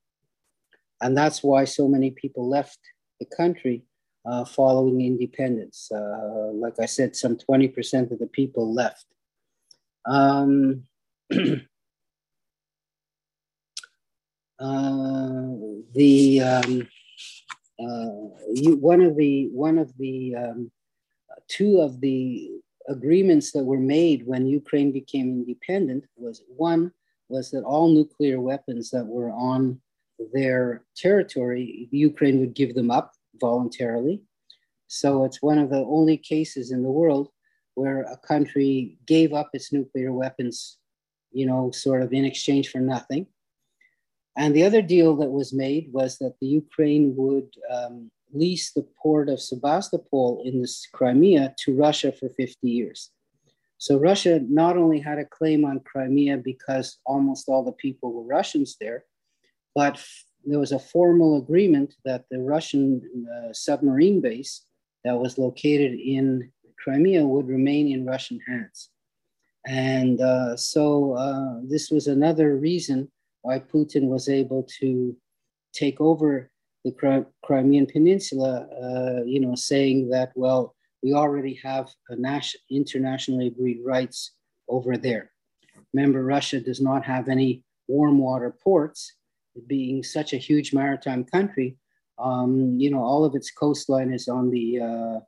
And 1.00 1.16
that's 1.16 1.42
why 1.42 1.64
so 1.64 1.88
many 1.88 2.10
people 2.10 2.48
left 2.48 2.78
the 3.20 3.26
country 3.26 3.84
uh, 4.24 4.44
following 4.44 5.00
independence. 5.00 5.90
Uh, 5.92 6.50
like 6.52 6.74
I 6.80 6.86
said, 6.86 7.14
some 7.14 7.36
20% 7.36 8.10
of 8.10 8.18
the 8.18 8.26
people 8.26 8.74
left. 8.74 9.06
Um, 10.04 10.84
uh, 11.32 11.66
the 15.94 16.40
um, 16.40 16.88
you, 17.78 18.76
one 18.80 19.02
of 19.02 19.16
the 19.16 19.48
one 19.52 19.78
of 19.78 19.96
the 19.98 20.34
um, 20.34 20.70
two 21.48 21.80
of 21.80 22.00
the 22.00 22.50
agreements 22.88 23.52
that 23.52 23.64
were 23.64 23.80
made 23.80 24.26
when 24.26 24.46
Ukraine 24.46 24.92
became 24.92 25.28
independent 25.30 26.04
was 26.16 26.42
one 26.48 26.92
was 27.28 27.50
that 27.50 27.64
all 27.64 27.88
nuclear 27.88 28.40
weapons 28.40 28.90
that 28.90 29.04
were 29.04 29.30
on 29.30 29.80
their 30.32 30.84
territory, 30.96 31.88
Ukraine 31.90 32.40
would 32.40 32.54
give 32.54 32.74
them 32.74 32.90
up 32.90 33.12
voluntarily. 33.40 34.22
So 34.86 35.24
it's 35.24 35.42
one 35.42 35.58
of 35.58 35.70
the 35.70 35.84
only 35.84 36.16
cases 36.16 36.70
in 36.70 36.82
the 36.82 36.90
world 36.90 37.28
where 37.74 38.02
a 38.02 38.16
country 38.16 38.96
gave 39.06 39.32
up 39.32 39.50
its 39.52 39.72
nuclear 39.72 40.12
weapons, 40.12 40.78
you 41.32 41.46
know, 41.46 41.70
sort 41.72 42.02
of 42.02 42.12
in 42.12 42.24
exchange 42.24 42.70
for 42.70 42.78
nothing. 42.78 43.26
And 44.36 44.54
the 44.54 44.64
other 44.64 44.82
deal 44.82 45.16
that 45.16 45.30
was 45.30 45.54
made 45.54 45.92
was 45.92 46.18
that 46.18 46.34
the 46.40 46.46
Ukraine 46.46 47.14
would 47.16 47.48
um, 47.70 48.10
lease 48.32 48.72
the 48.72 48.86
port 49.02 49.28
of 49.28 49.40
Sebastopol 49.40 50.42
in 50.44 50.60
this 50.60 50.86
Crimea 50.92 51.54
to 51.64 51.74
Russia 51.74 52.12
for 52.12 52.28
50 52.28 52.68
years. 52.68 53.10
So 53.78 53.98
Russia 53.98 54.40
not 54.48 54.76
only 54.76 55.00
had 55.00 55.18
a 55.18 55.24
claim 55.24 55.64
on 55.64 55.80
Crimea 55.80 56.38
because 56.38 56.98
almost 57.06 57.48
all 57.48 57.64
the 57.64 57.72
people 57.72 58.12
were 58.12 58.24
Russians 58.24 58.76
there, 58.80 59.04
but 59.74 60.02
there 60.44 60.58
was 60.58 60.72
a 60.72 60.78
formal 60.78 61.36
agreement 61.38 61.94
that 62.04 62.24
the 62.30 62.40
Russian 62.40 63.02
uh, 63.34 63.52
submarine 63.52 64.20
base 64.20 64.64
that 65.04 65.18
was 65.18 65.38
located 65.38 65.92
in 65.98 66.50
Crimea 66.78 67.26
would 67.26 67.48
remain 67.48 67.88
in 67.88 68.06
Russian 68.06 68.40
hands. 68.46 68.90
And 69.66 70.20
uh, 70.20 70.56
so 70.56 71.14
uh, 71.14 71.60
this 71.64 71.90
was 71.90 72.06
another 72.06 72.56
reason 72.56 73.10
why 73.46 73.60
Putin 73.60 74.08
was 74.08 74.28
able 74.28 74.66
to 74.80 75.16
take 75.72 76.00
over 76.00 76.50
the 76.84 76.92
Crimean 77.44 77.86
Peninsula, 77.86 78.66
uh, 78.84 79.22
you 79.24 79.38
know, 79.38 79.54
saying 79.54 80.08
that, 80.08 80.32
well, 80.34 80.74
we 81.02 81.12
already 81.14 81.54
have 81.62 81.88
a 82.08 82.16
national, 82.16 82.62
internationally 82.70 83.46
agreed 83.46 83.80
rights 83.84 84.32
over 84.68 84.96
there. 84.96 85.30
Remember, 85.92 86.24
Russia 86.24 86.58
does 86.60 86.80
not 86.80 87.04
have 87.04 87.28
any 87.28 87.62
warm 87.86 88.18
water 88.18 88.50
ports, 88.64 89.12
being 89.68 90.02
such 90.02 90.32
a 90.32 90.44
huge 90.48 90.72
maritime 90.72 91.22
country, 91.24 91.76
um, 92.18 92.76
you 92.80 92.90
know, 92.90 93.02
all 93.02 93.24
of 93.24 93.36
its 93.36 93.52
coastline 93.52 94.12
is 94.12 94.26
on 94.26 94.50
the 94.50 94.80
uh, 94.80 95.18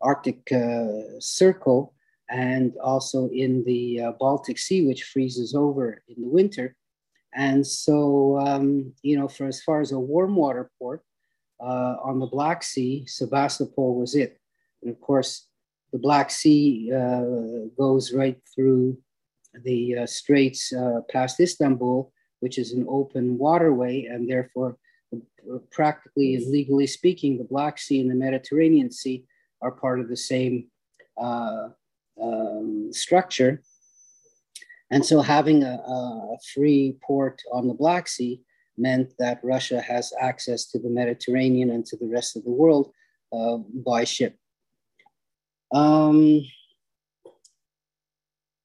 Arctic 0.00 0.40
uh, 0.52 1.20
Circle 1.20 1.94
and 2.30 2.72
also 2.82 3.28
in 3.28 3.62
the 3.64 4.00
uh, 4.00 4.12
Baltic 4.18 4.58
Sea, 4.58 4.86
which 4.86 5.04
freezes 5.04 5.54
over 5.54 6.02
in 6.08 6.22
the 6.22 6.28
winter. 6.28 6.76
And 7.34 7.66
so, 7.66 8.38
um, 8.38 8.92
you 9.02 9.18
know, 9.18 9.28
for 9.28 9.46
as 9.46 9.62
far 9.62 9.80
as 9.80 9.92
a 9.92 9.98
warm 9.98 10.34
water 10.34 10.70
port 10.78 11.02
uh, 11.60 11.96
on 12.02 12.18
the 12.18 12.26
Black 12.26 12.62
Sea, 12.62 13.04
Sebastopol 13.06 13.98
was 13.98 14.14
it. 14.14 14.40
And 14.82 14.90
of 14.90 15.00
course, 15.00 15.46
the 15.92 15.98
Black 15.98 16.30
Sea 16.30 16.92
uh, 16.92 17.68
goes 17.76 18.12
right 18.12 18.38
through 18.54 18.98
the 19.64 19.98
uh, 19.98 20.06
straits 20.06 20.72
past 21.08 21.40
Istanbul 21.40 22.12
which 22.40 22.58
is 22.58 22.72
an 22.72 22.86
open 22.88 23.38
waterway, 23.38 24.06
and 24.06 24.28
therefore, 24.28 24.76
practically 25.70 26.34
and 26.34 26.50
legally 26.50 26.86
speaking, 26.86 27.38
the 27.38 27.44
Black 27.44 27.78
Sea 27.78 28.00
and 28.00 28.10
the 28.10 28.14
Mediterranean 28.14 28.90
Sea 28.90 29.24
are 29.62 29.70
part 29.70 30.00
of 30.00 30.08
the 30.08 30.16
same 30.16 30.68
uh, 31.20 31.68
um, 32.20 32.88
structure. 32.92 33.62
And 34.90 35.06
so, 35.06 35.20
having 35.20 35.62
a, 35.62 35.74
a, 35.76 36.36
free 36.52 36.96
port 37.02 37.40
on 37.52 37.68
the 37.68 37.74
Black 37.74 38.08
Sea 38.08 38.40
meant 38.76 39.12
that 39.18 39.38
Russia 39.42 39.80
has 39.80 40.12
access 40.20 40.66
to 40.66 40.78
the 40.78 40.88
Mediterranean 40.88 41.70
and 41.70 41.86
to 41.86 41.96
the 41.96 42.08
rest 42.08 42.36
of 42.36 42.44
the 42.44 42.50
world 42.50 42.90
uh, 43.32 43.58
by 43.86 44.04
ship. 44.04 44.36
Um, 45.72 46.42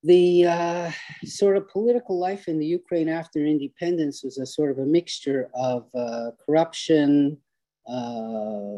the 0.05 0.45
uh, 0.45 0.91
sort 1.25 1.57
of 1.57 1.67
political 1.69 2.19
life 2.19 2.47
in 2.47 2.59
the 2.59 2.65
Ukraine 2.65 3.09
after 3.09 3.39
independence 3.45 4.23
was 4.23 4.37
a 4.37 4.45
sort 4.45 4.71
of 4.71 4.77
a 4.77 4.85
mixture 4.85 5.49
of 5.55 5.87
uh, 5.95 6.31
corruption, 6.45 7.37
uh, 7.87 8.77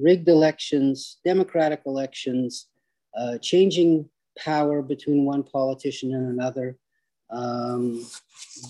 rigged 0.00 0.28
elections, 0.28 1.18
democratic 1.24 1.82
elections, 1.84 2.68
uh, 3.18 3.38
changing 3.38 4.08
power 4.44 4.82
between 4.82 5.24
one 5.24 5.42
politician 5.42 6.14
and 6.14 6.28
another. 6.28 6.76
Um, 7.30 8.06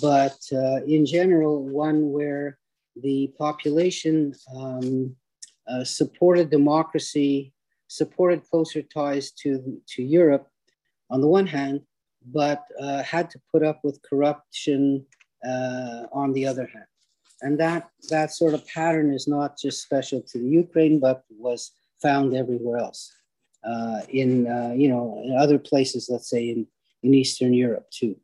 but 0.01 0.39
uh, 0.53 0.83
in 0.85 1.07
general, 1.07 1.63
one 1.63 2.11
where 2.11 2.59
the 2.97 3.33
population 3.39 4.35
um, 4.55 5.15
uh, 5.69 5.85
supported 5.85 6.51
democracy, 6.51 7.53
supported 7.89 8.43
closer 8.51 8.83
ties 8.83 9.31
to, 9.33 9.81
to 9.89 10.03
Europe, 10.03 10.49
on 11.11 11.21
the 11.21 11.29
one 11.29 11.47
hand, 11.47 11.81
but 12.33 12.65
uh, 12.81 13.03
had 13.03 13.31
to 13.31 13.41
put 13.53 13.63
up 13.63 13.81
with 13.85 14.03
corruption 14.03 15.07
uh, 15.47 16.05
on 16.13 16.33
the 16.33 16.47
other 16.47 16.67
hand. 16.67 16.85
And 17.41 17.59
that, 17.61 17.91
that 18.11 18.33
sort 18.33 18.55
of 18.55 18.67
pattern 18.67 19.13
is 19.13 19.29
not 19.29 19.57
just 19.57 19.83
special 19.83 20.21
to 20.33 20.39
Ukraine, 20.39 20.99
but 20.99 21.23
was 21.31 21.71
found 22.03 22.35
everywhere 22.35 22.79
else. 22.79 23.13
Uh, 23.65 24.01
in, 24.09 24.47
uh, 24.47 24.73
you 24.75 24.89
know, 24.89 25.21
in 25.25 25.37
other 25.37 25.59
places, 25.59 26.09
let's 26.11 26.31
say 26.31 26.49
in, 26.49 26.67
in 27.03 27.13
Eastern 27.13 27.53
Europe 27.53 27.87
too. 27.91 28.17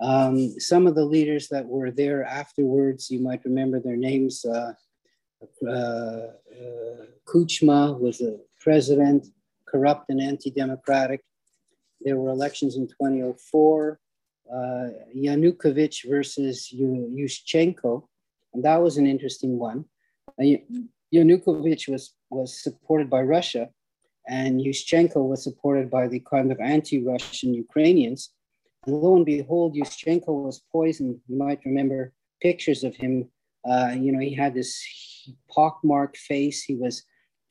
Um, 0.00 0.58
some 0.60 0.86
of 0.86 0.94
the 0.94 1.04
leaders 1.04 1.48
that 1.48 1.66
were 1.66 1.90
there 1.90 2.24
afterwards, 2.24 3.10
you 3.10 3.20
might 3.20 3.44
remember 3.44 3.80
their 3.80 3.96
names. 3.96 4.44
Uh, 4.44 4.72
uh, 5.68 6.26
Kuchma 7.26 7.98
was 7.98 8.18
the 8.18 8.44
president, 8.60 9.26
corrupt 9.66 10.10
and 10.10 10.20
anti-democratic. 10.20 11.22
There 12.00 12.16
were 12.16 12.30
elections 12.30 12.76
in 12.76 12.86
2004, 12.86 13.98
uh, 14.52 14.56
Yanukovych 15.16 16.08
versus 16.08 16.72
Yushchenko, 16.74 18.06
and 18.52 18.64
that 18.64 18.82
was 18.82 18.98
an 18.98 19.06
interesting 19.06 19.58
one. 19.58 19.84
Uh, 20.38 20.58
Yanukovych 21.14 21.88
was, 21.88 22.14
was 22.30 22.62
supported 22.62 23.08
by 23.08 23.22
Russia, 23.22 23.70
and 24.28 24.60
Yushchenko 24.60 25.28
was 25.28 25.44
supported 25.44 25.90
by 25.90 26.08
the 26.08 26.20
kind 26.20 26.50
of 26.50 26.60
anti-Russian 26.60 27.54
Ukrainians. 27.54 28.30
And 28.86 28.96
lo 28.96 29.16
and 29.16 29.26
behold, 29.26 29.74
Yushchenko 29.74 30.44
was 30.44 30.62
poisoned. 30.72 31.20
You 31.28 31.36
might 31.36 31.64
remember 31.64 32.12
pictures 32.40 32.84
of 32.84 32.94
him. 32.96 33.28
Uh, 33.68 33.94
you 33.98 34.12
know, 34.12 34.18
he 34.18 34.34
had 34.34 34.54
this 34.54 34.82
pockmarked 35.50 36.16
face. 36.16 36.62
He 36.62 36.74
was 36.74 37.02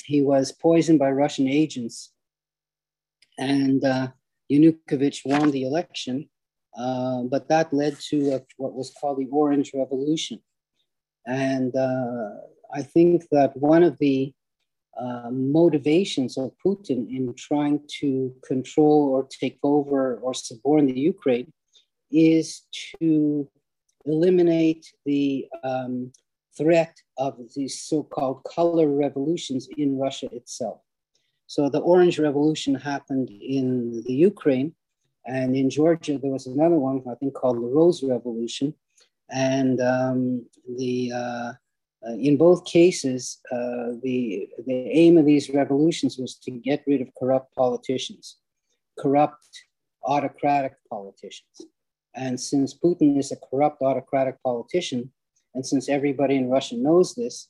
he 0.05 0.21
was 0.21 0.51
poisoned 0.51 0.99
by 0.99 1.11
Russian 1.11 1.47
agents, 1.47 2.11
and 3.37 3.83
uh, 3.85 4.07
Yanukovych 4.51 5.21
won 5.25 5.51
the 5.51 5.63
election, 5.63 6.29
uh, 6.77 7.21
but 7.23 7.47
that 7.47 7.73
led 7.73 7.97
to 8.09 8.33
a, 8.33 8.41
what 8.57 8.73
was 8.73 8.93
called 8.99 9.17
the 9.19 9.29
Orange 9.31 9.71
Revolution. 9.73 10.39
And 11.25 11.73
uh, 11.75 12.29
I 12.73 12.81
think 12.81 13.29
that 13.31 13.55
one 13.55 13.83
of 13.83 13.97
the 13.99 14.33
uh, 14.99 15.29
motivations 15.31 16.37
of 16.37 16.51
Putin 16.65 17.09
in 17.09 17.33
trying 17.35 17.79
to 17.99 18.33
control 18.45 19.09
or 19.09 19.27
take 19.27 19.57
over 19.63 20.17
or 20.17 20.33
suborn 20.33 20.85
the 20.85 20.99
Ukraine 20.99 21.51
is 22.11 22.63
to 22.99 23.49
eliminate 24.05 24.85
the 25.05 25.47
um, 25.63 26.11
threat 26.55 26.95
of 27.17 27.39
these 27.55 27.81
so 27.81 28.03
called 28.03 28.43
color 28.43 28.87
revolutions 28.87 29.67
in 29.77 29.97
Russia 29.97 30.29
itself. 30.31 30.79
So 31.47 31.69
the 31.69 31.79
Orange 31.79 32.19
Revolution 32.19 32.75
happened 32.75 33.29
in 33.29 34.03
the 34.05 34.13
Ukraine, 34.13 34.73
and 35.25 35.55
in 35.55 35.69
Georgia 35.69 36.17
there 36.17 36.31
was 36.31 36.47
another 36.47 36.75
one 36.77 37.01
I 37.09 37.15
think 37.15 37.33
called 37.33 37.57
the 37.57 37.61
Rose 37.61 38.03
Revolution, 38.03 38.73
and 39.31 39.81
um, 39.81 40.45
the 40.77 41.11
uh, 41.13 41.51
uh, 42.07 42.13
in 42.13 42.37
both 42.37 42.65
cases 42.65 43.39
uh, 43.51 43.95
the 44.01 44.47
the 44.65 44.73
aim 44.73 45.17
of 45.17 45.25
these 45.25 45.49
revolutions 45.49 46.17
was 46.17 46.35
to 46.35 46.51
get 46.51 46.83
rid 46.87 47.01
of 47.01 47.07
corrupt 47.19 47.53
politicians, 47.55 48.37
corrupt 48.99 49.47
autocratic 50.05 50.75
politicians, 50.89 51.61
and 52.15 52.39
since 52.39 52.77
Putin 52.77 53.17
is 53.17 53.31
a 53.31 53.37
corrupt 53.37 53.81
autocratic 53.81 54.41
politician, 54.43 55.11
and 55.53 55.65
since 55.65 55.87
everybody 55.89 56.35
in 56.35 56.49
Russia 56.49 56.75
knows 56.75 57.15
this, 57.15 57.49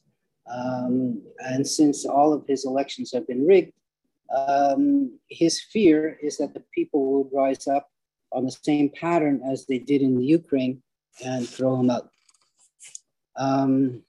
um, 0.54 1.22
and 1.40 1.68
since 1.68 2.06
all 2.06 2.34
of 2.34 2.46
his 2.48 2.66
elections 2.66 3.12
have 3.14 3.28
been 3.28 3.46
rigged, 3.46 3.74
um, 4.36 5.18
his 5.30 5.62
fear 5.62 6.18
is 6.22 6.38
that 6.38 6.54
the 6.54 6.64
people 6.74 7.24
would 7.24 7.30
rise 7.34 7.68
up 7.68 7.88
on 8.32 8.46
the 8.46 8.52
same 8.52 8.90
pattern 8.90 9.42
as 9.50 9.66
they 9.66 9.78
did 9.78 10.02
in 10.02 10.18
the 10.18 10.26
Ukraine 10.26 10.82
and 11.24 11.48
throw 11.48 11.80
him 11.80 11.90
out. 11.90 12.10
Um, 13.36 14.04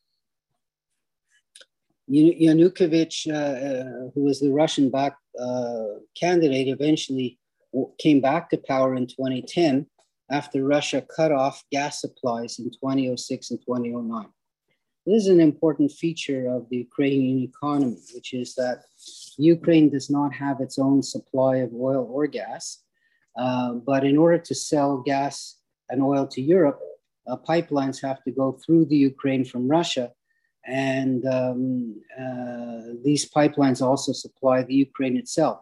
Yanukovych, 2.10 3.26
uh, 3.26 3.34
uh, 3.34 4.10
who 4.14 4.24
was 4.24 4.40
the 4.40 4.50
Russian 4.50 4.90
backed 4.90 5.22
uh, 5.40 5.84
candidate, 6.18 6.68
eventually 6.68 7.38
came 7.98 8.20
back 8.20 8.50
to 8.50 8.58
power 8.58 8.94
in 8.94 9.06
2010 9.06 9.86
after 10.30 10.64
Russia 10.64 11.02
cut 11.14 11.32
off 11.32 11.64
gas 11.70 12.00
supplies 12.00 12.58
in 12.58 12.70
2006 12.70 13.50
and 13.50 13.60
2009. 13.60 14.26
This 15.06 15.24
is 15.24 15.28
an 15.28 15.40
important 15.40 15.92
feature 15.92 16.48
of 16.48 16.68
the 16.70 16.78
Ukrainian 16.78 17.42
economy, 17.42 17.98
which 18.14 18.32
is 18.32 18.54
that 18.54 18.84
Ukraine 19.36 19.90
does 19.90 20.08
not 20.08 20.32
have 20.32 20.60
its 20.60 20.78
own 20.78 21.02
supply 21.02 21.56
of 21.56 21.74
oil 21.74 22.08
or 22.10 22.26
gas. 22.26 22.84
Uh, 23.36 23.74
but 23.74 24.04
in 24.04 24.16
order 24.16 24.38
to 24.38 24.54
sell 24.54 24.98
gas 24.98 25.58
and 25.90 26.02
oil 26.02 26.26
to 26.28 26.40
Europe, 26.40 26.80
uh, 27.26 27.36
pipelines 27.36 28.00
have 28.00 28.22
to 28.24 28.30
go 28.30 28.52
through 28.52 28.86
the 28.86 28.96
Ukraine 28.96 29.44
from 29.44 29.68
Russia. 29.68 30.12
And 30.66 31.26
um, 31.26 32.02
uh, 32.18 32.94
these 33.04 33.30
pipelines 33.30 33.82
also 33.82 34.12
supply 34.12 34.62
the 34.62 34.74
Ukraine 34.74 35.16
itself. 35.16 35.60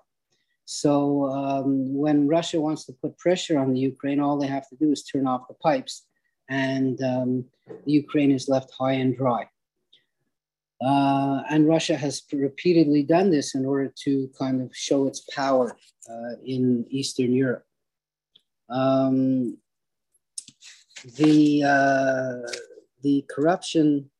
So 0.64 1.26
um, 1.26 1.94
when 1.94 2.28
Russia 2.28 2.60
wants 2.60 2.84
to 2.86 2.92
put 2.92 3.18
pressure 3.18 3.58
on 3.58 3.72
the 3.72 3.80
Ukraine, 3.80 4.20
all 4.20 4.38
they 4.38 4.46
have 4.46 4.68
to 4.68 4.76
do 4.76 4.92
is 4.92 5.02
turn 5.02 5.26
off 5.26 5.48
the 5.48 5.54
pipes, 5.54 6.06
and 6.48 7.02
um, 7.02 7.44
the 7.84 7.92
Ukraine 7.92 8.30
is 8.30 8.48
left 8.48 8.70
high 8.78 8.92
and 8.92 9.16
dry. 9.16 9.48
Uh, 10.84 11.42
and 11.50 11.68
Russia 11.68 11.96
has 11.96 12.22
repeatedly 12.32 13.02
done 13.02 13.30
this 13.30 13.54
in 13.54 13.64
order 13.64 13.92
to 14.04 14.28
kind 14.38 14.60
of 14.60 14.74
show 14.74 15.06
its 15.06 15.20
power 15.20 15.76
uh, 16.10 16.34
in 16.44 16.84
Eastern 16.90 17.32
Europe. 17.32 17.64
Um, 18.68 19.58
the, 21.16 21.62
uh, 21.64 22.52
the 23.02 23.24
corruption 23.28 24.10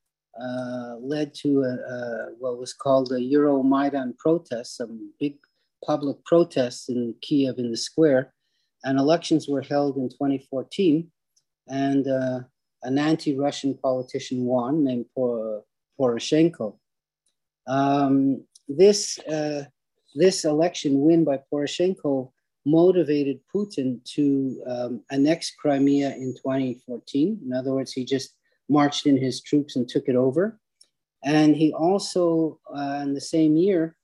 uh, 0.41 0.97
led 1.01 1.35
to 1.35 1.62
a, 1.62 1.93
a, 1.93 2.28
what 2.39 2.59
was 2.59 2.72
called 2.72 3.09
the 3.09 3.16
Euromaidan 3.16 4.16
protests, 4.18 4.76
some 4.76 5.12
big 5.20 5.37
public 5.85 6.24
protests 6.24 6.89
in 6.89 7.14
Kiev 7.20 7.59
in 7.59 7.70
the 7.70 7.76
square. 7.76 8.33
And 8.85 8.99
elections 8.99 9.47
were 9.49 9.62
held 9.62 9.97
in 9.97 10.09
2014. 10.09 11.11
And 11.68 12.09
uh, 12.09 12.41
an 12.83 12.99
anti 12.99 13.37
Russian 13.37 13.78
politician 13.78 14.45
won 14.45 14.85
named 14.85 15.07
Poroshenko. 15.16 16.76
Um, 17.66 18.45
this, 18.68 19.18
uh, 19.20 19.64
this 20.14 20.45
election 20.45 21.01
win 21.01 21.24
by 21.24 21.41
Poroshenko 21.53 22.33
motivated 22.64 23.41
Putin 23.55 24.03
to 24.14 24.62
um, 24.66 25.03
annex 25.11 25.53
Crimea 25.55 26.11
in 26.14 26.35
2014. 26.35 27.41
In 27.45 27.53
other 27.53 27.72
words, 27.72 27.93
he 27.93 28.05
just 28.05 28.35
marched 28.68 29.06
in 29.06 29.16
his 29.16 29.40
troops 29.40 29.76
and 29.76 29.88
took 29.88 30.08
it 30.08 30.16
over. 30.16 30.58
And 31.24 31.54
he 31.54 31.72
also, 31.72 32.58
uh, 32.74 33.00
in 33.02 33.14
the 33.14 33.20
same 33.20 33.56
year, 33.56 33.96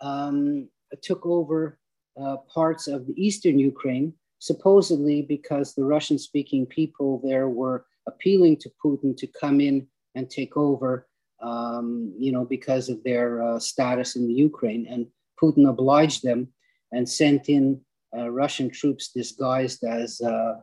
um, 0.00 0.68
took 1.02 1.24
over 1.24 1.78
uh, 2.20 2.36
parts 2.52 2.88
of 2.88 3.06
the 3.06 3.14
eastern 3.16 3.58
Ukraine, 3.58 4.12
supposedly 4.38 5.22
because 5.22 5.74
the 5.74 5.84
Russian 5.84 6.18
speaking 6.18 6.66
people 6.66 7.20
there 7.24 7.48
were 7.48 7.86
appealing 8.06 8.56
to 8.58 8.70
Putin 8.84 9.16
to 9.16 9.26
come 9.26 9.60
in 9.60 9.86
and 10.14 10.28
take 10.28 10.56
over 10.56 11.06
um, 11.40 12.12
you 12.18 12.32
know, 12.32 12.44
because 12.44 12.88
of 12.88 13.02
their 13.04 13.42
uh, 13.42 13.58
status 13.58 14.16
in 14.16 14.26
the 14.26 14.34
Ukraine. 14.34 14.86
And 14.88 15.06
Putin 15.40 15.68
obliged 15.68 16.22
them 16.22 16.48
and 16.92 17.08
sent 17.08 17.48
in 17.48 17.80
uh, 18.16 18.30
Russian 18.30 18.70
troops 18.70 19.10
disguised 19.12 19.84
as 19.84 20.20
uh, 20.20 20.54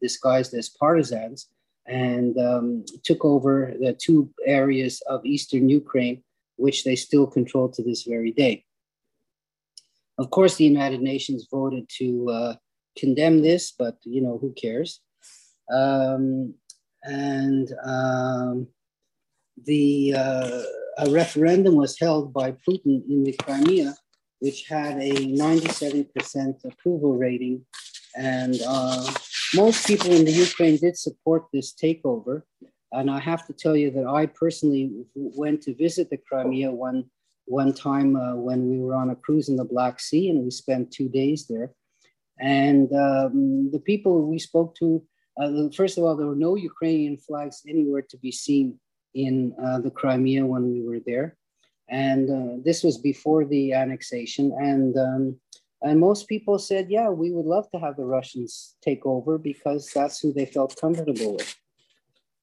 disguised 0.00 0.54
as 0.54 0.68
partisans 0.68 1.48
and 1.86 2.38
um, 2.38 2.84
took 3.02 3.24
over 3.24 3.74
the 3.78 3.92
two 3.92 4.30
areas 4.46 5.02
of 5.06 5.24
eastern 5.24 5.68
Ukraine, 5.68 6.22
which 6.56 6.84
they 6.84 6.96
still 6.96 7.26
control 7.26 7.68
to 7.70 7.82
this 7.82 8.04
very 8.04 8.30
day. 8.30 8.64
Of 10.18 10.30
course, 10.30 10.56
the 10.56 10.64
United 10.64 11.00
Nations 11.00 11.48
voted 11.50 11.88
to 11.98 12.30
uh, 12.30 12.54
condemn 12.96 13.42
this, 13.42 13.72
but 13.76 13.96
you 14.04 14.20
know 14.22 14.38
who 14.38 14.54
cares? 14.54 15.00
Um, 15.72 16.54
and 17.02 17.68
um, 17.84 18.68
the 19.64 20.14
uh, 20.16 20.62
a 20.98 21.10
referendum 21.10 21.74
was 21.74 21.98
held 21.98 22.32
by 22.32 22.52
Putin 22.52 23.02
in 23.08 23.24
the 23.24 23.32
Crimea, 23.42 23.94
which 24.38 24.66
had 24.68 24.98
a 24.98 25.12
97% 25.12 26.64
approval 26.64 27.16
rating. 27.16 27.64
And 28.16 28.60
uh, 28.66 29.12
most 29.54 29.86
people 29.86 30.12
in 30.12 30.24
the 30.24 30.32
Ukraine 30.32 30.76
did 30.76 30.96
support 30.96 31.44
this 31.52 31.72
takeover. 31.72 32.42
And 32.92 33.10
I 33.10 33.20
have 33.20 33.46
to 33.46 33.52
tell 33.52 33.76
you 33.76 33.90
that 33.92 34.06
I 34.06 34.26
personally 34.26 34.90
went 35.14 35.62
to 35.62 35.74
visit 35.74 36.10
the 36.10 36.16
Crimea 36.16 36.70
one, 36.70 37.04
one 37.46 37.72
time 37.74 38.16
uh, 38.16 38.36
when 38.36 38.70
we 38.70 38.78
were 38.78 38.94
on 38.94 39.10
a 39.10 39.16
cruise 39.16 39.48
in 39.48 39.56
the 39.56 39.64
Black 39.64 40.00
Sea, 40.00 40.30
and 40.30 40.44
we 40.44 40.50
spent 40.50 40.92
two 40.92 41.08
days 41.08 41.46
there. 41.48 41.72
And 42.40 42.92
um, 42.92 43.70
the 43.72 43.80
people 43.80 44.22
we 44.22 44.38
spoke 44.38 44.76
to, 44.76 45.02
uh, 45.40 45.68
first 45.76 45.98
of 45.98 46.04
all, 46.04 46.16
there 46.16 46.26
were 46.26 46.36
no 46.36 46.54
Ukrainian 46.54 47.16
flags 47.16 47.62
anywhere 47.68 48.02
to 48.10 48.16
be 48.18 48.30
seen 48.30 48.78
in 49.14 49.54
uh, 49.64 49.80
the 49.80 49.90
Crimea 49.90 50.46
when 50.46 50.72
we 50.72 50.82
were 50.82 51.00
there. 51.04 51.36
And 51.88 52.30
uh, 52.30 52.62
this 52.64 52.82
was 52.82 52.98
before 52.98 53.44
the 53.44 53.72
annexation. 53.72 54.52
And, 54.58 54.96
um, 54.96 55.40
and 55.84 56.00
most 56.00 56.28
people 56.28 56.58
said, 56.58 56.90
yeah, 56.90 57.10
we 57.10 57.30
would 57.30 57.44
love 57.44 57.70
to 57.72 57.78
have 57.78 57.96
the 57.96 58.06
Russians 58.06 58.74
take 58.82 59.04
over 59.04 59.36
because 59.36 59.90
that's 59.94 60.18
who 60.18 60.32
they 60.32 60.46
felt 60.46 60.80
comfortable 60.80 61.34
with. 61.36 61.54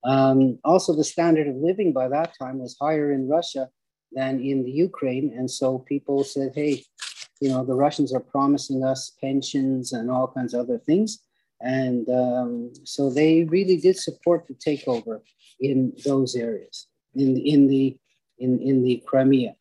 Um, 0.04 0.60
also, 0.64 0.96
the 0.96 1.04
standard 1.04 1.48
of 1.48 1.56
living 1.56 1.92
by 1.92 2.08
that 2.10 2.34
time 2.40 2.60
was 2.60 2.78
higher 2.80 3.12
in 3.12 3.28
Russia 3.28 3.70
than 4.12 4.42
in 4.42 4.64
the 4.64 4.72
Ukraine. 4.72 5.34
And 5.36 5.50
so 5.50 5.80
people 5.80 6.24
said, 6.24 6.52
hey, 6.54 6.84
you 7.40 7.50
know, 7.50 7.66
the 7.66 7.74
Russians 7.74 8.14
are 8.14 8.20
promising 8.20 8.84
us 8.84 9.14
pensions 9.20 9.94
and 9.94 10.12
all 10.12 10.28
kinds 10.28 10.54
of 10.54 10.62
other 10.62 10.78
things. 10.78 11.20
And 11.62 12.08
um, 12.10 12.72
so 12.84 13.10
they 13.10 13.44
really 13.46 13.78
did 13.78 13.98
support 13.98 14.48
the 14.48 14.54
takeover 14.54 15.22
in 15.60 15.94
those 16.06 16.36
areas, 16.36 16.88
in, 17.16 17.38
in, 17.38 17.68
the, 17.68 17.98
in, 18.38 18.60
in 18.60 18.84
the 18.84 19.04
Crimea. 19.08 19.56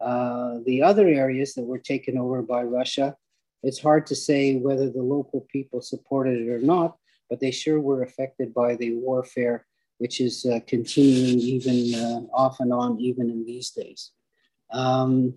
Uh, 0.00 0.58
the 0.64 0.82
other 0.82 1.08
areas 1.08 1.54
that 1.54 1.64
were 1.64 1.78
taken 1.78 2.16
over 2.16 2.42
by 2.42 2.62
Russia, 2.62 3.16
it's 3.62 3.80
hard 3.80 4.06
to 4.06 4.14
say 4.14 4.56
whether 4.56 4.88
the 4.90 5.02
local 5.02 5.46
people 5.50 5.80
supported 5.80 6.40
it 6.40 6.50
or 6.50 6.60
not, 6.60 6.96
but 7.28 7.40
they 7.40 7.50
sure 7.50 7.80
were 7.80 8.02
affected 8.02 8.54
by 8.54 8.76
the 8.76 8.94
warfare, 8.94 9.66
which 9.98 10.20
is 10.20 10.46
uh, 10.46 10.60
continuing 10.66 11.38
even 11.40 11.94
uh, 11.94 12.20
off 12.32 12.60
and 12.60 12.72
on, 12.72 13.00
even 13.00 13.28
in 13.30 13.44
these 13.44 13.70
days. 13.70 14.12
Um, 14.72 15.34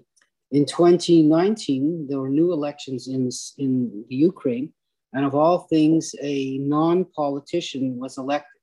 in 0.51 0.65
2019, 0.65 2.07
there 2.07 2.19
were 2.19 2.29
new 2.29 2.51
elections 2.51 3.07
in, 3.07 3.29
in 3.57 4.05
Ukraine, 4.09 4.73
and 5.13 5.25
of 5.25 5.33
all 5.33 5.59
things, 5.59 6.13
a 6.21 6.57
non-politician 6.59 7.97
was 7.97 8.17
elected. 8.17 8.61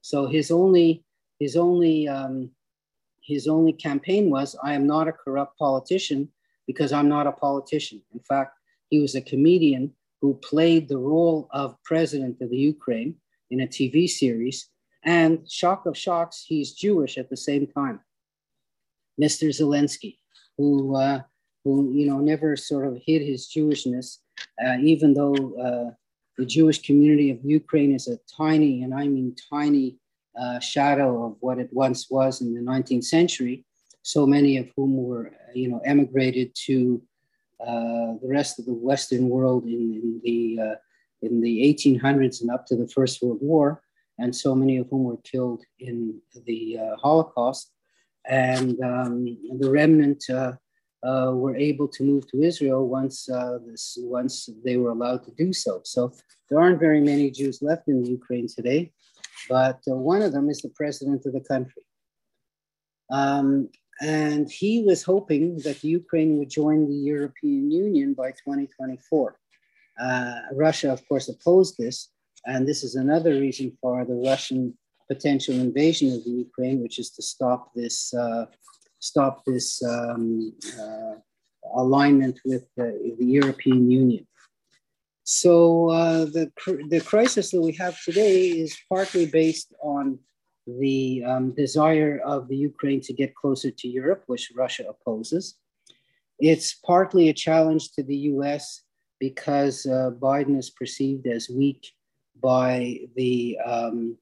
So 0.00 0.26
his 0.26 0.50
only 0.50 1.04
his 1.38 1.56
only 1.56 2.06
um, 2.06 2.50
his 3.32 3.46
only 3.48 3.72
campaign 3.72 4.30
was, 4.30 4.56
"I 4.62 4.74
am 4.74 4.86
not 4.86 5.08
a 5.08 5.12
corrupt 5.12 5.58
politician 5.58 6.28
because 6.66 6.92
I'm 6.92 7.08
not 7.08 7.26
a 7.26 7.32
politician." 7.32 8.02
In 8.12 8.20
fact, 8.20 8.52
he 8.90 9.00
was 9.00 9.14
a 9.14 9.28
comedian 9.32 9.94
who 10.20 10.34
played 10.50 10.88
the 10.88 10.98
role 10.98 11.48
of 11.50 11.82
president 11.82 12.40
of 12.40 12.50
the 12.50 12.58
Ukraine 12.74 13.16
in 13.50 13.60
a 13.60 13.66
TV 13.66 14.08
series, 14.08 14.68
and 15.02 15.50
shock 15.50 15.86
of 15.86 15.96
shocks, 15.96 16.44
he's 16.46 16.72
Jewish 16.72 17.18
at 17.18 17.28
the 17.28 17.36
same 17.36 17.66
time. 17.66 18.00
Mr. 19.20 19.48
Zelensky 19.48 20.16
who 20.56 20.96
uh, 20.96 21.20
who 21.64 21.90
you 21.92 22.06
know 22.06 22.18
never 22.18 22.56
sort 22.56 22.86
of 22.86 23.00
hid 23.04 23.22
his 23.22 23.48
Jewishness, 23.48 24.18
uh, 24.64 24.76
even 24.80 25.14
though 25.14 25.34
uh, 25.34 25.90
the 26.38 26.46
Jewish 26.46 26.82
community 26.82 27.30
of 27.30 27.38
Ukraine 27.44 27.94
is 27.94 28.08
a 28.08 28.18
tiny, 28.36 28.82
and 28.82 28.94
I 28.94 29.06
mean 29.06 29.34
tiny, 29.50 29.96
uh, 30.38 30.58
shadow 30.60 31.26
of 31.26 31.36
what 31.40 31.58
it 31.58 31.68
once 31.72 32.10
was 32.10 32.40
in 32.40 32.54
the 32.54 32.60
19th 32.60 33.04
century. 33.04 33.64
So 34.02 34.26
many 34.26 34.56
of 34.56 34.70
whom 34.76 34.96
were 34.96 35.32
you 35.54 35.68
know 35.68 35.80
emigrated 35.84 36.54
to 36.66 37.02
uh, 37.60 38.18
the 38.20 38.28
rest 38.28 38.58
of 38.58 38.66
the 38.66 38.72
Western 38.72 39.28
world 39.28 39.64
in, 39.64 40.00
in 40.02 40.20
the 40.24 40.60
uh, 40.60 40.74
in 41.22 41.40
the 41.40 41.74
1800s 41.74 42.40
and 42.40 42.50
up 42.50 42.66
to 42.66 42.76
the 42.76 42.88
First 42.88 43.22
World 43.22 43.38
War, 43.40 43.82
and 44.18 44.34
so 44.34 44.54
many 44.54 44.78
of 44.78 44.88
whom 44.90 45.04
were 45.04 45.18
killed 45.18 45.62
in 45.78 46.20
the 46.46 46.78
Holocaust 47.00 47.72
and 48.26 48.80
um, 48.82 49.36
the 49.58 49.70
remnant 49.70 50.24
uh, 50.30 50.52
uh, 51.02 51.32
were 51.34 51.56
able 51.56 51.88
to 51.88 52.04
move 52.04 52.26
to 52.28 52.42
Israel 52.42 52.88
once 52.88 53.28
uh, 53.28 53.58
this 53.66 53.98
once 54.00 54.48
they 54.64 54.76
were 54.76 54.90
allowed 54.90 55.24
to 55.24 55.32
do 55.32 55.52
so. 55.52 55.80
So 55.84 56.12
there 56.48 56.60
aren't 56.60 56.78
very 56.78 57.00
many 57.00 57.30
Jews 57.30 57.60
left 57.62 57.88
in 57.88 58.02
the 58.02 58.10
Ukraine 58.10 58.46
today, 58.46 58.92
but 59.48 59.80
uh, 59.90 59.94
one 59.94 60.22
of 60.22 60.32
them 60.32 60.48
is 60.48 60.60
the 60.62 60.70
president 60.70 61.24
of 61.26 61.32
the 61.32 61.40
country. 61.40 61.82
Um, 63.10 63.68
and 64.00 64.50
he 64.50 64.82
was 64.82 65.02
hoping 65.02 65.58
that 65.58 65.84
Ukraine 65.84 66.38
would 66.38 66.50
join 66.50 66.88
the 66.88 66.94
European 66.94 67.70
Union 67.70 68.14
by 68.14 68.30
2024. 68.30 69.36
Uh, 70.00 70.34
Russia, 70.54 70.90
of 70.92 71.06
course, 71.06 71.28
opposed 71.28 71.76
this, 71.78 72.08
and 72.46 72.66
this 72.66 72.82
is 72.82 72.94
another 72.94 73.32
reason 73.32 73.76
for 73.80 74.04
the 74.04 74.14
Russian 74.14 74.76
potential 75.08 75.54
invasion 75.54 76.12
of 76.12 76.24
the 76.24 76.30
Ukraine, 76.30 76.82
which 76.82 76.98
is 76.98 77.10
to 77.10 77.22
stop 77.22 77.72
this 77.74 78.14
uh, 78.14 78.46
stop 78.98 79.44
this 79.44 79.82
um, 79.82 80.52
uh, 80.80 81.14
alignment 81.74 82.40
with 82.44 82.64
the, 82.76 83.14
the, 83.18 83.24
European 83.24 83.90
Union. 83.90 84.26
So 85.24 85.90
uh, 85.90 86.24
the 86.24 86.50
the 86.88 87.00
crisis 87.00 87.52
that 87.52 87.60
we 87.60 87.72
have 87.74 87.96
today 88.02 88.48
is 88.48 88.76
partly 88.88 89.26
based 89.26 89.72
on 89.80 90.18
the 90.66 91.22
um, 91.24 91.54
desire 91.54 92.20
of 92.24 92.48
the 92.48 92.56
Ukraine 92.56 93.00
to 93.02 93.12
get 93.12 93.34
closer 93.34 93.70
to 93.70 93.88
Europe, 93.88 94.24
which 94.26 94.52
Russia 94.56 94.84
opposes. 94.88 95.56
It's 96.38 96.74
partly 96.74 97.28
a 97.28 97.34
challenge 97.34 97.92
to 97.92 98.02
the 98.02 98.16
U.S. 98.34 98.82
because 99.20 99.86
uh, 99.86 100.10
Biden 100.18 100.58
is 100.58 100.70
perceived 100.70 101.26
as 101.28 101.48
weak 101.48 101.86
by 102.42 102.98
the 103.14 103.58
um, 103.64 104.16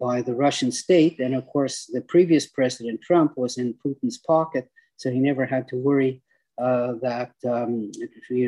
by 0.00 0.22
the 0.22 0.34
Russian 0.34 0.72
state. 0.72 1.20
And 1.20 1.34
of 1.34 1.46
course, 1.46 1.90
the 1.92 2.00
previous 2.02 2.46
president, 2.46 3.02
Trump, 3.02 3.36
was 3.36 3.58
in 3.58 3.74
Putin's 3.84 4.18
pocket, 4.18 4.70
so 4.96 5.10
he 5.10 5.18
never 5.18 5.44
had 5.44 5.68
to 5.68 5.76
worry 5.76 6.22
uh, 6.56 6.94
that 7.02 7.32
um, 7.46 7.92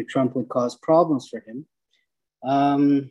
Trump 0.08 0.34
would 0.34 0.48
cause 0.48 0.76
problems 0.76 1.28
for 1.28 1.40
him. 1.40 1.66
Um, 2.42 3.10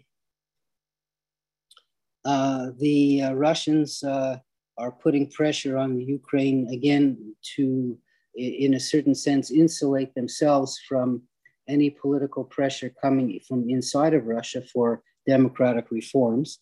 uh, 2.26 2.68
the 2.78 3.24
uh, 3.24 3.34
Russians 3.34 4.04
uh, 4.04 4.38
are 4.78 4.92
putting 4.92 5.30
pressure 5.30 5.78
on 5.78 6.00
Ukraine 6.00 6.68
again 6.72 7.36
to, 7.56 7.98
in 8.36 8.74
a 8.74 8.80
certain 8.80 9.16
sense, 9.16 9.52
insulate 9.52 10.14
themselves 10.16 10.80
from 10.88 11.24
any 11.68 11.90
political 11.90 12.44
pressure 12.44 12.92
coming 13.02 13.40
from 13.48 13.70
inside 13.70 14.14
of 14.14 14.26
Russia 14.26 14.62
for 14.62 15.04
democratic 15.28 15.92
reforms. 15.92 16.60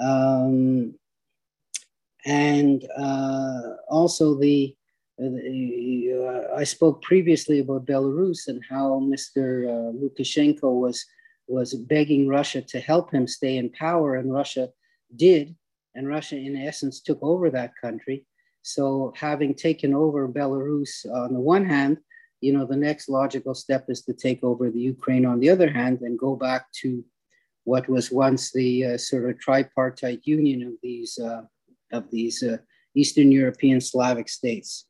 Um, 0.00 0.94
and 2.26 2.84
uh, 2.98 3.60
also 3.88 4.34
the, 4.38 4.76
uh, 5.22 6.54
I 6.54 6.64
spoke 6.64 7.00
previously 7.02 7.60
about 7.60 7.86
Belarus 7.86 8.48
and 8.48 8.60
how 8.68 9.00
Mr. 9.00 9.44
Uh, 9.68 9.92
Lukashenko 9.92 10.80
was 10.80 11.04
was 11.48 11.74
begging 11.74 12.28
Russia 12.28 12.60
to 12.60 12.80
help 12.80 13.12
him 13.12 13.26
stay 13.26 13.56
in 13.56 13.70
power, 13.70 14.16
and 14.16 14.32
Russia 14.32 14.70
did, 15.14 15.54
and 15.94 16.08
Russia 16.08 16.36
in 16.36 16.56
essence 16.56 17.00
took 17.00 17.18
over 17.22 17.50
that 17.50 17.72
country. 17.80 18.26
So 18.62 19.12
having 19.16 19.54
taken 19.54 19.94
over 19.94 20.28
Belarus 20.28 21.06
on 21.06 21.32
the 21.32 21.40
one 21.40 21.64
hand, 21.64 21.98
you 22.40 22.52
know 22.52 22.66
the 22.66 22.76
next 22.76 23.08
logical 23.08 23.54
step 23.54 23.86
is 23.88 24.02
to 24.02 24.12
take 24.12 24.42
over 24.42 24.70
the 24.70 24.80
Ukraine 24.80 25.24
on 25.24 25.40
the 25.40 25.50
other 25.50 25.70
hand 25.70 26.00
and 26.02 26.18
go 26.18 26.36
back 26.36 26.70
to 26.82 27.04
what 27.64 27.88
was 27.88 28.10
once 28.10 28.52
the 28.52 28.84
uh, 28.84 28.98
sort 28.98 29.28
of 29.28 29.40
tripartite 29.40 30.20
union 30.24 30.62
of 30.62 30.74
these 30.82 31.18
uh, 31.18 31.42
of 31.92 32.10
these 32.10 32.42
uh, 32.42 32.58
Eastern 32.94 33.30
European 33.32 33.80
Slavic 33.80 34.28
states. 34.28 34.86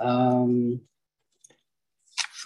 Um, 0.00 0.80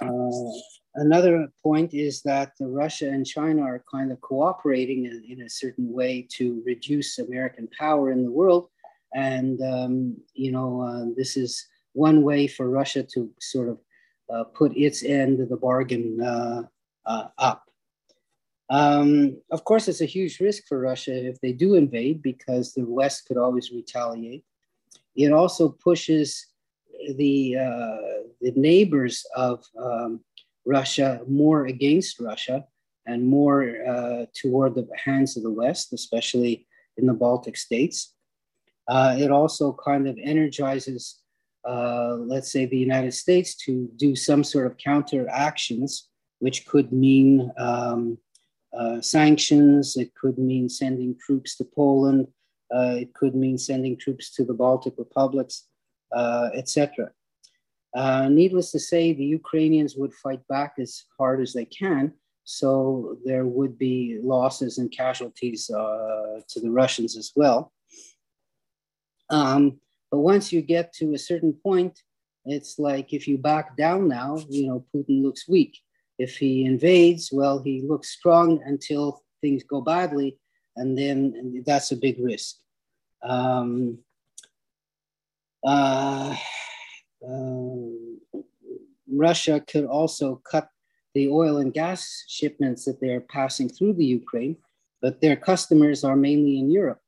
uh, 0.00 0.50
another 0.98 1.48
point 1.62 1.94
is 1.94 2.22
that 2.22 2.52
Russia 2.60 3.08
and 3.08 3.26
China 3.26 3.62
are 3.62 3.84
kind 3.90 4.12
of 4.12 4.20
cooperating 4.20 5.06
in, 5.06 5.24
in, 5.28 5.42
a 5.42 5.50
certain 5.50 5.92
way 5.92 6.26
to 6.36 6.62
reduce 6.66 7.18
American 7.18 7.68
power 7.78 8.10
in 8.10 8.24
the 8.24 8.30
world, 8.30 8.68
and 9.14 9.60
um, 9.62 10.16
you 10.34 10.52
know 10.52 10.82
uh, 10.82 11.06
this 11.16 11.36
is 11.36 11.66
one 11.92 12.22
way 12.22 12.46
for 12.46 12.68
Russia 12.68 13.02
to 13.02 13.30
sort 13.40 13.68
of 13.68 13.78
uh, 14.32 14.44
put 14.44 14.76
its 14.76 15.02
end 15.02 15.40
of 15.40 15.48
the 15.48 15.56
bargain 15.56 16.20
up. 17.38 17.68
Um, 18.70 19.40
of 19.50 19.64
course, 19.64 19.88
it's 19.88 20.02
a 20.02 20.06
huge 20.06 20.40
risk 20.40 20.64
for 20.68 20.78
Russia 20.78 21.14
if 21.26 21.40
they 21.40 21.52
do 21.52 21.74
invade 21.74 22.22
because 22.22 22.74
the 22.74 22.84
West 22.84 23.26
could 23.26 23.38
always 23.38 23.70
retaliate. 23.70 24.44
It 25.16 25.32
also 25.32 25.70
pushes 25.70 26.46
the, 27.16 27.56
uh, 27.56 28.28
the 28.40 28.52
neighbors 28.56 29.24
of 29.34 29.64
um, 29.78 30.20
Russia 30.76 31.20
more 31.26 31.66
against 31.66 32.20
Russia 32.20 32.64
and 33.06 33.26
more 33.26 33.60
uh, 33.92 34.26
toward 34.40 34.74
the 34.74 34.86
hands 35.04 35.36
of 35.36 35.42
the 35.42 35.56
West, 35.62 35.92
especially 35.92 36.66
in 36.98 37.06
the 37.06 37.14
Baltic 37.14 37.56
states. 37.56 38.14
Uh, 38.86 39.16
it 39.18 39.30
also 39.30 39.76
kind 39.84 40.06
of 40.06 40.16
energizes 40.22 41.20
uh, 41.68 42.16
let's 42.20 42.50
say, 42.50 42.64
the 42.64 42.78
United 42.78 43.12
States 43.12 43.54
to 43.54 43.90
do 43.96 44.16
some 44.16 44.42
sort 44.42 44.66
of 44.66 44.78
counter 44.78 45.28
actions, 45.28 46.08
which 46.38 46.66
could 46.66 46.92
mean 46.92 47.52
um, 47.58 48.16
uh, 48.72 49.00
sanctions, 49.00 49.96
it 49.96 50.14
could 50.14 50.38
mean 50.38 50.68
sending 50.68 51.16
troops 51.18 51.56
to 51.56 51.64
Poland, 51.64 52.26
uh, 52.74 52.94
it 52.96 53.12
could 53.12 53.34
mean 53.34 53.58
sending 53.58 53.96
troops 53.98 54.30
to 54.34 54.44
the 54.44 54.54
Baltic 54.54 54.94
republics, 54.96 55.64
uh, 56.12 56.48
etc. 56.54 57.10
Uh, 57.98 58.28
needless 58.28 58.70
to 58.70 58.78
say, 58.78 59.12
the 59.12 59.24
Ukrainians 59.40 59.96
would 59.96 60.14
fight 60.14 60.42
back 60.46 60.74
as 60.78 61.02
hard 61.18 61.40
as 61.40 61.52
they 61.52 61.64
can, 61.64 62.12
so 62.44 63.18
there 63.24 63.44
would 63.44 63.76
be 63.76 64.20
losses 64.22 64.78
and 64.78 64.88
casualties 64.92 65.68
uh, 65.68 66.38
to 66.48 66.60
the 66.60 66.70
Russians 66.70 67.16
as 67.16 67.32
well. 67.34 67.72
Um, 69.30 69.80
but 70.12 70.20
once 70.20 70.52
you 70.52 70.62
get 70.62 70.92
to 70.98 71.14
a 71.14 71.18
certain 71.30 71.52
point, 71.52 72.00
it's 72.44 72.78
like 72.78 73.12
if 73.12 73.26
you 73.26 73.36
back 73.36 73.76
down 73.76 74.06
now, 74.06 74.38
you 74.48 74.68
know, 74.68 74.84
Putin 74.94 75.20
looks 75.24 75.48
weak. 75.48 75.76
If 76.20 76.36
he 76.36 76.64
invades, 76.66 77.30
well, 77.32 77.58
he 77.58 77.82
looks 77.82 78.10
strong 78.10 78.62
until 78.64 79.24
things 79.40 79.64
go 79.64 79.80
badly, 79.80 80.38
and 80.76 80.96
then 80.96 81.64
that's 81.66 81.90
a 81.90 81.96
big 81.96 82.16
risk. 82.20 82.58
Um, 83.24 83.98
uh, 85.66 86.36
uh, 87.26 88.38
Russia 89.10 89.62
could 89.66 89.84
also 89.84 90.40
cut 90.50 90.68
the 91.14 91.28
oil 91.28 91.58
and 91.58 91.72
gas 91.72 92.24
shipments 92.28 92.84
that 92.84 93.00
they're 93.00 93.22
passing 93.22 93.68
through 93.68 93.94
the 93.94 94.04
Ukraine, 94.04 94.56
but 95.00 95.20
their 95.20 95.36
customers 95.36 96.04
are 96.04 96.16
mainly 96.16 96.58
in 96.58 96.70
Europe. 96.70 97.00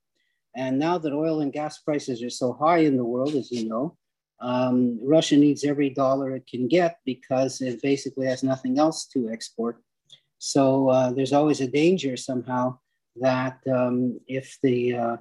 And 0.57 0.79
now 0.79 0.99
that 0.99 1.13
oil 1.13 1.41
and 1.41 1.53
gas 1.53 1.79
prices 1.79 2.23
are 2.23 2.31
so 2.31 2.53
high 2.53 2.79
in 2.79 2.97
the 2.97 3.05
world, 3.05 3.35
as 3.35 3.53
you 3.53 3.69
know, 3.69 3.97
um, 4.41 4.99
Russia 5.03 5.37
needs 5.37 5.65
every 5.65 5.91
dollar 5.91 6.35
it 6.35 6.47
can 6.47 6.67
get 6.67 6.99
because 7.05 7.61
it 7.61 7.83
basically 7.83 8.27
has 8.27 8.43
nothing 8.43 8.79
else 8.79 9.07
to 9.09 9.29
export. 9.31 9.83
So 10.39 10.89
uh, 10.89 11.13
there's 11.13 11.35
always 11.35 11.61
a 11.61 11.67
danger 11.67 12.17
somehow 12.17 12.79
that 13.17 13.59
um, 13.71 14.19
if 14.27 14.57
the 14.63 14.95
uh, 14.95 15.17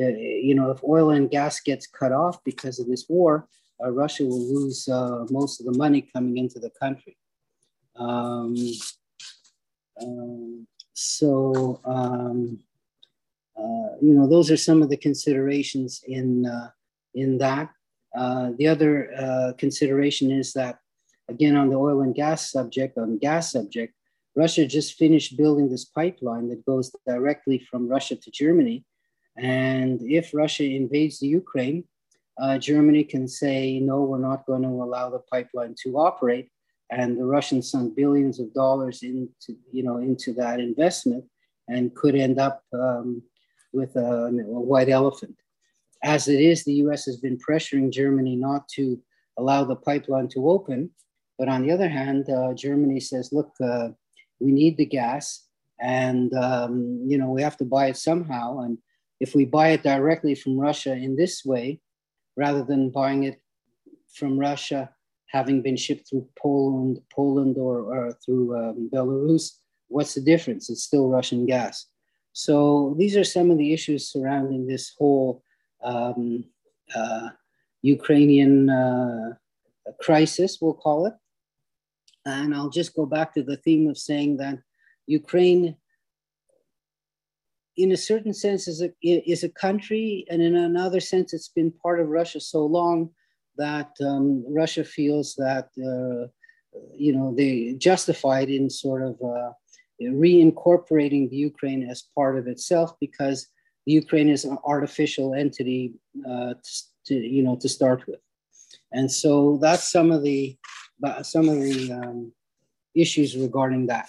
uh, 0.00 0.06
you 0.48 0.54
know 0.54 0.70
if 0.70 0.82
oil 0.82 1.10
and 1.10 1.30
gas 1.30 1.60
gets 1.60 1.86
cut 1.86 2.12
off 2.12 2.42
because 2.44 2.78
of 2.80 2.88
this 2.88 3.04
war, 3.08 3.46
uh, 3.82 3.90
Russia 3.90 4.24
will 4.24 4.46
lose 4.54 4.88
uh, 4.88 5.24
most 5.30 5.60
of 5.60 5.66
the 5.66 5.78
money 5.78 6.08
coming 6.14 6.36
into 6.36 6.58
the 6.58 6.70
country. 6.80 7.16
Um, 7.96 8.56
um 10.00 10.66
so 10.92 11.80
um, 11.84 12.58
uh, 13.56 13.96
you 14.02 14.14
know, 14.14 14.26
those 14.26 14.50
are 14.50 14.56
some 14.56 14.82
of 14.82 14.90
the 14.90 14.96
considerations 14.96 16.02
in, 16.06 16.46
uh, 16.46 16.70
in 17.14 17.38
that. 17.38 17.70
Uh, 18.16 18.50
the 18.58 18.66
other 18.66 19.54
consideration 19.58 20.30
is 20.30 20.52
that, 20.52 20.78
again, 21.28 21.56
on 21.56 21.68
the 21.68 21.76
oil 21.76 22.02
and 22.02 22.14
gas 22.14 22.50
subject, 22.50 22.98
on 22.98 23.18
gas 23.18 23.52
subject, 23.52 23.94
Russia 24.36 24.66
just 24.66 24.94
finished 24.94 25.36
building 25.36 25.70
this 25.70 25.84
pipeline 25.84 26.48
that 26.48 26.64
goes 26.66 26.90
directly 27.06 27.64
from 27.70 27.88
Russia 27.88 28.16
to 28.16 28.30
Germany. 28.30 28.84
And 29.36 30.00
if 30.02 30.34
Russia 30.34 30.64
invades 30.64 31.20
the 31.20 31.28
Ukraine, 31.28 31.84
uh, 32.40 32.58
Germany 32.58 33.04
can 33.04 33.28
say, 33.28 33.78
no, 33.78 34.02
we're 34.02 34.18
not 34.18 34.46
going 34.46 34.62
to 34.62 34.68
allow 34.68 35.10
the 35.10 35.20
pipeline 35.20 35.74
to 35.84 35.98
operate. 35.98 36.50
And 36.90 37.18
the 37.18 37.24
Russians 37.24 37.70
sunk 37.70 37.96
billions 37.96 38.40
of 38.40 38.52
dollars 38.52 39.02
into, 39.02 39.56
you 39.72 39.82
know, 39.82 39.98
into 39.98 40.32
that 40.34 40.60
investment 40.60 41.24
and 41.68 41.94
could 41.94 42.14
end 42.14 42.38
up 42.38 42.62
um, 42.72 43.22
with 43.72 43.96
a, 43.96 44.26
a 44.26 44.60
white 44.60 44.88
elephant. 44.88 45.36
As 46.02 46.28
it 46.28 46.40
is, 46.40 46.64
the 46.64 46.74
US 46.84 47.06
has 47.06 47.16
been 47.16 47.38
pressuring 47.38 47.90
Germany 47.90 48.36
not 48.36 48.68
to 48.76 49.00
allow 49.38 49.64
the 49.64 49.76
pipeline 49.76 50.28
to 50.28 50.48
open. 50.48 50.90
But 51.38 51.48
on 51.48 51.62
the 51.62 51.72
other 51.72 51.88
hand, 51.88 52.28
uh, 52.30 52.54
Germany 52.54 53.00
says, 53.00 53.30
look, 53.32 53.52
uh, 53.62 53.88
we 54.38 54.52
need 54.52 54.76
the 54.76 54.86
gas 54.86 55.46
and, 55.80 56.32
um, 56.34 57.04
you 57.06 57.18
know, 57.18 57.30
we 57.30 57.42
have 57.42 57.56
to 57.58 57.64
buy 57.64 57.86
it 57.86 57.96
somehow. 57.96 58.60
And 58.60 58.78
if 59.20 59.34
we 59.34 59.44
buy 59.44 59.70
it 59.70 59.82
directly 59.82 60.34
from 60.34 60.58
Russia 60.58 60.92
in 60.92 61.16
this 61.16 61.44
way, 61.44 61.80
rather 62.36 62.64
than 62.64 62.90
buying 62.90 63.24
it 63.24 63.40
from 64.12 64.38
Russia, 64.38 64.90
having 65.26 65.62
been 65.62 65.76
shipped 65.76 66.08
through 66.08 66.28
Poland, 66.38 67.00
Poland 67.12 67.58
or, 67.58 67.94
or 67.94 68.12
through 68.24 68.56
um, 68.56 68.88
Belarus, 68.92 69.58
what's 69.88 70.14
the 70.14 70.20
difference? 70.20 70.70
It's 70.70 70.82
still 70.82 71.08
Russian 71.08 71.46
gas. 71.46 71.86
So 72.32 72.94
these 72.98 73.16
are 73.16 73.24
some 73.24 73.50
of 73.50 73.58
the 73.58 73.72
issues 73.72 74.08
surrounding 74.08 74.66
this 74.66 74.92
whole 74.98 75.42
um, 75.82 76.44
uh, 76.94 77.30
Ukrainian 77.82 78.70
uh, 78.70 79.34
crisis, 80.00 80.58
we'll 80.60 80.74
call 80.74 81.06
it. 81.06 81.14
And 82.26 82.54
I'll 82.54 82.70
just 82.70 82.94
go 82.94 83.06
back 83.06 83.34
to 83.34 83.42
the 83.42 83.58
theme 83.58 83.88
of 83.88 83.98
saying 83.98 84.38
that 84.38 84.58
Ukraine, 85.06 85.76
in 87.76 87.92
a 87.92 87.96
certain 87.96 88.32
sense, 88.32 88.68
is 88.68 88.82
a, 88.82 88.92
is 89.02 89.44
a 89.44 89.48
country, 89.48 90.24
and 90.30 90.40
in 90.42 90.56
another 90.56 91.00
sense, 91.00 91.32
it's 91.32 91.48
been 91.48 91.70
part 91.70 92.00
of 92.00 92.08
Russia 92.08 92.40
so 92.40 92.64
long 92.64 93.10
that 93.56 93.90
um, 94.00 94.44
Russia 94.48 94.84
feels 94.84 95.34
that, 95.36 95.68
uh, 95.78 96.28
you 96.96 97.12
know, 97.12 97.34
they 97.36 97.74
justified 97.78 98.48
in 98.48 98.68
sort 98.68 99.02
of 99.02 99.16
uh, 99.22 99.50
reincorporating 100.02 101.30
the 101.30 101.36
Ukraine 101.36 101.88
as 101.88 102.08
part 102.14 102.36
of 102.38 102.46
itself 102.46 102.94
because 103.00 103.48
the 103.86 103.92
Ukraine 103.92 104.28
is 104.28 104.44
an 104.44 104.58
artificial 104.64 105.34
entity 105.34 105.94
uh, 106.28 106.54
to, 107.06 107.14
you 107.14 107.42
know 107.42 107.56
to 107.56 107.68
start 107.68 108.06
with, 108.06 108.20
and 108.92 109.10
so 109.10 109.58
that's 109.60 109.90
some 109.90 110.10
of 110.10 110.22
the 110.22 110.56
some 111.22 111.48
of 111.48 111.60
the 111.60 111.92
um, 111.92 112.32
issues 112.94 113.36
regarding 113.36 113.86
that. 113.86 114.08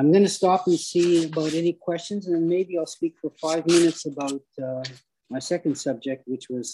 I'm 0.00 0.12
going 0.12 0.22
to 0.22 0.30
stop 0.30 0.66
and 0.66 0.80
see 0.80 1.26
about 1.26 1.52
any 1.52 1.74
questions, 1.74 2.26
and 2.26 2.34
then 2.34 2.48
maybe 2.48 2.78
I'll 2.78 2.86
speak 2.86 3.16
for 3.20 3.30
five 3.38 3.66
minutes 3.66 4.06
about 4.06 4.40
uh, 4.64 4.82
my 5.28 5.38
second 5.38 5.76
subject, 5.76 6.22
which 6.26 6.46
was 6.48 6.66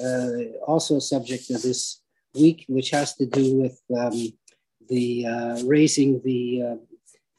uh, 0.00 0.54
also 0.64 0.96
a 0.98 1.00
subject 1.00 1.50
of 1.50 1.60
this 1.60 2.02
week, 2.36 2.64
which 2.68 2.90
has 2.90 3.16
to 3.16 3.26
do 3.26 3.56
with 3.56 3.82
um, 3.98 4.28
the 4.88 5.26
uh, 5.26 5.62
raising 5.64 6.22
the 6.22 6.62
uh, 6.62 6.76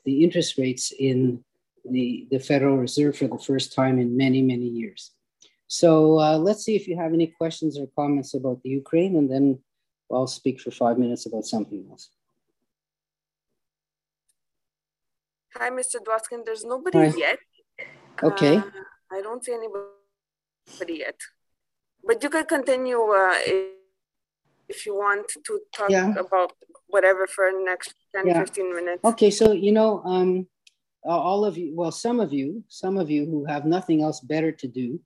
the 0.03 0.25
interest 0.25 0.57
rates 0.57 0.91
in 0.91 1.41
the, 1.89 2.27
the 2.29 2.39
Federal 2.39 2.77
Reserve 2.77 3.15
for 3.15 3.29
the 3.29 3.37
first 3.37 3.73
time 3.73 3.99
in 3.99 4.17
many, 4.17 4.41
many 4.41 4.67
years. 4.67 5.11
So 5.67 6.19
uh, 6.19 6.37
let's 6.37 6.65
see 6.65 6.75
if 6.75 6.85
you 6.85 6.97
have 6.97 7.13
any 7.13 7.27
questions 7.27 7.79
or 7.79 7.87
comments 7.95 8.33
about 8.33 8.61
the 8.61 8.71
Ukraine, 8.71 9.15
and 9.15 9.31
then 9.31 9.59
I'll 10.11 10.27
speak 10.27 10.59
for 10.59 10.71
five 10.71 10.97
minutes 10.97 11.25
about 11.25 11.45
something 11.45 11.87
else. 11.89 12.09
Hi, 15.57 15.69
Mr. 15.69 15.97
Dwoskin. 16.05 16.45
There's 16.45 16.65
nobody 16.65 16.97
Hi. 16.97 17.13
yet. 17.17 17.39
Okay. 18.21 18.57
Uh, 18.57 18.63
I 19.11 19.21
don't 19.21 19.43
see 19.43 19.53
anybody 19.53 20.99
yet. 20.99 21.19
But 22.05 22.21
you 22.23 22.29
can 22.29 22.45
continue 22.45 22.99
uh, 22.99 23.33
if 24.69 24.85
you 24.85 24.95
want 24.95 25.27
to 25.45 25.59
talk 25.75 25.89
yeah. 25.89 26.13
about 26.17 26.53
whatever 26.87 27.27
for 27.27 27.51
the 27.51 27.63
next 27.63 27.95
10 28.15 28.27
yeah. 28.27 28.39
15 28.39 28.75
minutes 28.75 29.03
okay 29.03 29.31
so 29.31 29.51
you 29.51 29.71
know 29.71 30.01
um 30.05 30.47
all 31.05 31.43
of 31.43 31.57
you 31.57 31.75
well 31.75 31.91
some 31.91 32.19
of 32.19 32.31
you 32.31 32.63
some 32.67 32.97
of 32.97 33.09
you 33.09 33.25
who 33.25 33.45
have 33.45 33.65
nothing 33.65 34.01
else 34.01 34.19
better 34.19 34.51
to 34.51 34.67
do 34.67 34.99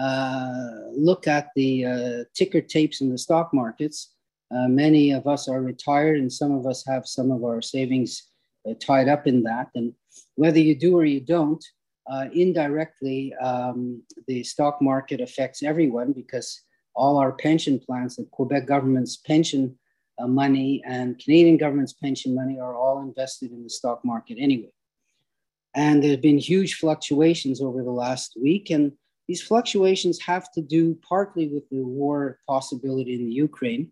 uh, 0.00 0.88
look 0.96 1.26
at 1.26 1.48
the 1.54 1.84
uh, 1.84 2.24
ticker 2.34 2.62
tapes 2.62 3.02
in 3.02 3.10
the 3.10 3.18
stock 3.18 3.52
markets 3.52 4.14
uh, 4.54 4.66
many 4.66 5.12
of 5.12 5.26
us 5.26 5.48
are 5.48 5.60
retired 5.60 6.18
and 6.18 6.32
some 6.32 6.52
of 6.52 6.66
us 6.66 6.84
have 6.86 7.06
some 7.06 7.30
of 7.30 7.44
our 7.44 7.60
savings 7.60 8.31
tied 8.80 9.08
up 9.08 9.26
in 9.26 9.42
that 9.42 9.68
and 9.74 9.92
whether 10.36 10.58
you 10.58 10.74
do 10.74 10.96
or 10.96 11.04
you 11.04 11.20
don't 11.20 11.64
uh, 12.10 12.26
indirectly 12.32 13.34
um, 13.42 14.02
the 14.26 14.42
stock 14.42 14.80
market 14.80 15.20
affects 15.20 15.62
everyone 15.62 16.12
because 16.12 16.62
all 16.94 17.16
our 17.16 17.32
pension 17.32 17.78
plans, 17.78 18.16
the 18.16 18.26
Quebec 18.30 18.66
government's 18.66 19.16
pension 19.16 19.76
uh, 20.18 20.26
money 20.26 20.82
and 20.86 21.18
Canadian 21.18 21.56
government's 21.56 21.94
pension 21.94 22.34
money 22.34 22.58
are 22.60 22.76
all 22.76 23.00
invested 23.00 23.50
in 23.50 23.62
the 23.62 23.70
stock 23.70 24.04
market 24.04 24.36
anyway. 24.38 24.70
And 25.74 26.02
there 26.02 26.10
have 26.10 26.20
been 26.20 26.38
huge 26.38 26.74
fluctuations 26.74 27.62
over 27.62 27.82
the 27.82 27.90
last 27.90 28.36
week. 28.40 28.68
And 28.70 28.92
these 29.26 29.40
fluctuations 29.40 30.20
have 30.20 30.52
to 30.52 30.60
do 30.60 30.98
partly 31.08 31.48
with 31.48 31.66
the 31.70 31.82
war 31.82 32.38
possibility 32.46 33.14
in 33.14 33.26
the 33.26 33.32
Ukraine, 33.32 33.90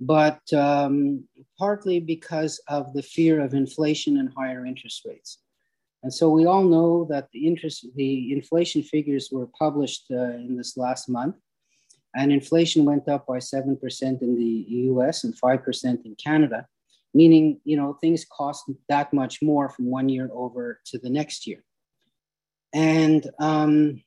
but 0.00 0.40
um, 0.52 1.24
partly 1.58 2.00
because 2.00 2.60
of 2.68 2.92
the 2.92 3.02
fear 3.02 3.40
of 3.40 3.54
inflation 3.54 4.18
and 4.18 4.30
higher 4.36 4.66
interest 4.66 5.02
rates. 5.06 5.38
And 6.02 6.12
so 6.12 6.28
we 6.28 6.46
all 6.46 6.62
know 6.62 7.06
that 7.10 7.28
the 7.32 7.46
interest, 7.46 7.86
the 7.96 8.32
inflation 8.32 8.82
figures 8.82 9.30
were 9.32 9.48
published 9.58 10.06
uh, 10.10 10.34
in 10.34 10.56
this 10.56 10.76
last 10.76 11.08
month, 11.08 11.36
and 12.14 12.32
inflation 12.32 12.84
went 12.84 13.08
up 13.08 13.26
by 13.26 13.38
7% 13.38 14.22
in 14.22 14.36
the 14.36 14.66
US 14.90 15.24
and 15.24 15.34
5% 15.38 16.04
in 16.04 16.14
Canada, 16.22 16.66
meaning, 17.12 17.60
you 17.64 17.76
know, 17.76 17.94
things 17.94 18.24
cost 18.24 18.70
that 18.88 19.12
much 19.12 19.42
more 19.42 19.68
from 19.68 19.86
one 19.86 20.08
year 20.08 20.30
over 20.32 20.80
to 20.86 20.98
the 20.98 21.10
next 21.10 21.46
year. 21.46 21.64
And 22.72 23.28
um, 23.38 24.02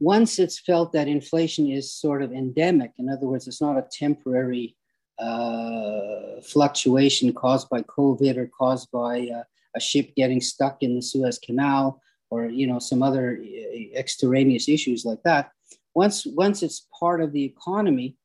once 0.00 0.38
it's 0.38 0.58
felt 0.58 0.92
that 0.92 1.08
inflation 1.08 1.70
is 1.70 1.92
sort 1.92 2.22
of 2.22 2.32
endemic, 2.32 2.92
in 2.98 3.08
other 3.08 3.26
words, 3.26 3.46
it's 3.46 3.60
not 3.60 3.78
a 3.78 3.88
temporary 3.92 4.76
uh, 5.18 6.40
fluctuation 6.42 7.32
caused 7.32 7.68
by 7.70 7.82
COVID 7.82 8.36
or 8.36 8.50
caused 8.58 8.90
by 8.90 9.28
uh, 9.28 9.44
a 9.76 9.80
ship 9.80 10.14
getting 10.16 10.40
stuck 10.40 10.82
in 10.82 10.94
the 10.94 11.02
Suez 11.02 11.38
Canal 11.38 12.00
or 12.30 12.46
you 12.46 12.66
know 12.66 12.78
some 12.78 13.02
other 13.02 13.40
uh, 13.40 13.98
extraneous 13.98 14.68
issues 14.68 15.04
like 15.04 15.22
that. 15.22 15.50
Once 15.94 16.26
once 16.26 16.62
it's 16.62 16.88
part 16.98 17.20
of 17.22 17.32
the 17.32 17.44
economy, 17.44 18.16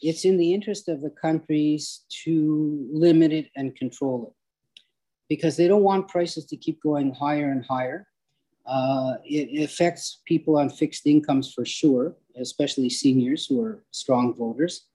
it's 0.00 0.24
in 0.24 0.38
the 0.38 0.54
interest 0.54 0.88
of 0.88 1.02
the 1.02 1.10
countries 1.10 2.04
to 2.24 2.88
limit 2.90 3.32
it 3.32 3.50
and 3.56 3.76
control 3.76 4.28
it 4.28 4.34
because 5.28 5.56
they 5.56 5.68
don't 5.68 5.82
want 5.82 6.08
prices 6.08 6.46
to 6.46 6.56
keep 6.56 6.82
going 6.82 7.12
higher 7.14 7.50
and 7.50 7.64
higher. 7.64 8.06
Uh, 8.66 9.14
it, 9.24 9.62
affects 9.62 10.22
people 10.26 10.56
on 10.56 10.70
fixed 10.70 11.06
incomes 11.06 11.52
for 11.52 11.64
sure, 11.64 12.16
especially 12.36 12.88
seniors 12.88 13.46
who 13.46 13.62
are 13.62 13.82
strong 13.90 14.34
voters. 14.34 14.86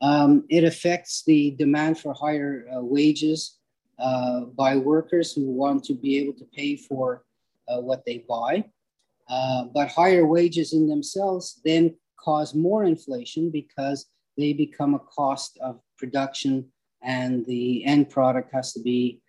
Um, 0.00 0.44
it 0.48 0.64
affects 0.64 1.22
the 1.24 1.52
demand 1.52 1.98
for 1.98 2.14
higher 2.14 2.66
uh, 2.74 2.80
wages 2.80 3.58
uh, 3.98 4.46
by 4.56 4.76
workers 4.76 5.32
who 5.32 5.44
want 5.44 5.84
to 5.84 5.94
be 5.94 6.18
able 6.18 6.32
to 6.34 6.44
pay 6.46 6.76
for 6.76 7.24
uh, 7.68 7.80
what 7.80 8.04
they 8.04 8.24
buy. 8.28 8.64
Uh, 9.28 9.64
but 9.72 9.88
higher 9.88 10.26
wages 10.26 10.72
in 10.72 10.88
themselves 10.88 11.60
then 11.64 11.94
cause 12.18 12.54
more 12.54 12.84
inflation 12.84 13.50
because 13.50 14.06
they 14.36 14.52
become 14.52 14.94
a 14.94 14.98
cost 14.98 15.58
of 15.62 15.80
production 15.98 16.66
and 17.02 17.44
the 17.46 17.84
end 17.84 18.10
product 18.10 18.52
has 18.52 18.72
to 18.72 18.80
be, 18.80 19.20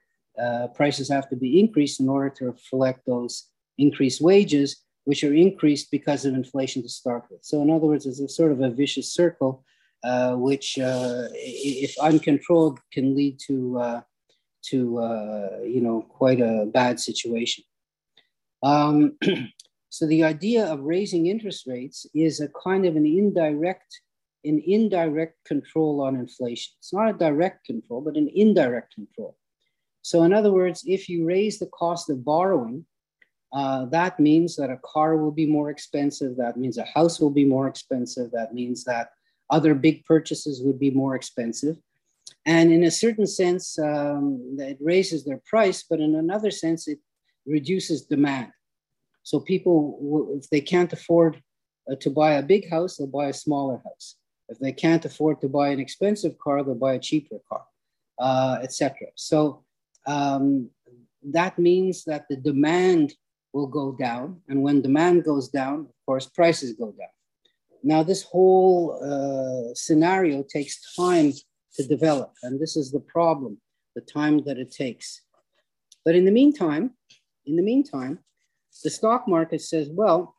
uh, 0.41 0.67
prices 0.67 1.09
have 1.09 1.29
to 1.29 1.35
be 1.35 1.59
increased 1.59 1.99
in 1.99 2.09
order 2.09 2.29
to 2.29 2.45
reflect 2.45 3.05
those 3.05 3.49
increased 3.77 4.21
wages, 4.21 4.83
which 5.05 5.23
are 5.23 5.33
increased 5.33 5.91
because 5.91 6.25
of 6.25 6.33
inflation 6.33 6.81
to 6.81 6.89
start 6.89 7.25
with. 7.29 7.43
So, 7.43 7.61
in 7.61 7.69
other 7.69 7.87
words, 7.87 8.05
it's 8.05 8.19
a 8.19 8.29
sort 8.29 8.51
of 8.51 8.61
a 8.61 8.69
vicious 8.69 9.13
circle, 9.13 9.63
uh, 10.03 10.35
which, 10.35 10.79
uh, 10.79 11.27
if 11.33 11.97
uncontrolled, 11.99 12.79
can 12.91 13.15
lead 13.15 13.39
to 13.47 13.79
uh, 13.79 14.01
to 14.69 14.99
uh, 14.99 15.59
you 15.63 15.81
know 15.81 16.01
quite 16.09 16.39
a 16.39 16.65
bad 16.73 16.99
situation. 16.99 17.63
Um, 18.61 19.17
so, 19.89 20.05
the 20.07 20.23
idea 20.23 20.65
of 20.65 20.79
raising 20.81 21.27
interest 21.27 21.67
rates 21.67 22.05
is 22.13 22.39
a 22.39 22.49
kind 22.63 22.85
of 22.85 22.95
an 22.95 23.05
indirect 23.05 24.01
an 24.45 24.61
indirect 24.65 25.37
control 25.45 26.01
on 26.01 26.15
inflation. 26.15 26.73
It's 26.79 26.93
not 26.93 27.09
a 27.09 27.17
direct 27.17 27.65
control, 27.65 28.01
but 28.01 28.17
an 28.17 28.29
indirect 28.33 28.93
control. 28.93 29.37
So, 30.01 30.23
in 30.23 30.33
other 30.33 30.51
words, 30.51 30.83
if 30.85 31.07
you 31.07 31.25
raise 31.25 31.59
the 31.59 31.67
cost 31.67 32.09
of 32.09 32.25
borrowing, 32.25 32.85
uh, 33.53 33.85
that 33.85 34.19
means 34.19 34.55
that 34.55 34.71
a 34.71 34.79
car 34.83 35.15
will 35.17 35.31
be 35.31 35.45
more 35.45 35.69
expensive. 35.69 36.35
That 36.37 36.57
means 36.57 36.77
a 36.77 36.85
house 36.85 37.19
will 37.19 37.29
be 37.29 37.45
more 37.45 37.67
expensive. 37.67 38.31
That 38.31 38.53
means 38.53 38.83
that 38.85 39.11
other 39.49 39.75
big 39.75 40.03
purchases 40.05 40.63
would 40.63 40.79
be 40.79 40.89
more 40.89 41.15
expensive. 41.15 41.77
And 42.45 42.71
in 42.71 42.83
a 42.83 42.91
certain 42.91 43.27
sense, 43.27 43.77
um, 43.77 44.57
it 44.59 44.77
raises 44.81 45.23
their 45.23 45.39
price, 45.45 45.85
but 45.87 45.99
in 45.99 46.15
another 46.15 46.49
sense, 46.49 46.87
it 46.87 46.99
reduces 47.45 48.05
demand. 48.05 48.51
So 49.21 49.39
people, 49.39 50.39
if 50.41 50.49
they 50.49 50.61
can't 50.61 50.91
afford 50.91 51.41
uh, 51.89 51.95
to 52.01 52.09
buy 52.09 52.33
a 52.33 52.43
big 52.43 52.69
house, 52.69 52.97
they'll 52.97 53.07
buy 53.07 53.27
a 53.27 53.33
smaller 53.33 53.79
house. 53.85 54.15
If 54.49 54.59
they 54.59 54.71
can't 54.71 55.05
afford 55.05 55.41
to 55.41 55.47
buy 55.47 55.69
an 55.69 55.79
expensive 55.79 56.37
car, 56.39 56.63
they'll 56.63 56.75
buy 56.75 56.93
a 56.93 56.99
cheaper 56.99 57.37
car, 57.47 57.63
uh, 58.19 58.59
etc. 58.61 59.07
So 59.15 59.63
um, 60.07 60.69
that 61.23 61.57
means 61.59 62.03
that 62.05 62.25
the 62.29 62.35
demand 62.35 63.13
will 63.53 63.67
go 63.67 63.91
down. 63.93 64.41
And 64.49 64.61
when 64.63 64.81
demand 64.81 65.23
goes 65.23 65.47
down, 65.47 65.81
of 65.81 66.05
course, 66.05 66.25
prices 66.27 66.73
go 66.73 66.87
down. 66.87 67.07
Now, 67.83 68.01
this 68.01 68.23
whole 68.23 68.99
uh, 69.03 69.73
scenario 69.75 70.43
takes 70.43 70.95
time 70.95 71.33
to 71.75 71.87
develop. 71.87 72.33
And 72.41 72.59
this 72.59 72.75
is 72.75 72.91
the 72.91 72.99
problem, 72.99 73.59
the 73.95 74.01
time 74.01 74.43
that 74.45 74.57
it 74.57 74.71
takes. 74.71 75.21
But 76.05 76.15
in 76.15 76.25
the 76.25 76.31
meantime, 76.31 76.91
in 77.45 77.55
the 77.55 77.61
meantime, 77.61 78.19
the 78.83 78.89
stock 78.89 79.27
market 79.27 79.61
says, 79.61 79.89
well, 79.91 80.35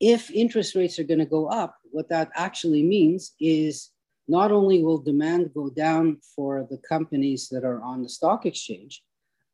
if 0.00 0.30
interest 0.30 0.74
rates 0.74 0.98
are 0.98 1.04
going 1.04 1.18
to 1.18 1.26
go 1.26 1.46
up, 1.46 1.76
what 1.90 2.08
that 2.08 2.30
actually 2.34 2.82
means 2.82 3.34
is 3.40 3.90
not 4.28 4.52
only 4.52 4.82
will 4.82 4.98
demand 4.98 5.52
go 5.52 5.68
down 5.68 6.18
for 6.34 6.66
the 6.70 6.78
companies 6.78 7.48
that 7.48 7.64
are 7.64 7.82
on 7.82 8.02
the 8.02 8.08
stock 8.08 8.46
exchange, 8.46 9.02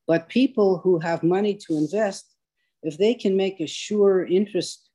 but 0.06 0.28
people 0.28 0.78
who 0.78 0.98
have 0.98 1.22
money 1.22 1.54
to 1.54 1.76
invest, 1.76 2.34
if 2.82 2.98
they 2.98 3.14
can 3.14 3.36
make 3.36 3.60
a 3.60 3.66
sure 3.66 4.26
interest 4.26 4.88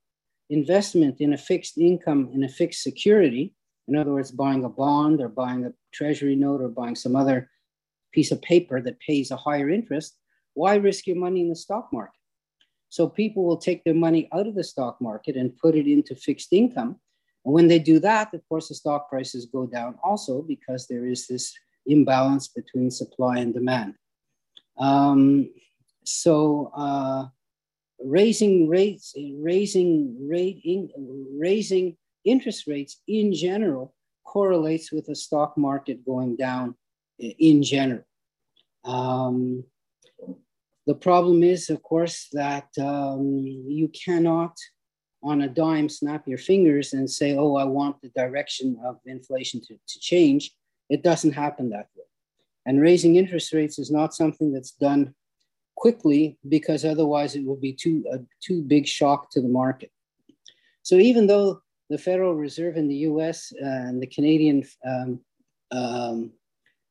investment 0.50 1.20
in 1.20 1.32
a 1.32 1.38
fixed 1.38 1.78
income, 1.78 2.30
in 2.34 2.44
a 2.44 2.48
fixed 2.48 2.82
security, 2.82 3.54
in 3.88 3.96
other 3.96 4.12
words, 4.12 4.30
buying 4.30 4.64
a 4.64 4.68
bond 4.68 5.20
or 5.20 5.28
buying 5.28 5.64
a 5.64 5.72
treasury 5.92 6.36
note 6.36 6.60
or 6.60 6.68
buying 6.68 6.94
some 6.94 7.16
other 7.16 7.50
piece 8.12 8.30
of 8.30 8.40
paper 8.42 8.80
that 8.80 9.00
pays 9.00 9.30
a 9.30 9.36
higher 9.36 9.68
interest, 9.68 10.16
why 10.54 10.74
risk 10.74 11.06
your 11.06 11.16
money 11.16 11.40
in 11.40 11.48
the 11.48 11.56
stock 11.56 11.88
market? 11.92 12.18
So 12.90 13.08
people 13.08 13.44
will 13.44 13.56
take 13.56 13.84
their 13.84 13.94
money 13.94 14.28
out 14.32 14.46
of 14.46 14.54
the 14.54 14.64
stock 14.64 15.00
market 15.00 15.36
and 15.36 15.56
put 15.56 15.74
it 15.74 15.90
into 15.90 16.14
fixed 16.14 16.52
income. 16.52 17.00
And 17.44 17.54
when 17.54 17.68
they 17.68 17.78
do 17.78 17.98
that, 18.00 18.34
of 18.34 18.46
course, 18.48 18.68
the 18.68 18.74
stock 18.74 19.08
prices 19.08 19.46
go 19.46 19.66
down 19.66 19.98
also 20.04 20.42
because 20.42 20.86
there 20.86 21.06
is 21.06 21.26
this 21.26 21.54
imbalance 21.86 22.48
between 22.48 22.90
supply 22.90 23.38
and 23.38 23.54
demand. 23.54 23.94
Um, 24.78 25.50
so 26.04 26.72
uh, 26.76 27.26
raising 28.04 28.68
rates, 28.68 29.14
raising 29.36 30.28
rate, 30.28 30.60
in, 30.64 30.90
raising 31.38 31.96
interest 32.24 32.66
rates 32.66 33.00
in 33.06 33.32
general 33.32 33.94
correlates 34.24 34.92
with 34.92 35.06
the 35.06 35.14
stock 35.14 35.56
market 35.58 36.04
going 36.04 36.36
down 36.36 36.74
in 37.18 37.62
general. 37.62 38.04
Um, 38.84 39.64
the 40.86 40.94
problem 40.94 41.42
is, 41.42 41.70
of 41.70 41.82
course, 41.82 42.28
that 42.32 42.68
um, 42.80 43.38
you 43.38 43.88
cannot, 43.88 44.56
on 45.22 45.42
a 45.42 45.48
dime, 45.48 45.88
snap 45.88 46.26
your 46.26 46.38
fingers 46.38 46.92
and 46.92 47.08
say, 47.08 47.36
oh, 47.36 47.54
I 47.54 47.64
want 47.64 48.00
the 48.02 48.08
direction 48.08 48.80
of 48.84 48.98
inflation 49.06 49.60
to, 49.60 49.74
to 49.74 50.00
change. 50.00 50.50
It 50.88 51.04
doesn't 51.04 51.32
happen 51.32 51.70
that 51.70 51.88
way. 51.96 52.01
And 52.66 52.80
raising 52.80 53.16
interest 53.16 53.52
rates 53.52 53.78
is 53.78 53.90
not 53.90 54.14
something 54.14 54.52
that's 54.52 54.72
done 54.72 55.14
quickly 55.76 56.38
because 56.48 56.84
otherwise 56.84 57.34
it 57.34 57.44
will 57.44 57.56
be 57.56 57.72
too, 57.72 58.04
a 58.12 58.18
too 58.40 58.62
big 58.62 58.86
shock 58.86 59.30
to 59.30 59.40
the 59.40 59.48
market. 59.48 59.90
So 60.82 60.96
even 60.96 61.26
though 61.26 61.60
the 61.90 61.98
Federal 61.98 62.34
Reserve 62.34 62.76
in 62.76 62.88
the 62.88 63.02
US 63.10 63.52
and 63.60 64.00
the 64.02 64.06
Canadian, 64.06 64.64
um, 64.86 65.20
um, 65.70 66.32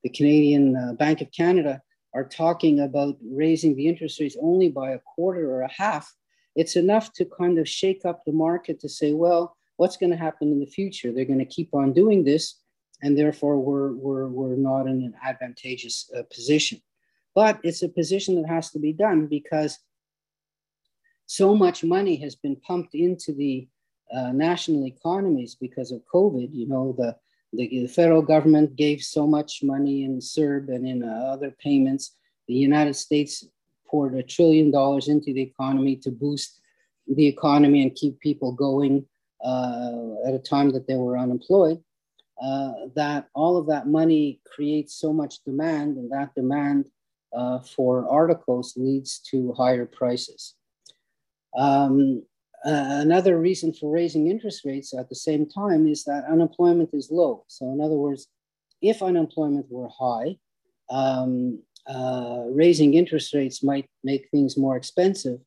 the 0.03 0.09
Canadian 0.09 0.75
uh, 0.75 0.93
Bank 0.93 1.21
of 1.21 1.31
Canada 1.31 1.81
are 2.13 2.25
talking 2.25 2.81
about 2.81 3.15
raising 3.23 3.75
the 3.75 3.87
interest 3.87 4.19
rates 4.19 4.37
only 4.41 4.69
by 4.69 4.91
a 4.91 4.99
quarter 4.99 5.49
or 5.51 5.61
a 5.61 5.71
half, 5.71 6.13
it's 6.55 6.75
enough 6.75 7.13
to 7.13 7.25
kind 7.25 7.57
of 7.57 7.67
shake 7.67 8.05
up 8.05 8.23
the 8.25 8.33
market 8.33 8.79
to 8.81 8.89
say, 8.89 9.13
well, 9.13 9.55
what's 9.77 9.97
going 9.97 10.09
to 10.09 10.17
happen 10.17 10.51
in 10.51 10.59
the 10.59 10.65
future? 10.65 11.11
They're 11.11 11.25
going 11.25 11.39
to 11.39 11.45
keep 11.45 11.73
on 11.73 11.93
doing 11.93 12.23
this, 12.23 12.59
and 13.01 13.17
therefore 13.17 13.59
we're, 13.59 13.93
we're, 13.93 14.27
we're 14.27 14.55
not 14.55 14.87
in 14.87 15.03
an 15.03 15.13
advantageous 15.23 16.11
uh, 16.17 16.23
position. 16.33 16.81
But 17.33 17.59
it's 17.63 17.83
a 17.83 17.89
position 17.89 18.35
that 18.35 18.47
has 18.47 18.71
to 18.71 18.79
be 18.79 18.93
done 18.93 19.27
because 19.27 19.79
so 21.25 21.55
much 21.55 21.83
money 21.83 22.17
has 22.17 22.35
been 22.35 22.57
pumped 22.57 22.93
into 22.93 23.31
the 23.33 23.67
uh, 24.13 24.31
national 24.33 24.85
economies 24.85 25.55
because 25.55 25.91
of 25.91 26.01
COVID. 26.13 26.49
You 26.51 26.67
know, 26.67 26.93
the 26.97 27.15
the, 27.53 27.67
the 27.67 27.87
federal 27.87 28.21
government 28.21 28.75
gave 28.75 29.01
so 29.01 29.27
much 29.27 29.61
money 29.61 30.03
in 30.03 30.19
CERB 30.19 30.73
and 30.73 30.87
in 30.87 31.03
uh, 31.03 31.11
other 31.33 31.51
payments. 31.51 32.15
The 32.47 32.53
United 32.53 32.95
States 32.95 33.45
poured 33.87 34.15
a 34.15 34.23
trillion 34.23 34.71
dollars 34.71 35.09
into 35.09 35.33
the 35.33 35.41
economy 35.41 35.97
to 35.97 36.11
boost 36.11 36.61
the 37.07 37.27
economy 37.27 37.81
and 37.81 37.93
keep 37.93 38.19
people 38.19 38.53
going 38.53 39.05
uh, 39.43 40.15
at 40.25 40.33
a 40.33 40.39
time 40.39 40.71
that 40.71 40.87
they 40.87 40.95
were 40.95 41.17
unemployed. 41.17 41.81
Uh, 42.41 42.73
that 42.95 43.27
all 43.35 43.55
of 43.55 43.67
that 43.67 43.87
money 43.87 44.39
creates 44.45 44.95
so 44.95 45.13
much 45.13 45.43
demand, 45.43 45.97
and 45.97 46.11
that 46.11 46.33
demand 46.35 46.89
uh, 47.33 47.59
for 47.59 48.09
articles 48.09 48.73
leads 48.75 49.19
to 49.19 49.53
higher 49.53 49.85
prices. 49.85 50.55
Um, 51.55 52.23
uh, 52.65 53.01
another 53.01 53.39
reason 53.39 53.73
for 53.73 53.91
raising 53.91 54.27
interest 54.27 54.65
rates 54.65 54.93
at 54.93 55.09
the 55.09 55.15
same 55.15 55.47
time 55.47 55.87
is 55.87 56.03
that 56.03 56.25
unemployment 56.25 56.91
is 56.93 57.09
low. 57.11 57.43
So, 57.47 57.71
in 57.71 57.81
other 57.81 57.95
words, 57.95 58.27
if 58.81 59.01
unemployment 59.01 59.67
were 59.69 59.89
high, 59.89 60.37
um, 60.89 61.59
uh, 61.87 62.43
raising 62.49 62.93
interest 62.93 63.33
rates 63.33 63.63
might 63.63 63.89
make 64.03 64.29
things 64.29 64.57
more 64.57 64.77
expensive 64.77 65.39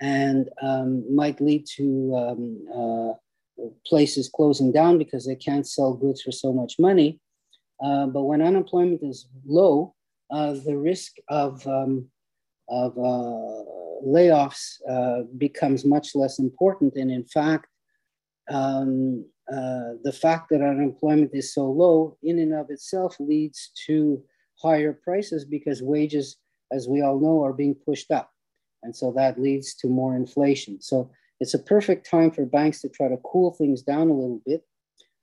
and 0.00 0.48
um, 0.60 1.04
might 1.14 1.40
lead 1.40 1.66
to 1.76 2.14
um, 2.16 2.66
uh, 2.72 3.12
places 3.86 4.30
closing 4.34 4.72
down 4.72 4.98
because 4.98 5.26
they 5.26 5.36
can't 5.36 5.66
sell 5.66 5.94
goods 5.94 6.22
for 6.22 6.32
so 6.32 6.52
much 6.52 6.78
money. 6.78 7.20
Uh, 7.82 8.06
but 8.06 8.24
when 8.24 8.42
unemployment 8.42 9.02
is 9.02 9.28
low, 9.46 9.94
uh, 10.30 10.52
the 10.64 10.76
risk 10.76 11.16
of 11.28 11.66
um, 11.66 12.06
of 12.68 12.96
uh, 12.96 13.62
layoffs 14.06 14.80
uh, 14.88 15.22
becomes 15.36 15.84
much 15.84 16.14
less 16.14 16.38
important. 16.38 16.94
And 16.96 17.10
in 17.10 17.24
fact, 17.24 17.66
um, 18.50 19.26
uh, 19.52 19.98
the 20.04 20.12
fact 20.12 20.48
that 20.50 20.62
unemployment 20.62 21.32
is 21.34 21.52
so 21.52 21.66
low 21.70 22.16
in 22.22 22.38
and 22.38 22.54
of 22.54 22.70
itself 22.70 23.16
leads 23.18 23.72
to 23.86 24.22
higher 24.60 24.92
prices 24.92 25.44
because 25.44 25.82
wages, 25.82 26.36
as 26.72 26.88
we 26.88 27.02
all 27.02 27.18
know, 27.18 27.42
are 27.44 27.52
being 27.52 27.74
pushed 27.74 28.10
up. 28.10 28.30
And 28.82 28.94
so 28.94 29.12
that 29.12 29.40
leads 29.40 29.74
to 29.76 29.88
more 29.88 30.16
inflation. 30.16 30.80
So 30.80 31.10
it's 31.42 31.54
a 31.54 31.58
perfect 31.58 32.08
time 32.08 32.30
for 32.30 32.46
banks 32.46 32.80
to 32.80 32.88
try 32.88 33.08
to 33.08 33.16
cool 33.24 33.50
things 33.50 33.82
down 33.82 34.08
a 34.08 34.14
little 34.14 34.40
bit. 34.46 34.64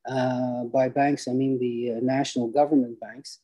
Uh, 0.06 0.66
by 0.66 0.90
banks, 0.90 1.30
I 1.30 1.32
mean 1.32 1.58
the 1.60 1.94
uh, 1.94 2.00
national 2.02 2.50
government 2.50 3.00
banks, 3.00 3.40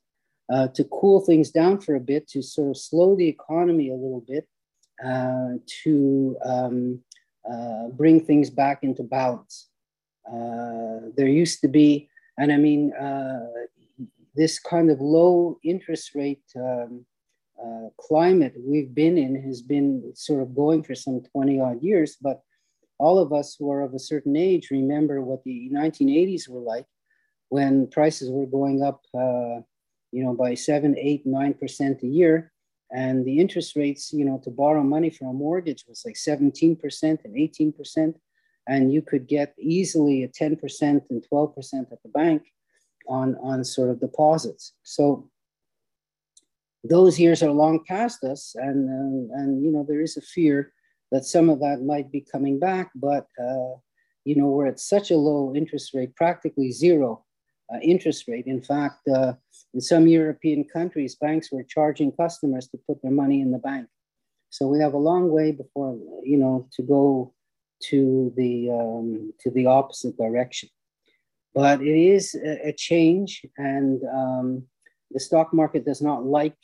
uh, 0.51 0.67
to 0.75 0.83
cool 0.83 1.21
things 1.21 1.51
down 1.51 1.79
for 1.79 1.95
a 1.95 2.01
bit, 2.01 2.27
to 2.29 2.41
sort 2.41 2.71
of 2.71 2.77
slow 2.77 3.15
the 3.15 3.29
economy 3.29 3.91
a 3.91 3.95
little 3.95 4.25
bit, 4.27 4.45
uh, 5.05 5.53
to 5.83 6.35
um, 6.43 6.99
uh, 7.49 7.87
bring 7.93 8.19
things 8.19 8.49
back 8.49 8.79
into 8.83 9.03
balance. 9.03 9.69
Uh, 10.27 11.11
there 11.15 11.29
used 11.29 11.61
to 11.61 11.69
be, 11.69 12.09
and 12.37 12.51
I 12.51 12.57
mean, 12.57 12.91
this 14.35 14.59
kind 14.59 14.91
of 14.91 14.99
low 14.99 15.59
interest 15.63 16.13
rate 16.13 16.43
um, 16.57 17.05
climate 17.97 18.53
we've 18.59 18.93
been 18.93 19.17
in 19.17 19.41
has 19.43 19.61
been 19.61 20.11
sort 20.13 20.41
of 20.41 20.53
going 20.53 20.83
for 20.83 20.93
some 20.93 21.21
20 21.31 21.61
odd 21.61 21.81
years. 21.81 22.17
But 22.21 22.41
all 22.97 23.19
of 23.19 23.33
us 23.33 23.55
who 23.57 23.71
are 23.71 23.81
of 23.81 23.93
a 23.93 23.99
certain 23.99 24.35
age 24.35 24.69
remember 24.71 25.21
what 25.21 25.43
the 25.43 25.69
1980s 25.73 26.47
were 26.47 26.61
like 26.61 26.85
when 27.49 27.87
prices 27.87 28.29
were 28.29 28.45
going 28.45 28.81
up, 28.81 29.01
uh, 29.13 29.61
you 30.11 30.23
know, 30.23 30.33
by 30.33 30.53
seven, 30.53 30.95
eight, 30.97 31.25
nine 31.25 31.53
percent 31.53 32.01
a 32.03 32.07
year. 32.07 32.51
And 32.91 33.25
the 33.25 33.39
interest 33.39 33.75
rates, 33.75 34.13
you 34.13 34.25
know, 34.25 34.39
to 34.43 34.49
borrow 34.49 34.83
money 34.83 35.09
for 35.09 35.29
a 35.29 35.33
mortgage 35.33 35.85
was 35.87 36.03
like 36.05 36.15
17% 36.15 36.79
and 37.03 37.35
18%. 37.35 38.15
And 38.67 38.93
you 38.93 39.01
could 39.01 39.27
get 39.27 39.53
easily 39.59 40.23
a 40.23 40.27
10% 40.27 41.01
and 41.09 41.25
12% 41.31 41.91
at 41.91 42.01
the 42.03 42.09
bank 42.09 42.43
on, 43.07 43.35
on 43.41 43.63
sort 43.63 43.89
of 43.89 43.99
deposits. 43.99 44.73
So 44.83 45.29
those 46.89 47.19
years 47.19 47.41
are 47.43 47.51
long 47.51 47.83
past 47.87 48.23
us, 48.23 48.55
and 48.55 48.89
uh, 48.89 49.35
and 49.37 49.63
you 49.63 49.71
know 49.71 49.85
there 49.87 50.01
is 50.01 50.17
a 50.17 50.21
fear 50.21 50.73
that 51.11 51.25
some 51.25 51.49
of 51.49 51.59
that 51.59 51.81
might 51.81 52.11
be 52.11 52.21
coming 52.21 52.59
back, 52.59 52.91
but 52.95 53.27
uh, 53.39 53.75
you 54.23 54.35
know 54.35 54.47
we're 54.47 54.67
at 54.67 54.79
such 54.79 55.11
a 55.11 55.17
low 55.17 55.53
interest 55.55 55.93
rate, 55.93 56.15
practically 56.15 56.71
zero 56.71 57.23
uh, 57.73 57.79
interest 57.79 58.27
rate. 58.27 58.45
In 58.45 58.61
fact, 58.61 59.07
uh, 59.07 59.33
in 59.73 59.81
some 59.81 60.07
European 60.07 60.65
countries, 60.65 61.15
banks 61.15 61.51
were 61.51 61.63
charging 61.63 62.11
customers 62.11 62.67
to 62.69 62.77
put 62.87 63.01
their 63.01 63.11
money 63.11 63.41
in 63.41 63.51
the 63.51 63.59
bank. 63.59 63.87
So 64.49 64.67
we 64.67 64.79
have 64.79 64.93
a 64.93 64.97
long 64.97 65.29
way 65.29 65.51
before 65.51 65.97
you 66.23 66.37
know 66.37 66.67
to 66.73 66.83
go 66.83 67.33
to 67.83 68.33
the 68.35 68.71
um, 68.71 69.33
to 69.41 69.51
the 69.51 69.67
opposite 69.67 70.17
direction. 70.17 70.69
But 71.53 71.81
it 71.81 71.97
is 71.97 72.35
a, 72.35 72.73
change, 72.73 73.45
and 73.57 74.01
um, 74.13 74.63
the 75.11 75.21
stock 75.21 75.53
market 75.53 75.85
does 75.85 76.01
not 76.01 76.25
like 76.25 76.57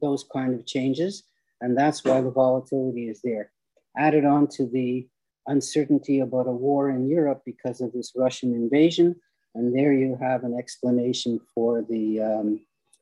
those 0.00 0.24
kind 0.32 0.52
of 0.52 0.66
changes, 0.66 1.22
and 1.60 1.78
that's 1.78 2.04
why 2.04 2.20
the 2.20 2.30
volatility 2.30 3.08
is 3.08 3.20
there. 3.22 3.51
Added 3.96 4.24
on 4.24 4.48
to 4.56 4.66
the 4.66 5.06
uncertainty 5.46 6.20
about 6.20 6.46
a 6.46 6.52
war 6.52 6.90
in 6.90 7.08
Europe 7.08 7.42
because 7.44 7.80
of 7.80 7.92
this 7.92 8.12
Russian 8.16 8.54
invasion, 8.54 9.16
and 9.54 9.76
there 9.76 9.92
you 9.92 10.16
have 10.20 10.44
an 10.44 10.56
explanation 10.58 11.40
for 11.54 11.82
the 11.82 12.20
um, 12.20 12.60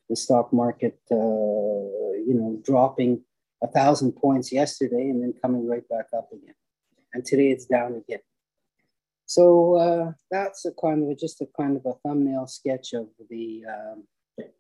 the 0.09 0.17
stock 0.17 0.53
market, 0.53 0.99
uh, 1.13 1.17
you 1.17 2.35
know, 2.35 2.59
dropping 2.65 3.23
a 3.63 3.69
thousand 3.69 4.13
points 4.13 4.51
yesterday 4.51 5.11
and 5.11 5.23
then 5.23 5.33
coming 5.41 5.69
right 5.69 5.89
back 5.89 6.07
up 6.17 6.29
again, 6.33 6.55
and 7.15 7.25
today 7.25 7.51
it's 7.51 7.67
down 7.67 7.95
again. 7.95 8.21
So 9.27 9.77
uh, 9.77 10.13
that's 10.33 10.65
a 10.65 10.73
kind 10.73 11.09
of 11.09 11.17
just 11.17 11.41
a 11.41 11.47
kind 11.57 11.77
of 11.77 11.87
a 11.87 11.95
thumbnail 12.03 12.49
sketch 12.49 12.95
of 12.95 13.07
the 13.29 13.63
um, 13.69 14.05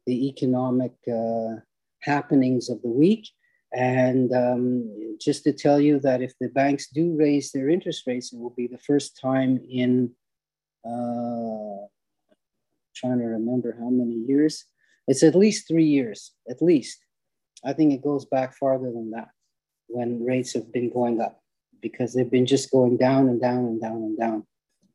the 0.07 0.29
economic 0.29 0.93
uh, 1.13 1.57
happenings 2.03 2.71
of 2.71 2.81
the 2.83 2.89
week. 2.89 3.29
And 3.73 4.33
um, 4.33 5.17
just 5.21 5.45
to 5.45 5.53
tell 5.53 5.81
you 5.81 6.01
that 6.01 6.23
if 6.23 6.33
the 6.41 6.49
banks 6.49 6.89
do 6.89 7.17
raise 7.17 7.53
their 7.53 7.69
interest 7.69 8.05
rates, 8.07 8.33
it 8.33 8.39
will 8.39 8.55
be 8.57 8.67
the 8.67 8.79
first 8.79 9.19
time 9.21 9.61
in, 9.69 10.11
uh, 10.85 11.87
trying 12.97 13.19
to 13.19 13.27
remember 13.27 13.77
how 13.79 13.91
many 13.91 14.15
years. 14.27 14.65
It's 15.07 15.23
at 15.23 15.35
least 15.35 15.69
three 15.69 15.85
years, 15.85 16.33
at 16.49 16.63
least. 16.63 17.05
I 17.65 17.73
think 17.73 17.93
it 17.93 18.03
goes 18.03 18.25
back 18.25 18.57
farther 18.57 18.91
than 18.91 19.11
that 19.13 19.29
when 19.89 20.25
rates 20.25 20.55
have 20.55 20.73
been 20.73 20.91
going 20.91 21.21
up 21.21 21.41
because 21.81 22.15
they've 22.15 22.31
been 22.31 22.47
just 22.47 22.71
going 22.71 22.97
down 22.97 23.29
and 23.29 23.41
down 23.41 23.59
and 23.59 23.81
down 23.81 23.97
and 23.97 24.19
down. 24.19 24.47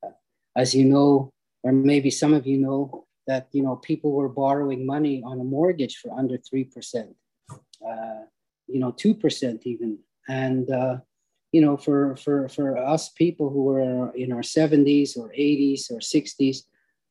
Uh, 0.03 0.11
as 0.55 0.73
you 0.73 0.85
know, 0.85 1.31
or 1.63 1.71
maybe 1.71 2.09
some 2.09 2.33
of 2.33 2.45
you 2.45 2.57
know, 2.57 3.05
that 3.27 3.47
you 3.51 3.63
know 3.63 3.75
people 3.77 4.11
were 4.11 4.29
borrowing 4.29 4.85
money 4.85 5.23
on 5.25 5.39
a 5.39 5.43
mortgage 5.43 5.97
for 5.97 6.11
under 6.17 6.37
three 6.37 6.63
percent, 6.63 7.15
uh, 7.51 8.21
you 8.67 8.79
know 8.79 8.91
two 8.91 9.13
percent 9.13 9.61
even, 9.65 9.97
and 10.27 10.69
uh, 10.69 10.97
you 11.51 11.61
know 11.61 11.77
for 11.77 12.15
for 12.17 12.47
for 12.49 12.77
us 12.77 13.09
people 13.09 13.49
who 13.49 13.63
were 13.63 14.11
in 14.15 14.31
our 14.31 14.43
seventies 14.43 15.15
or 15.17 15.31
eighties 15.33 15.89
or 15.91 16.01
sixties, 16.01 16.65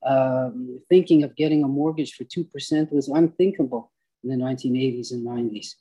um, 0.06 0.80
thinking 0.88 1.22
of 1.22 1.36
getting 1.36 1.64
a 1.64 1.68
mortgage 1.68 2.14
for 2.14 2.24
two 2.24 2.44
percent 2.44 2.92
was 2.92 3.08
unthinkable 3.08 3.92
in 4.22 4.30
the 4.30 4.42
1980s 4.42 5.12
and 5.12 5.26
90s 5.26 5.74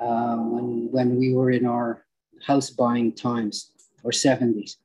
um, 0.00 0.52
when 0.52 0.88
when 0.90 1.16
we 1.16 1.32
were 1.32 1.50
in 1.50 1.66
our 1.66 2.04
house 2.44 2.70
buying 2.70 3.12
times 3.12 3.70
or 4.02 4.10
70s, 4.10 4.76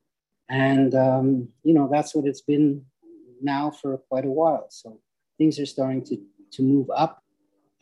and 0.50 0.96
um, 0.96 1.50
you 1.64 1.74
know 1.74 1.90
that's 1.92 2.16
what 2.16 2.26
it's 2.26 2.42
been 2.42 2.86
now 3.42 3.72
for 3.72 3.98
quite 3.98 4.26
a 4.26 4.30
while. 4.30 4.68
So 4.70 5.00
things 5.38 5.60
are 5.60 5.66
starting 5.66 6.04
to, 6.06 6.18
to 6.52 6.62
move 6.62 6.88
up, 6.96 7.24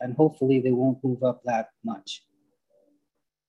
and 0.00 0.14
hopefully 0.14 0.60
they 0.60 0.70
won't 0.70 1.02
move 1.04 1.22
up 1.22 1.42
that 1.44 1.70
much. 1.84 2.22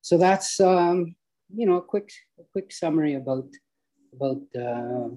So 0.10 0.18
that's 0.18 0.60
um, 0.60 1.15
you 1.56 1.68
know 1.68 1.77
a 1.77 1.84
quick 1.84 2.10
a 2.40 2.44
quick 2.52 2.72
summary 2.72 3.14
about 3.14 3.48
about 4.11 4.41
uh, 4.57 5.10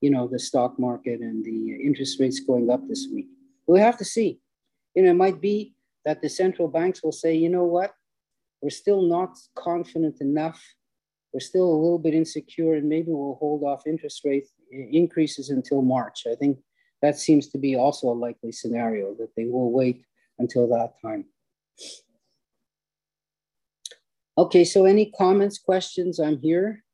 you 0.00 0.10
know 0.12 0.28
the 0.28 0.38
stock 0.38 0.78
market 0.78 1.18
and 1.18 1.44
the 1.44 1.58
interest 1.84 2.20
rates 2.20 2.38
going 2.38 2.70
up 2.70 2.82
this 2.86 3.08
week. 3.12 3.26
We'll 3.66 3.82
have 3.82 3.98
to 3.98 4.04
see. 4.04 4.38
You 4.94 5.02
know, 5.02 5.10
it 5.10 5.22
might 5.24 5.40
be 5.40 5.74
that 6.04 6.22
the 6.22 6.28
central 6.28 6.68
banks 6.68 7.02
will 7.02 7.18
say, 7.24 7.34
you 7.34 7.48
know 7.48 7.64
what, 7.64 7.90
we're 8.62 8.78
still 8.84 9.02
not 9.02 9.36
confident 9.56 10.20
enough. 10.20 10.62
We're 11.32 11.48
still 11.52 11.68
a 11.68 11.80
little 11.82 11.98
bit 11.98 12.14
insecure, 12.14 12.74
and 12.74 12.88
maybe 12.88 13.08
we'll 13.08 13.40
hold 13.40 13.64
off 13.64 13.88
interest 13.88 14.20
rate 14.24 14.46
increases 14.70 15.50
until 15.50 15.82
March. 15.82 16.28
I 16.30 16.36
think 16.36 16.58
that 17.02 17.18
seems 17.18 17.48
to 17.48 17.58
be 17.58 17.74
also 17.74 18.06
a 18.06 18.20
likely 18.26 18.52
scenario 18.52 19.16
that 19.18 19.34
they 19.36 19.46
will 19.46 19.72
wait 19.72 20.04
until 20.38 20.68
that 20.68 20.92
time. 21.02 21.24
Okay, 24.38 24.62
so 24.64 24.84
any 24.84 25.10
comments, 25.10 25.58
questions? 25.58 26.20
I'm 26.20 26.38
here. 26.38 26.84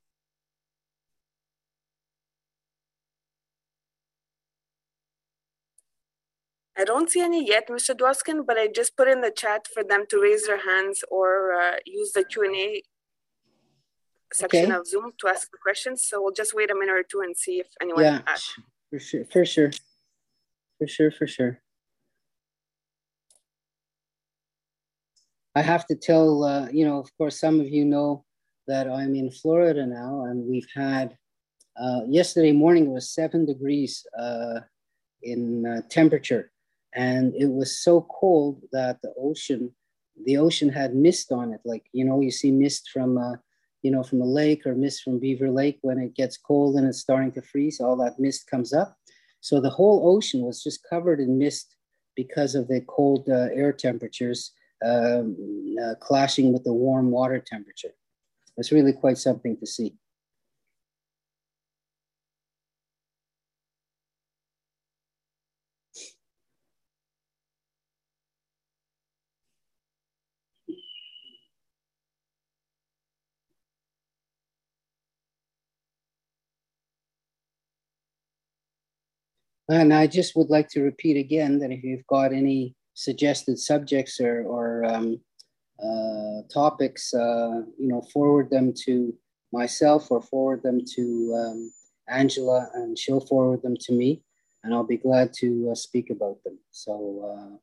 I 6.74 6.84
don't 6.84 7.10
see 7.10 7.20
any 7.20 7.46
yet, 7.46 7.68
Mr. 7.68 7.94
Dwoskin, 7.94 8.46
but 8.46 8.56
I 8.56 8.68
just 8.68 8.96
put 8.96 9.08
in 9.08 9.20
the 9.20 9.30
chat 9.30 9.68
for 9.68 9.84
them 9.84 10.06
to 10.08 10.22
raise 10.22 10.46
their 10.46 10.64
hands 10.64 11.04
or 11.10 11.52
uh, 11.52 11.76
use 11.84 12.12
the 12.12 12.24
Q&A 12.24 12.82
section 14.32 14.72
okay. 14.72 14.74
of 14.74 14.86
Zoom 14.86 15.12
to 15.20 15.28
ask 15.28 15.50
the 15.50 15.58
questions. 15.62 16.06
So 16.06 16.22
we'll 16.22 16.32
just 16.32 16.54
wait 16.54 16.70
a 16.70 16.74
minute 16.74 16.94
or 16.94 17.02
two 17.02 17.20
and 17.20 17.36
see 17.36 17.60
if 17.60 17.66
anyone 17.78 18.04
yeah, 18.04 18.20
asks. 18.26 18.58
For 18.88 18.98
sure, 18.98 19.24
for 19.26 19.44
sure. 19.44 19.70
For 20.78 20.86
sure, 20.86 21.10
for 21.10 21.26
sure. 21.26 21.60
I 25.54 25.62
have 25.62 25.86
to 25.86 25.94
tell, 25.94 26.44
uh, 26.44 26.68
you 26.72 26.84
know, 26.86 26.98
of 26.98 27.08
course, 27.16 27.38
some 27.38 27.60
of 27.60 27.68
you 27.68 27.84
know 27.84 28.24
that 28.66 28.88
I'm 28.88 29.14
in 29.14 29.30
Florida 29.30 29.86
now, 29.86 30.24
and 30.24 30.46
we've 30.46 30.68
had, 30.74 31.16
uh, 31.76 32.00
yesterday 32.08 32.52
morning 32.52 32.92
was 32.92 33.10
seven 33.10 33.46
degrees 33.46 34.06
uh, 34.18 34.60
in 35.22 35.66
uh, 35.66 35.82
temperature. 35.88 36.50
And 36.94 37.34
it 37.34 37.50
was 37.50 37.78
so 37.78 38.06
cold 38.10 38.62
that 38.72 39.02
the 39.02 39.12
ocean, 39.18 39.72
the 40.24 40.36
ocean 40.36 40.68
had 40.68 40.94
mist 40.94 41.32
on 41.32 41.52
it. 41.52 41.60
Like, 41.64 41.86
you 41.92 42.04
know, 42.04 42.20
you 42.20 42.30
see 42.30 42.52
mist 42.52 42.90
from 42.92 43.18
uh, 43.18 43.36
you 43.84 43.90
know, 43.90 44.02
from 44.02 44.22
a 44.22 44.26
lake 44.26 44.66
or 44.66 44.74
mist 44.74 45.02
from 45.02 45.20
Beaver 45.20 45.50
Lake 45.50 45.78
when 45.82 45.98
it 45.98 46.14
gets 46.14 46.38
cold 46.38 46.74
and 46.76 46.88
it's 46.88 47.00
starting 47.00 47.30
to 47.32 47.42
freeze, 47.42 47.80
all 47.80 47.96
that 47.98 48.18
mist 48.18 48.50
comes 48.50 48.72
up. 48.72 48.96
So 49.40 49.60
the 49.60 49.70
whole 49.70 50.08
ocean 50.08 50.40
was 50.40 50.62
just 50.62 50.88
covered 50.88 51.20
in 51.20 51.38
mist 51.38 51.76
because 52.16 52.54
of 52.54 52.66
the 52.66 52.80
cold 52.88 53.28
uh, 53.28 53.48
air 53.52 53.74
temperatures 53.74 54.52
um, 54.84 55.76
uh, 55.82 55.94
clashing 56.00 56.52
with 56.52 56.64
the 56.64 56.72
warm 56.72 57.10
water 57.10 57.42
temperature. 57.44 57.94
It's 58.56 58.72
really 58.72 58.92
quite 58.92 59.18
something 59.18 59.56
to 59.58 59.66
see. 59.66 59.96
And 79.68 79.94
I 79.94 80.06
just 80.06 80.36
would 80.36 80.50
like 80.50 80.68
to 80.70 80.82
repeat 80.82 81.16
again 81.16 81.58
that 81.60 81.70
if 81.70 81.82
you've 81.82 82.06
got 82.06 82.32
any 82.32 82.74
suggested 82.94 83.58
subjects 83.58 84.20
or, 84.20 84.44
or 84.44 84.84
um, 84.84 85.20
uh, 85.82 86.42
topics, 86.52 87.12
uh, 87.12 87.62
you 87.78 87.88
know, 87.88 88.02
forward 88.12 88.48
them 88.50 88.72
to 88.84 89.14
myself 89.52 90.10
or 90.10 90.22
forward 90.22 90.62
them 90.62 90.80
to 90.94 91.34
um, 91.36 91.72
Angela 92.08 92.68
and 92.74 92.98
she'll 92.98 93.20
forward 93.20 93.62
them 93.62 93.76
to 93.80 93.92
me 93.92 94.22
and 94.62 94.72
I'll 94.72 94.84
be 94.84 94.96
glad 94.96 95.32
to 95.40 95.68
uh, 95.70 95.74
speak 95.74 96.10
about 96.10 96.42
them. 96.44 96.58
So, 96.70 96.92
uh, 97.30 97.56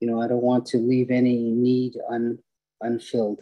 you 0.00 0.08
know, 0.08 0.20
I 0.20 0.28
don't 0.28 0.42
want 0.42 0.66
to 0.66 0.78
leave 0.78 1.10
any 1.10 1.50
need 1.50 1.94
un, 2.10 2.38
unfilled. 2.82 3.40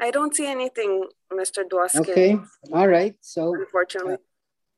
I 0.00 0.10
don't 0.10 0.34
see 0.34 0.46
anything, 0.46 1.04
Mr. 1.32 1.64
Dwoskin. 1.64 2.00
Okay, 2.00 2.38
all 2.72 2.88
right. 2.88 3.16
So, 3.20 3.54
unfortunately, 3.54 4.14
uh, 4.14 4.16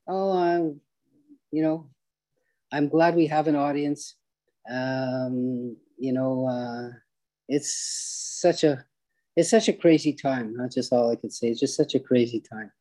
oh, 0.08 0.32
um, 0.32 0.80
you 1.50 1.62
know, 1.62 1.90
I'm 2.72 2.88
glad 2.88 3.14
we 3.14 3.26
have 3.26 3.46
an 3.46 3.56
audience. 3.56 4.16
Um, 4.70 5.76
you 5.98 6.12
know, 6.12 6.46
uh, 6.46 6.96
it's 7.48 8.38
such 8.40 8.64
a 8.64 8.84
it's 9.36 9.50
such 9.50 9.68
a 9.68 9.72
crazy 9.72 10.12
time. 10.12 10.56
That's 10.56 10.74
just 10.74 10.92
all 10.92 11.10
I 11.10 11.16
could 11.16 11.32
say. 11.32 11.48
It's 11.48 11.60
just 11.60 11.76
such 11.76 11.94
a 11.94 12.00
crazy 12.00 12.40
time. 12.40 12.72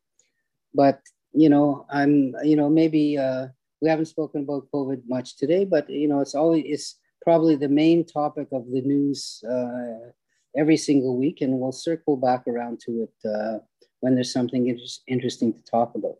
But 0.74 1.00
you 1.32 1.48
know, 1.48 1.86
I'm 1.90 2.34
you 2.42 2.56
know 2.56 2.70
maybe 2.70 3.18
uh, 3.18 3.48
we 3.80 3.88
haven't 3.88 4.06
spoken 4.06 4.42
about 4.42 4.68
COVID 4.72 5.02
much 5.08 5.36
today, 5.36 5.64
but 5.64 5.90
you 5.90 6.08
know, 6.08 6.20
it's 6.20 6.34
always 6.34 6.64
it's 6.66 6.96
probably 7.22 7.56
the 7.56 7.68
main 7.68 8.06
topic 8.06 8.48
of 8.52 8.64
the 8.70 8.80
news 8.80 9.44
uh, 9.48 10.10
every 10.56 10.76
single 10.76 11.16
week, 11.16 11.40
and 11.40 11.58
we'll 11.58 11.72
circle 11.72 12.16
back 12.16 12.46
around 12.46 12.80
to 12.86 13.06
it 13.06 13.28
uh, 13.28 13.58
when 14.00 14.14
there's 14.14 14.32
something 14.32 14.68
inter- 14.68 14.84
interesting 15.06 15.52
to 15.52 15.62
talk 15.64 15.94
about. 15.94 16.16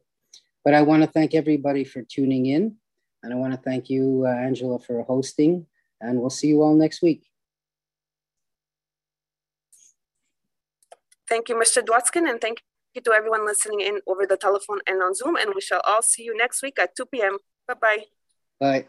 But 0.65 0.75
I 0.75 0.83
want 0.83 1.03
to 1.03 1.09
thank 1.09 1.35
everybody 1.35 1.85
for 1.85 2.03
tuning 2.03 2.47
in, 2.47 2.77
and 3.23 3.33
I 3.33 3.37
want 3.37 3.53
to 3.55 3.61
thank 3.61 3.89
you, 3.89 4.25
uh, 4.27 4.31
Angela, 4.31 4.79
for 4.79 5.03
hosting, 5.03 5.67
and 6.01 6.21
we'll 6.21 6.31
see 6.31 6.49
you 6.49 6.63
all 6.63 6.75
next 6.75 7.03
week. 7.03 7.27
Thank 11.29 11.49
you, 11.49 11.55
Mr. 11.55 11.83
Dwoskin, 11.83 12.29
and 12.29 12.41
thank 12.41 12.63
you 12.95 13.01
to 13.03 13.13
everyone 13.13 13.47
listening 13.47 13.81
in 13.81 14.01
over 14.07 14.27
the 14.27 14.37
telephone 14.37 14.81
and 14.87 15.01
on 15.03 15.15
Zoom. 15.15 15.37
And 15.37 15.53
we 15.55 15.61
shall 15.61 15.81
all 15.87 16.03
see 16.03 16.25
you 16.25 16.37
next 16.37 16.61
week 16.63 16.79
at 16.79 16.97
2 16.97 17.07
p.m. 17.07 17.39
Bye-bye. 17.69 18.07
Bye. 18.59 18.87